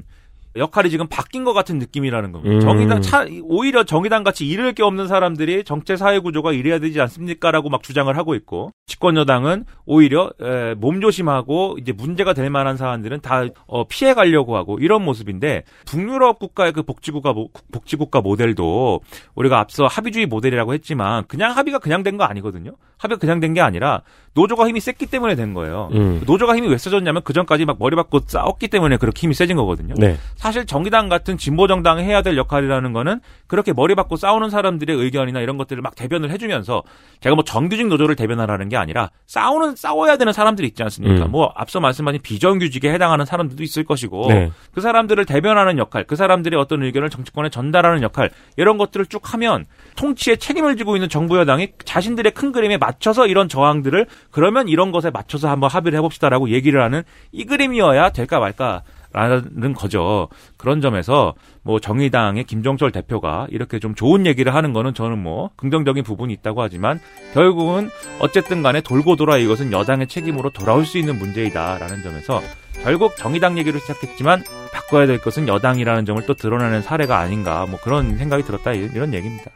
역할이 0.57 0.89
지금 0.91 1.07
바뀐 1.09 1.45
것 1.45 1.53
같은 1.53 1.79
느낌이라는 1.79 2.31
겁니다. 2.33 2.55
음. 2.57 2.61
정의당 2.61 3.03
차, 3.03 3.27
오히려 3.43 3.85
정의당 3.85 4.23
같이 4.23 4.47
잃을 4.47 4.73
게 4.73 4.83
없는 4.83 5.09
사람들이 5.09 5.65
정체 5.65 5.97
사회 5.97 6.19
구조가 6.21 6.53
이래야 6.53 6.79
되지 6.79 7.01
않습니까라고 7.01 7.69
막 7.71 7.83
주장을 7.83 8.15
하고 8.17 8.35
있고 8.35 8.71
집권 8.87 9.17
여당은 9.17 9.65
오히려 9.87 10.31
에, 10.41 10.75
몸조심하고 10.75 11.79
이제 11.81 11.93
문제가 11.93 12.33
될 12.35 12.51
만한 12.51 12.77
사안들은 12.77 13.21
다 13.21 13.45
어, 13.67 13.85
피해 13.89 14.15
가려고 14.15 14.57
하고 14.57 14.79
이런 14.79 15.05
모습인데 15.05 15.65
북유럽 15.87 16.39
국가의 16.39 16.73
그 16.73 16.83
복지국가 16.83 17.33
모- 17.33 17.51
복지국가 17.73 18.21
모델도 18.21 19.01
우리가 19.35 19.59
앞서 19.59 19.87
합의주의 19.87 20.27
모델이라고 20.27 20.73
했지만 20.75 21.25
그냥 21.29 21.57
합의가 21.57 21.79
그냥 21.79 22.03
된 22.03 22.15
거 22.15 22.23
아니거든요. 22.25 22.71
합의가 22.99 23.19
그냥 23.19 23.41
된 23.41 23.55
게 23.55 23.61
아니라 23.61 24.03
노조가 24.35 24.69
힘이 24.69 24.79
셌기 24.81 25.07
때문에 25.07 25.35
된 25.35 25.53
거예요. 25.55 25.89
음. 25.93 26.23
노조가 26.27 26.57
힘이 26.57 26.69
왜 26.69 26.79
세졌냐면 26.79 27.23
그 27.25 27.33
전까지 27.33 27.65
막 27.65 27.77
머리 27.79 27.95
받고 27.97 28.21
싸웠기 28.27 28.69
때문에 28.69 28.97
그렇게 28.99 29.21
힘이 29.23 29.35
세진 29.35 29.57
거거든요. 29.57 29.95
네. 29.97 30.17
사실 30.45 30.67
정의당 30.67 31.09
같은 31.09 31.39
진보 31.39 31.67
정당이 31.67 32.03
해야 32.03 32.21
될 32.21 32.37
역할이라는 32.37 32.93
거는 32.93 33.21
그렇게 33.47 33.73
머리 33.73 33.95
받고 33.95 34.17
싸우는 34.17 34.51
사람들의 34.51 34.95
의견이나 34.95 35.41
이런 35.41 35.57
것들을 35.57 35.81
막 35.81 35.95
대변을 35.95 36.31
해주면서 36.33 36.83
제가 37.21 37.35
뭐 37.35 37.45
정규직 37.45 37.87
노조를 37.87 38.15
대변하라는 38.15 38.69
게 38.69 38.77
아니라 38.77 39.09
싸우는 39.27 39.75
싸워야 39.75 40.19
되는 40.19 40.35
사람들이 40.35 40.69
있지 40.69 40.83
않습니까? 40.83 41.25
음. 41.25 41.31
뭐 41.31 41.51
앞서 41.57 41.81
말씀하신 41.81 42.21
비정규직에 42.21 42.93
해당하는 42.93 43.25
사람들도 43.25 43.63
있을 43.63 43.85
것이고 43.85 44.27
네. 44.29 44.51
그 44.75 44.83
사람들을 44.83 45.25
대변하는 45.25 45.79
역할, 45.79 46.05
그 46.05 46.15
사람들의 46.15 46.61
어떤 46.61 46.83
의견을 46.83 47.09
정치권에 47.09 47.49
전달하는 47.49 48.03
역할 48.03 48.29
이런 48.59 48.77
것들을 48.77 49.07
쭉 49.07 49.33
하면 49.33 49.65
통치에 49.97 50.37
책임을 50.37 50.77
지고 50.77 50.95
있는 50.95 51.09
정부 51.09 51.39
여당이 51.39 51.69
자신들의 51.87 52.33
큰 52.33 52.53
그림에 52.53 52.77
맞춰서 52.77 53.27
이런 53.27 53.49
저항들을 53.49 54.07
그러면 54.31 54.69
이런 54.69 54.93
것에 54.93 55.09
맞춰서 55.09 55.49
한번 55.49 55.71
합의를 55.71 55.97
해봅시다라고 55.97 56.51
얘기를 56.51 56.83
하는 56.83 57.03
이 57.33 57.47
그림이어야 57.47 58.11
될까 58.11 58.41
말까. 58.41 58.83
라는 59.15 59.73
거죠. 59.75 60.29
그런 60.57 60.81
점에서 60.81 61.35
뭐 61.63 61.79
정의당의 61.79 62.45
김종철 62.45 62.91
대표가 62.91 63.47
이렇게 63.51 63.79
좀 63.79 63.95
좋은 63.95 64.27
얘기를 64.27 64.53
하는 64.55 64.73
거는 64.73 64.93
저는 64.93 65.19
뭐 65.23 65.51
긍정적인 65.57 66.03
부분이 66.03 66.33
있다고 66.35 66.63
하지만 66.63 66.99
결국은 67.33 67.91
어쨌든 68.19 68.63
간에 68.65 68.81
돌고 68.81 69.15
돌아 69.15 69.39
이것은 69.39 69.71
여당의 69.73 70.09
책임으로 70.09 70.51
돌아올 70.51 70.85
수 70.85 70.99
있는 70.99 71.17
문제이다라는 71.19 72.03
점에서 72.03 72.43
결국 72.83 73.17
정의당 73.17 73.57
얘기로 73.57 73.79
시작했지만 73.79 74.43
바꿔야 74.73 75.07
될 75.07 75.19
것은 75.19 75.47
여당이라는 75.47 76.05
점을 76.07 76.21
또 76.27 76.35
드러내는 76.35 76.83
사례가 76.83 77.17
아닌가 77.19 77.67
뭐 77.67 77.79
그런 77.81 78.19
생각이 78.19 78.43
들었다 78.43 78.73
이- 78.73 78.91
이런 78.93 79.15
얘기입니다. 79.15 79.51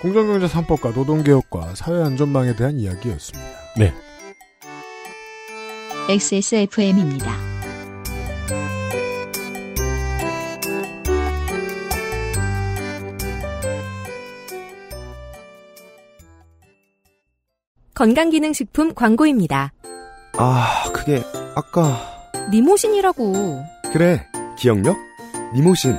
공정경제 0.00 0.46
3법과 0.46 0.94
노동개혁과 0.94 1.74
사회안전망에 1.74 2.54
대한 2.54 2.78
이야기였습니다. 2.78 3.48
네. 3.76 3.92
XSFM입니다. 6.08 7.51
건강기능식품 17.94 18.94
광고입니다. 18.94 19.72
아, 20.38 20.84
그게 20.92 21.22
아까 21.54 21.98
니모신이라고. 22.50 23.62
그래 23.92 24.26
기억력 24.56 24.96
니모신 25.54 25.96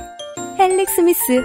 헬릭 0.58 0.88
스미스. 0.90 1.42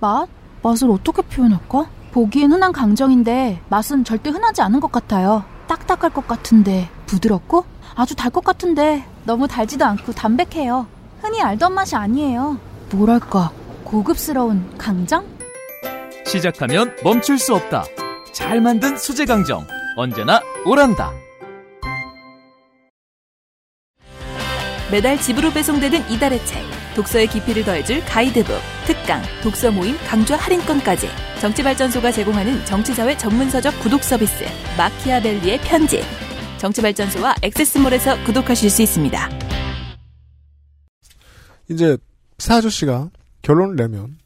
맛? 0.00 0.28
맛을 0.62 0.90
어떻게 0.90 1.22
표현할까? 1.22 1.90
보기엔 2.12 2.52
흔한 2.52 2.72
강정인데 2.72 3.60
맛은 3.68 4.04
절대 4.04 4.30
흔하지 4.30 4.62
않은 4.62 4.80
것 4.80 4.90
같아요. 4.92 5.44
딱딱할 5.66 6.10
것 6.10 6.26
같은데 6.28 6.88
부드럽고 7.06 7.64
아주 7.94 8.14
달 8.14 8.30
것 8.30 8.44
같은데 8.44 9.04
너무 9.24 9.48
달지도 9.48 9.84
않고 9.84 10.12
담백해요. 10.12 10.86
흔히 11.20 11.40
알던 11.42 11.74
맛이 11.74 11.96
아니에요. 11.96 12.58
뭐랄까 12.92 13.50
고급스러운 13.84 14.76
강정? 14.78 15.24
시작하면 16.26 16.94
멈출 17.02 17.38
수 17.38 17.54
없다. 17.54 17.84
잘 18.32 18.60
만든 18.60 18.98
수제 18.98 19.24
강정. 19.24 19.66
언제나 19.96 20.40
오란다. 20.64 21.12
매달 24.90 25.18
집으로 25.20 25.52
배송되는 25.52 26.10
이달의 26.10 26.44
책 26.46 26.62
독서의 26.94 27.26
깊이를 27.28 27.64
더해줄 27.64 28.04
가이드북 28.04 28.56
특강 28.86 29.22
독서 29.42 29.70
모임 29.70 29.96
강좌 30.06 30.36
할인권까지 30.36 31.08
정치발전소가 31.40 32.12
제공하는 32.12 32.64
정치사회 32.64 33.16
전문서적 33.18 33.78
구독 33.80 34.02
서비스 34.02 34.44
마키아벨리의 34.78 35.60
편지 35.62 36.02
정치발전소와 36.58 37.34
액세스몰에서 37.42 38.24
구독하실 38.24 38.70
수 38.70 38.82
있습니다. 38.82 39.28
이제 41.68 41.98
사 42.38 42.56
아저씨가 42.56 43.10
결론을 43.42 43.76
내면 43.76 44.18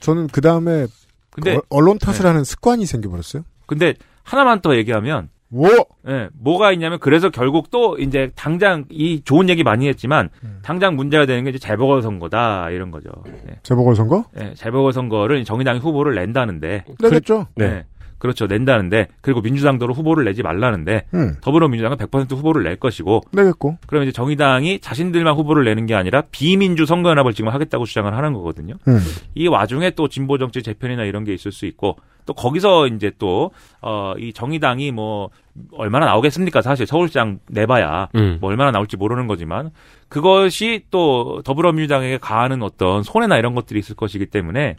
저는 0.00 0.26
그 0.28 0.40
다음에 0.40 0.86
근데- 1.30 1.58
언론 1.68 1.98
탓을 1.98 2.20
네. 2.22 2.28
하는 2.28 2.44
습관이 2.44 2.86
생겨버렸어요. 2.86 3.42
근데 3.66 3.94
하나만 4.24 4.60
더 4.60 4.76
얘기하면 4.76 5.28
뭐? 5.50 5.70
예, 6.08 6.28
뭐가 6.34 6.72
있냐면 6.72 6.98
그래서 6.98 7.30
결국 7.30 7.70
또 7.70 7.96
이제 7.98 8.30
당장 8.34 8.84
이 8.90 9.22
좋은 9.24 9.48
얘기 9.48 9.62
많이 9.62 9.88
했지만 9.88 10.28
음. 10.44 10.58
당장 10.62 10.94
문제가 10.96 11.24
되는 11.26 11.44
게 11.44 11.50
이제 11.50 11.58
재보궐 11.58 12.02
선거다 12.02 12.68
이런 12.70 12.90
거죠. 12.90 13.08
예. 13.48 13.58
재보궐 13.62 13.94
선거? 13.96 14.24
예, 14.38 14.52
재보궐 14.54 14.92
선거를 14.92 15.42
정의당이 15.44 15.78
후보를 15.80 16.14
낸다는데 16.16 16.84
내겠죠. 17.00 17.46
네. 17.56 17.84
그렇죠. 18.18 18.46
낸다는데 18.46 19.08
그리고 19.20 19.40
민주당도 19.40 19.86
후보를 19.86 20.24
내지 20.24 20.42
말라는데 20.42 21.04
음. 21.14 21.36
더불어민주당은 21.40 21.96
100% 21.96 22.32
후보를 22.32 22.64
낼 22.64 22.76
것이고 22.76 23.22
내겠고. 23.32 23.78
그럼 23.86 24.02
이제 24.02 24.12
정의당이 24.12 24.80
자신들만 24.80 25.34
후보를 25.34 25.64
내는 25.64 25.86
게 25.86 25.94
아니라 25.94 26.22
비민주 26.30 26.84
선거연합을 26.86 27.32
지금 27.34 27.50
하겠다고 27.52 27.84
주장을 27.86 28.12
하는 28.12 28.32
거거든요. 28.32 28.74
음. 28.88 28.98
이 29.34 29.46
와중에 29.48 29.90
또 29.90 30.08
진보 30.08 30.38
정치 30.38 30.62
재편이나 30.62 31.04
이런 31.04 31.24
게 31.24 31.32
있을 31.32 31.52
수 31.52 31.66
있고 31.66 31.96
또 32.26 32.34
거기서 32.34 32.88
이제 32.88 33.10
또 33.18 33.50
어 33.80 34.14
이 34.18 34.32
정의당이 34.32 34.90
뭐 34.92 35.30
얼마나 35.72 36.06
나오겠습니까? 36.06 36.62
사실 36.62 36.86
서울시장 36.86 37.38
내봐야 37.48 38.08
음. 38.16 38.38
뭐 38.40 38.50
얼마나 38.50 38.70
나올지 38.70 38.96
모르는 38.96 39.26
거지만 39.28 39.70
그것이 40.08 40.84
또 40.90 41.40
더불어민주당에게 41.44 42.18
가하는 42.18 42.62
어떤 42.62 43.02
손해나 43.02 43.38
이런 43.38 43.54
것들이 43.54 43.78
있을 43.78 43.94
것이기 43.94 44.26
때문에 44.26 44.76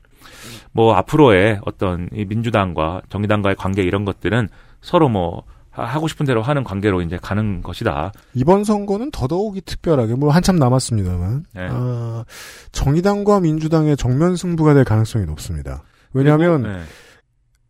뭐 0.71 0.93
앞으로의 0.95 1.59
어떤 1.65 2.09
이 2.13 2.25
민주당과 2.25 3.01
정의당과의 3.09 3.55
관계 3.55 3.83
이런 3.83 4.05
것들은 4.05 4.49
서로 4.81 5.09
뭐 5.09 5.43
하- 5.71 5.83
하고 5.85 6.07
싶은 6.07 6.25
대로 6.25 6.41
하는 6.41 6.63
관계로 6.63 7.01
이제 7.01 7.17
가는 7.21 7.61
것이다. 7.61 8.11
이번 8.33 8.63
선거는 8.63 9.11
더더욱이 9.11 9.61
특별하게 9.61 10.15
뭐 10.15 10.31
한참 10.31 10.57
남았습니다만 10.57 11.45
네. 11.53 11.67
아, 11.69 12.23
정의당과 12.71 13.39
민주당의 13.41 13.97
정면 13.97 14.35
승부가 14.35 14.73
될 14.73 14.83
가능성이 14.83 15.25
높습니다. 15.25 15.83
왜냐하면 16.13 16.63
그리고, 16.63 16.77
네. 16.77 16.83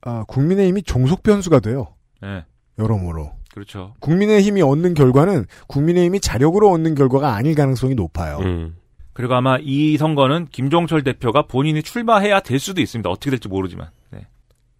아, 0.01 0.23
국민의힘이 0.27 0.83
종속 0.83 1.23
변수가 1.23 1.59
돼요. 1.59 1.87
네. 2.21 2.45
여러모로 2.77 3.31
그렇죠. 3.53 3.93
국민의힘이 3.99 4.61
얻는 4.61 4.93
결과는 4.93 5.45
국민의힘이 5.67 6.21
자력으로 6.21 6.71
얻는 6.71 6.95
결과가 6.95 7.33
아닐 7.35 7.55
가능성이 7.55 7.95
높아요. 7.95 8.37
음. 8.39 8.75
그리고 9.13 9.35
아마 9.35 9.57
이 9.61 9.97
선거는 9.97 10.47
김종철 10.51 11.03
대표가 11.03 11.43
본인이 11.43 11.83
출마해야 11.83 12.39
될 12.39 12.59
수도 12.59 12.81
있습니다. 12.81 13.09
어떻게 13.09 13.29
될지 13.29 13.47
모르지만. 13.47 13.89
네. 14.11 14.27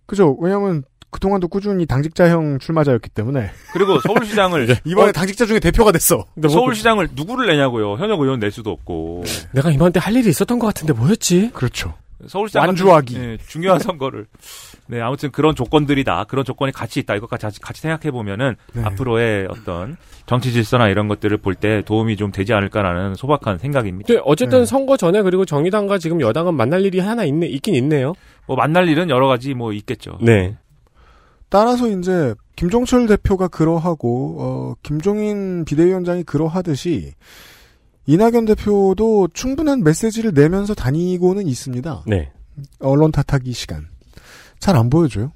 그죠? 0.06 0.38
왜냐하면 0.40 0.84
그동안도 1.12 1.48
꾸준히 1.48 1.86
당직자형 1.86 2.60
출마자였기 2.60 3.10
때문에 3.10 3.50
그리고 3.74 4.00
서울시장을 4.00 4.78
이번에 4.86 5.10
어, 5.10 5.12
당직자 5.12 5.46
중에 5.46 5.60
대표가 5.60 5.92
됐어. 5.92 6.26
서울시장을 6.42 7.10
누구를 7.14 7.48
내냐고요. 7.48 7.96
현역 7.96 8.22
의원 8.22 8.40
낼 8.40 8.52
수도 8.52 8.72
없고. 8.72 9.24
내가 9.54 9.72
이번에 9.72 9.92
할 9.98 10.16
일이 10.16 10.30
있었던 10.30 10.60
것 10.60 10.68
같은데 10.68 10.94
뭐였지? 10.94 11.52
그렇죠. 11.54 11.96
서울시장 12.28 12.66
완주하기. 12.68 13.14
같은, 13.14 13.38
네, 13.38 13.38
중요한 13.48 13.80
선거를. 13.80 14.26
네, 14.88 15.00
아무튼 15.02 15.32
그런 15.32 15.56
조건들이다. 15.56 16.26
그런 16.26 16.44
조건이 16.44 16.72
같이 16.72 17.00
있다. 17.00 17.16
이것까지 17.16 17.60
같이 17.62 17.82
생각해 17.82 18.12
보면은 18.12 18.56
네. 18.74 18.84
앞으로의 18.84 19.48
어떤 19.50 19.98
정치 20.26 20.52
질서나 20.52 20.90
이런 20.90 21.08
것들을 21.08 21.38
볼 21.38 21.56
때 21.56 21.82
도움이 21.86 22.16
좀 22.18 22.32
되지 22.32 22.54
않을까라는 22.54 23.16
소박한 23.16 23.58
생각입니다. 23.58 24.08
근데 24.08 24.22
어쨌든 24.26 24.60
네. 24.60 24.66
선거 24.66 24.96
전에 24.98 25.22
그리고 25.22 25.46
정의당과 25.46 25.98
지금 25.98 26.22
여당은 26.22 26.54
만날 26.54 26.86
일이 26.86 27.00
하나 27.00 27.24
있네 27.26 27.48
있긴 27.48 27.76
있네요. 27.76 28.14
뭐 28.48 28.56
만날 28.56 28.88
일은 28.88 29.10
여러 29.10 29.28
가지 29.28 29.54
뭐 29.54 29.74
있겠죠. 29.74 30.18
네. 30.22 30.58
따라서 31.50 31.88
이제 31.90 32.36
김종철 32.56 33.08
대표가 33.08 33.48
그러하고 33.48 34.36
어, 34.40 34.74
김종인 34.84 35.66
비대위원장이 35.66 36.24
그러하듯이 36.24 37.14
이낙연 38.10 38.46
대표도 38.46 39.28
충분한 39.36 39.84
메시지를 39.84 40.34
내면서 40.34 40.74
다니고는 40.74 41.46
있습니다. 41.46 42.06
네. 42.08 42.32
언론 42.80 43.12
탓하기 43.12 43.54
시간 43.54 43.86
잘 44.60 44.76
안 44.76 44.90
보여줘요. 44.90 45.32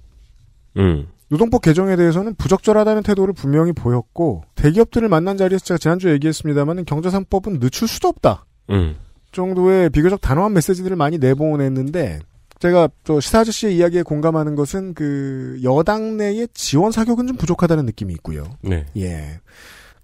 음. 0.78 1.08
노동법 1.30 1.62
개정에 1.62 1.96
대해서는 1.96 2.34
부적절하다는 2.34 3.04
태도를 3.04 3.36
분명히 3.36 3.74
보였고 3.74 4.44
대기업들을 4.56 5.08
만난 5.08 5.38
자리에서 5.38 5.64
제가 5.64 5.78
지난주에 5.78 6.14
얘기했습니다만 6.14 6.86
경제상법은 6.86 7.60
늦출 7.60 7.88
수도 7.88 8.08
없다 8.08 8.46
음. 8.72 8.96
정도의 9.32 9.92
비교적 9.92 10.20
단호한 10.20 10.54
메시지들을 10.54 10.96
많이 10.96 11.20
내보냈는데 11.20 12.20
제가 12.58 12.90
저 13.04 13.20
시사 13.20 13.42
아저씨의 13.42 13.78
이야기에 13.78 14.02
공감하는 14.02 14.56
것은 14.56 14.96
그 14.96 15.60
여당 15.64 16.18
내의 16.18 16.48
지원 16.56 16.92
사격은 16.92 17.28
좀 17.28 17.38
부족하다는 17.38 17.86
느낌이 17.86 18.14
있고요. 18.14 18.46
네. 18.62 18.86
예. 18.98 19.40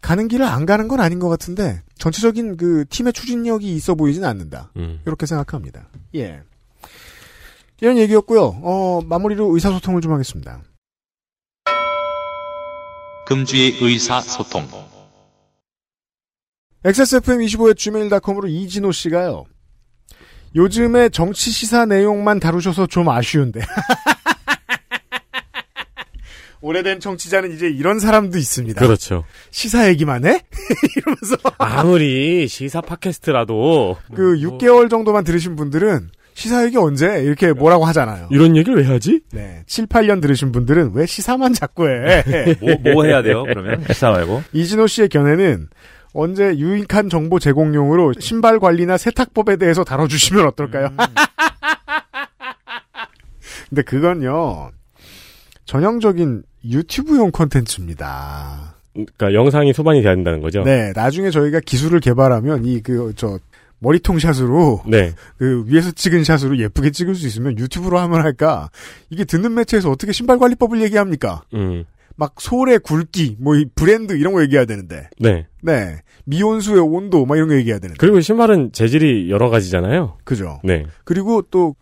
가는 0.02 0.28
길을 0.28 0.45
안 0.45 0.66
가는 0.66 0.88
건 0.88 1.00
아닌 1.00 1.20
것 1.20 1.30
같은데 1.30 1.82
전체적인 1.97 2.58
그 2.58 2.86
팀의 2.89 3.14
추진력이 3.14 3.76
있어 3.76 3.95
보이진 3.95 4.24
않는다. 4.24 4.72
음. 4.78 5.02
이렇게 5.06 5.26
생각합니다. 5.26 5.89
예. 6.16 6.41
이런 7.82 7.97
얘기였고요. 7.97 8.60
어, 8.62 9.02
마무리로 9.06 9.54
의사소통을 9.54 10.02
좀 10.02 10.14
하겠습니다. 10.14 10.62
금주의 13.26 13.78
의사소통. 13.80 14.68
XSFM25의 16.84 17.78
gmail.com으로 17.78 18.47
이진호 18.47 18.91
씨가요. 18.91 19.45
요즘에 20.56 21.10
정치 21.10 21.52
시사 21.52 21.86
내용만 21.86 22.39
다루셔서 22.39 22.88
좀 22.88 23.10
아쉬운데. 23.10 23.60
오래된 26.62 26.99
정치자는 26.99 27.53
이제 27.53 27.70
이런 27.70 27.99
사람도 27.99 28.38
있습니다. 28.38 28.86
그렇죠. 28.86 29.24
시사 29.51 29.88
얘기만 29.89 30.26
해? 30.26 30.41
이러면서. 30.97 31.38
아무리 31.57 32.47
시사 32.47 32.82
팟캐스트라도 32.82 33.97
그 34.14 34.36
6개월 34.38 34.89
정도만 34.89 35.24
들으신 35.24 35.55
분들은 35.55 36.10
시사 36.34 36.66
얘기 36.66 36.78
언제? 36.78 37.22
이렇게 37.22 37.53
뭐라고 37.53 37.86
하잖아요. 37.86 38.28
이런 38.32 38.55
얘기를 38.55 38.78
왜 38.82 38.86
하지? 38.86 39.22
네. 39.32 39.64
7, 39.68 39.88
8년 39.88 40.22
들으신 40.22 40.51
분들은 40.51 40.91
왜 40.93 41.05
시사만 41.05 41.53
자꾸 41.53 41.88
해? 41.88 42.24
뭐, 42.62 42.93
뭐 42.93 43.03
해야 43.05 43.22
돼요, 43.22 43.43
그러면? 43.43 43.84
시사 43.88 44.12
말고? 44.12 44.43
이진호 44.53 44.88
씨의 44.88 45.10
견해는 45.10 45.68
언제 46.14 46.57
유익한 46.57 47.10
정보 47.10 47.39
제공용으로 47.39 48.14
신발 48.20 48.60
관리나 48.60 48.97
세탁법에 48.97 49.57
대해서 49.57 49.84
다뤄주시면 49.84 50.45
어떨까요? 50.47 50.89
근데 53.70 53.84
그건요, 53.84 54.72
전형적인 55.66 56.41
유튜브용 56.66 57.32
콘텐츠입니다. 57.32 58.76
그러니까 58.93 59.34
영상이 59.34 59.74
소반이 59.74 60.01
돼야 60.01 60.16
된다는 60.16 60.41
거죠. 60.41 60.64
네, 60.64 60.91
나중에 60.95 61.30
저희가 61.32 61.60
기술을 61.62 61.99
개발하면 61.99 62.66
이 62.66 62.82
그 62.82 63.14
저 63.16 63.39
머리통 63.82 64.20
샷으로 64.20 64.82
네. 64.88 65.14
그 65.38 65.64
위에서 65.68 65.91
찍은 65.91 66.26
샷으로 66.26 66.57
예쁘게 66.60 66.91
찍을 66.91 67.16
수 67.16 67.26
있으면 67.28 67.57
유튜브로 67.57 67.97
하면 67.99 68.22
할까? 68.22 68.70
이게 69.10 69.24
듣는 69.24 69.53
매체에서 69.53 69.89
어떻게 69.89 70.12
신발 70.12 70.38
관리법을 70.38 70.82
얘기합니까? 70.82 71.43
음. 71.53 71.86
막 72.18 72.36
소의 72.39 72.80
굵기, 72.80 73.38
뭐 73.39 73.55
이 73.55 73.66
브랜드 73.76 74.12
이런 74.18 74.34
거 74.34 74.41
얘기해야 74.41 74.66
되는데. 74.66 75.07
네. 75.22 75.47
네. 75.62 75.95
미온수의 76.26 76.82
온도 76.82 77.26
막 77.26 77.38
이런 77.38 77.47
거 77.47 77.55
얘기해야 77.55 77.80
되는데. 77.80 77.97
그리고 77.97 78.20
신발은 78.20 78.74
재질이 78.74 79.32
여러 79.32 79.49
가지잖아요. 79.49 80.18
그죠. 80.26 80.60
네. 80.66 80.86
그리고 81.05 81.41
또 81.43 81.76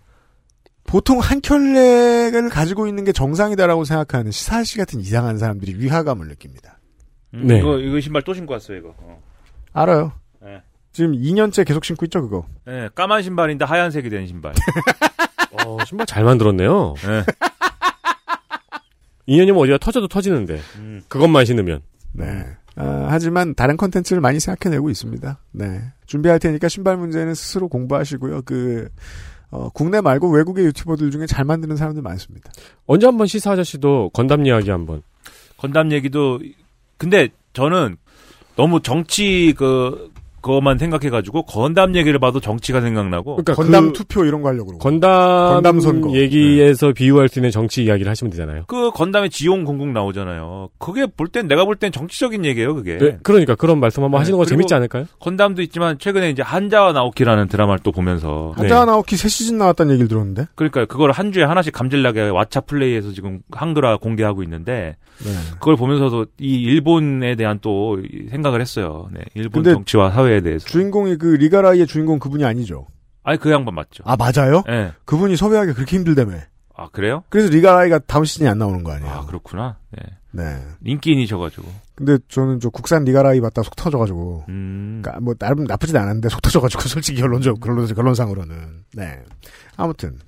보통 0.88 1.20
한 1.20 1.42
켤레를 1.42 2.50
가지고 2.50 2.88
있는 2.88 3.04
게 3.04 3.12
정상이다라고 3.12 3.84
생각하는 3.84 4.32
시사씨 4.32 4.78
같은 4.78 5.00
이상한 5.02 5.38
사람들이 5.38 5.76
위화감을 5.76 6.28
느낍니다. 6.30 6.80
음, 7.34 7.46
네. 7.46 7.60
이거, 7.60 7.78
이거 7.78 8.00
신발 8.00 8.24
또 8.24 8.34
신고 8.34 8.54
왔어요, 8.54 8.78
이거. 8.78 8.96
어. 8.98 9.22
알아요. 9.74 10.14
네. 10.42 10.62
지금 10.94 11.12
2년째 11.12 11.68
계속 11.68 11.84
신고 11.84 12.06
있죠, 12.06 12.22
그거. 12.22 12.48
네, 12.66 12.90
까만 12.96 13.22
신발인데 13.22 13.66
하얀색이 13.66 14.10
된 14.10 14.28
신발. 14.28 14.54
어, 15.52 15.78
신발 15.86 16.08
잘 16.08 16.24
만들었네요. 16.24 16.96
네. 16.96 17.24
2년이면 19.28 19.60
어디가 19.60 19.80
터져도 19.80 20.08
터지는데 20.08 20.58
음. 20.78 21.02
그것만 21.10 21.44
신으면. 21.44 21.82
네. 22.14 22.46
아, 22.78 23.08
하지만 23.10 23.56
다른 23.56 23.76
컨텐츠를 23.76 24.22
많이 24.22 24.40
생각해내고 24.40 24.90
있습니다. 24.90 25.38
네. 25.52 25.82
준비할 26.06 26.40
테니까 26.40 26.70
신발 26.70 26.96
문제는 26.96 27.34
스스로 27.34 27.68
공부하시고요. 27.68 28.44
그, 28.44 28.88
어, 29.50 29.70
국내 29.70 30.02
말고 30.02 30.30
외국의 30.30 30.66
유튜버들 30.66 31.12
중에 31.12 31.26
잘 31.26 31.46
만드는 31.46 31.78
사람들 31.78 32.02
많습니다. 32.02 32.52
언제 32.86 33.06
한번 33.06 33.28
시사 33.28 33.52
아저씨도 33.52 34.12
건담 34.14 34.46
이야기 34.46 34.70
한번. 34.70 35.04
건담 35.58 35.92
얘기도 35.92 36.40
근데 36.98 37.30
저는 37.54 37.98
너무 38.56 38.82
정치 38.82 39.54
그 39.58 40.12
그것만 40.48 40.78
생각해가지고 40.78 41.44
건담 41.44 41.94
얘기를 41.96 42.18
봐도 42.20 42.40
정치가 42.40 42.80
생각나고 42.82 43.36
그러니까 43.36 43.54
건담 43.54 43.88
그 43.88 43.94
투표 43.94 44.26
이런 44.26 44.42
거 44.42 44.48
하려고 44.48 44.68
그러고. 44.68 44.82
건담, 44.82 45.54
건담 45.54 45.80
선거. 45.82 46.12
얘기에서 46.14 46.94
비유할 46.94 47.28
수 47.28 47.40
있는 47.40 47.52
정치 47.52 47.84
이야기를 47.84 48.10
하시면 48.10 48.32
되잖아요. 48.32 48.64
그 48.68 48.92
건담의 48.92 49.30
지용 49.30 49.66
공국 49.66 49.90
나오잖아요. 49.90 50.70
그게 50.80 51.06
볼 51.06 51.28
땐 51.28 51.48
내가 51.48 51.66
볼 51.66 51.76
땐 51.76 51.92
정치적인 51.92 52.46
얘기예요, 52.46 52.74
그게. 52.76 52.98
네, 52.98 53.18
그러니까 53.22 53.56
그런 53.56 53.80
말씀 53.80 54.04
한번 54.04 54.20
네, 54.20 54.22
하시는 54.22 54.38
거 54.38 54.46
재밌지 54.46 54.74
않을까요? 54.74 55.06
건담도 55.20 55.62
있지만 55.64 56.00
최근에 56.00 56.30
이제 56.30 56.42
한자와 56.42 56.94
나오키라는 56.94 57.50
드라마를 57.50 57.80
또 57.84 57.92
보면서 57.92 58.54
한자 58.56 58.86
나오키 58.86 59.18
새 59.18 59.28
시즌 59.28 59.58
나왔다는 59.58 59.94
얘기를 59.94 60.08
들었는데. 60.08 60.48
그러니까 60.56 60.86
그걸 60.86 61.12
한 61.12 61.32
주에 61.34 61.44
하나씩 61.44 61.74
감질나게 61.74 62.30
왓챠 62.30 62.66
플레이에서 62.68 63.12
지금 63.12 63.42
한글화 63.52 63.98
공개하고 63.98 64.42
있는데 64.44 64.96
네. 65.24 65.32
그걸 65.60 65.76
보면서도 65.76 66.28
이 66.40 66.62
일본에 66.62 67.36
대한 67.36 67.60
또 67.62 68.00
생각을 68.30 68.62
했어요. 68.62 69.10
네, 69.12 69.22
일본 69.34 69.64
근데 69.64 69.74
정치와 69.74 70.12
사회 70.12 70.37
에 70.38 70.42
대해서. 70.42 70.68
주인공이 70.68 71.18
그 71.18 71.28
리갈하이의 71.28 71.88
주인공 71.88 72.20
그분이 72.20 72.46
아니죠. 72.46 72.88
아니 73.24 73.38
그 73.38 73.52
양반 73.52 73.76
맞죠? 73.76 74.04
아, 74.06 74.16
맞아요? 74.16 74.64
네. 74.68 74.94
그분이 75.06 75.36
섭외하기 75.36 75.74
그렇게 75.74 75.98
힘들다며. 75.98 76.38
아 76.76 76.90
그래요? 76.92 77.24
그래서 77.30 77.50
리갈하이가 77.50 78.00
다음 78.08 78.24
시즌이 78.24 78.48
안 78.48 78.60
나오는 78.60 78.84
거 78.84 78.92
아니에요? 78.92 79.12
아 79.12 79.26
그렇구나. 79.26 79.80
네. 79.92 80.04
네. 80.32 80.62
인기인이셔가지고. 80.86 81.68
근데 81.96 82.20
저는 82.30 82.60
저 82.60 82.70
국산 82.70 83.04
리갈하이 83.04 83.42
봤다 83.42 83.64
속 83.64 83.76
터져가지고. 83.76 84.46
음. 84.50 85.02
그러니까 85.02 85.20
뭐 85.22 85.34
나름 85.34 85.64
나쁘진 85.64 85.98
않았는데 85.98 86.30
속 86.30 86.42
터져가지고 86.42 86.84
솔직히 86.88 87.20
결론적 87.20 87.60
결론 87.60 87.88
결론상으로는. 87.88 88.86
네. 88.94 89.20
아무튼. 89.76 90.20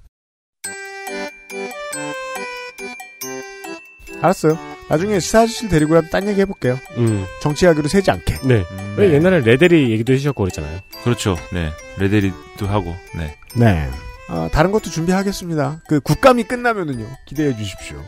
알았어요. 4.21 4.57
나중에 4.89 5.19
시사 5.19 5.41
아저씨를 5.41 5.69
데리고 5.69 5.93
라도 5.93 6.09
딴 6.09 6.27
얘기 6.27 6.41
해볼게요. 6.41 6.77
음. 6.97 7.25
정치 7.41 7.65
이야기로 7.65 7.87
세지 7.87 8.09
않게. 8.09 8.39
네. 8.47 8.65
왜 8.97 9.13
옛날에 9.13 9.39
레데리 9.41 9.91
얘기도 9.91 10.13
해주셨고 10.13 10.43
그랬잖아요. 10.43 10.79
그렇죠. 11.03 11.35
네. 11.53 11.69
레데리도 11.97 12.67
하고. 12.67 12.95
네. 13.15 13.35
네. 13.55 13.89
아, 14.27 14.49
다른 14.51 14.71
것도 14.71 14.89
준비하겠습니다. 14.89 15.81
그 15.87 15.99
국감이 16.01 16.43
끝나면은요 16.43 17.05
기대해 17.25 17.55
주십시오. 17.55 18.01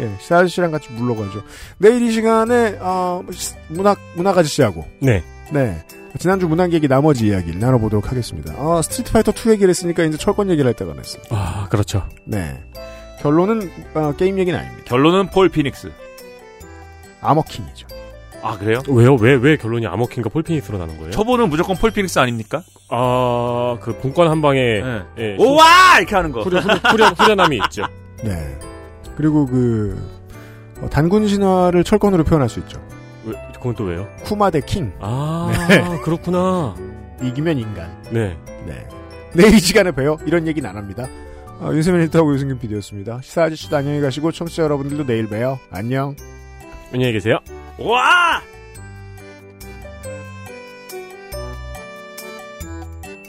예, 0.00 0.10
시사 0.20 0.38
아저씨랑 0.38 0.72
같이 0.72 0.88
물러가죠. 0.90 1.44
내일 1.78 2.02
이 2.02 2.10
시간에 2.12 2.76
어, 2.80 3.22
시- 3.30 3.54
문학 3.68 3.98
문학 4.16 4.36
아저씨하고 4.36 4.84
네. 5.00 5.22
네. 5.52 5.84
지난주 6.18 6.48
문학 6.48 6.72
얘기 6.72 6.88
나머지 6.88 7.26
이야기를 7.28 7.60
나눠보도록 7.60 8.10
하겠습니다. 8.10 8.54
어, 8.56 8.82
스트리트 8.82 9.12
파이터 9.12 9.32
2 9.32 9.50
얘기를 9.50 9.68
했으니까 9.70 10.02
이제 10.04 10.16
철권 10.16 10.50
얘기를 10.50 10.66
할 10.66 10.74
때가 10.74 10.94
됐습니다. 10.94 11.36
아, 11.36 11.68
그렇죠. 11.68 12.08
네. 12.24 12.60
결론은 13.20 13.70
어, 13.94 14.12
게임 14.16 14.38
얘기는 14.38 14.58
아닙니다. 14.58 14.84
결론은 14.86 15.28
폴 15.28 15.48
피닉스. 15.48 15.92
아머킹이죠. 17.20 17.86
아 18.44 18.58
그래요? 18.58 18.80
왜요? 18.88 19.14
왜, 19.14 19.32
왜 19.36 19.56
결론이 19.56 19.86
아머킹과 19.86 20.28
폴피닉스로 20.28 20.76
나는 20.76 20.98
거예요? 20.98 21.12
초보는 21.12 21.48
무조건 21.48 21.76
폴 21.76 21.90
피닉스 21.90 22.18
아닙니까? 22.18 22.62
아, 22.90 23.78
그 23.80 23.96
붕권 23.98 24.28
한 24.28 24.42
방에. 24.42 24.60
네. 24.60 25.02
예, 25.18 25.36
오와 25.38 25.98
이렇게 25.98 26.14
하는 26.14 26.30
거. 26.30 26.42
후련, 26.42 26.62
후련, 26.62 26.78
후련, 26.90 27.14
후련함이 27.14 27.58
있죠. 27.64 27.84
네. 28.22 28.58
그리고 29.16 29.46
그 29.46 29.98
어, 30.82 30.90
단군 30.90 31.26
신화를 31.26 31.84
철권으로 31.84 32.24
표현할 32.24 32.50
수 32.50 32.58
있죠. 32.60 32.78
왜, 33.24 33.32
그건 33.54 33.74
또 33.76 33.84
왜요? 33.84 34.06
쿠마 34.24 34.50
대 34.50 34.60
킹. 34.60 34.92
아, 35.00 35.50
네. 35.70 35.82
그렇구나. 36.04 36.74
이기면 37.22 37.58
인간. 37.58 37.96
네. 38.10 38.36
네. 38.66 38.86
내일 39.32 39.54
이 39.54 39.58
시간에 39.58 39.90
봬요. 39.90 40.18
이런 40.26 40.46
얘기는 40.46 40.68
안 40.68 40.76
합니다. 40.76 41.08
어, 41.60 41.70
윤세민 41.72 42.02
리터하고 42.02 42.34
유승균 42.34 42.58
PD였습니다. 42.58 43.20
시사 43.22 43.44
아저씨도 43.44 43.74
안녕히 43.74 44.02
가시고 44.02 44.32
청취자 44.32 44.64
여러분들도 44.64 45.06
내일 45.06 45.28
봬요. 45.28 45.58
안녕. 45.70 46.14
안녕히 46.92 47.14
계세요. 47.14 47.38
와! 47.78 48.40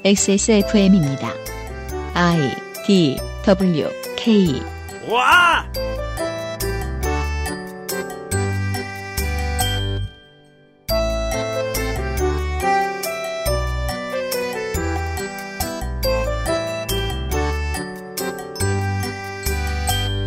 XSFM입니다. 0.03 1.33
I 2.13 2.55
D 2.85 3.17
W 3.43 3.89
K 4.15 4.61
와! 5.09 5.65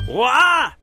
와! 0.08 0.77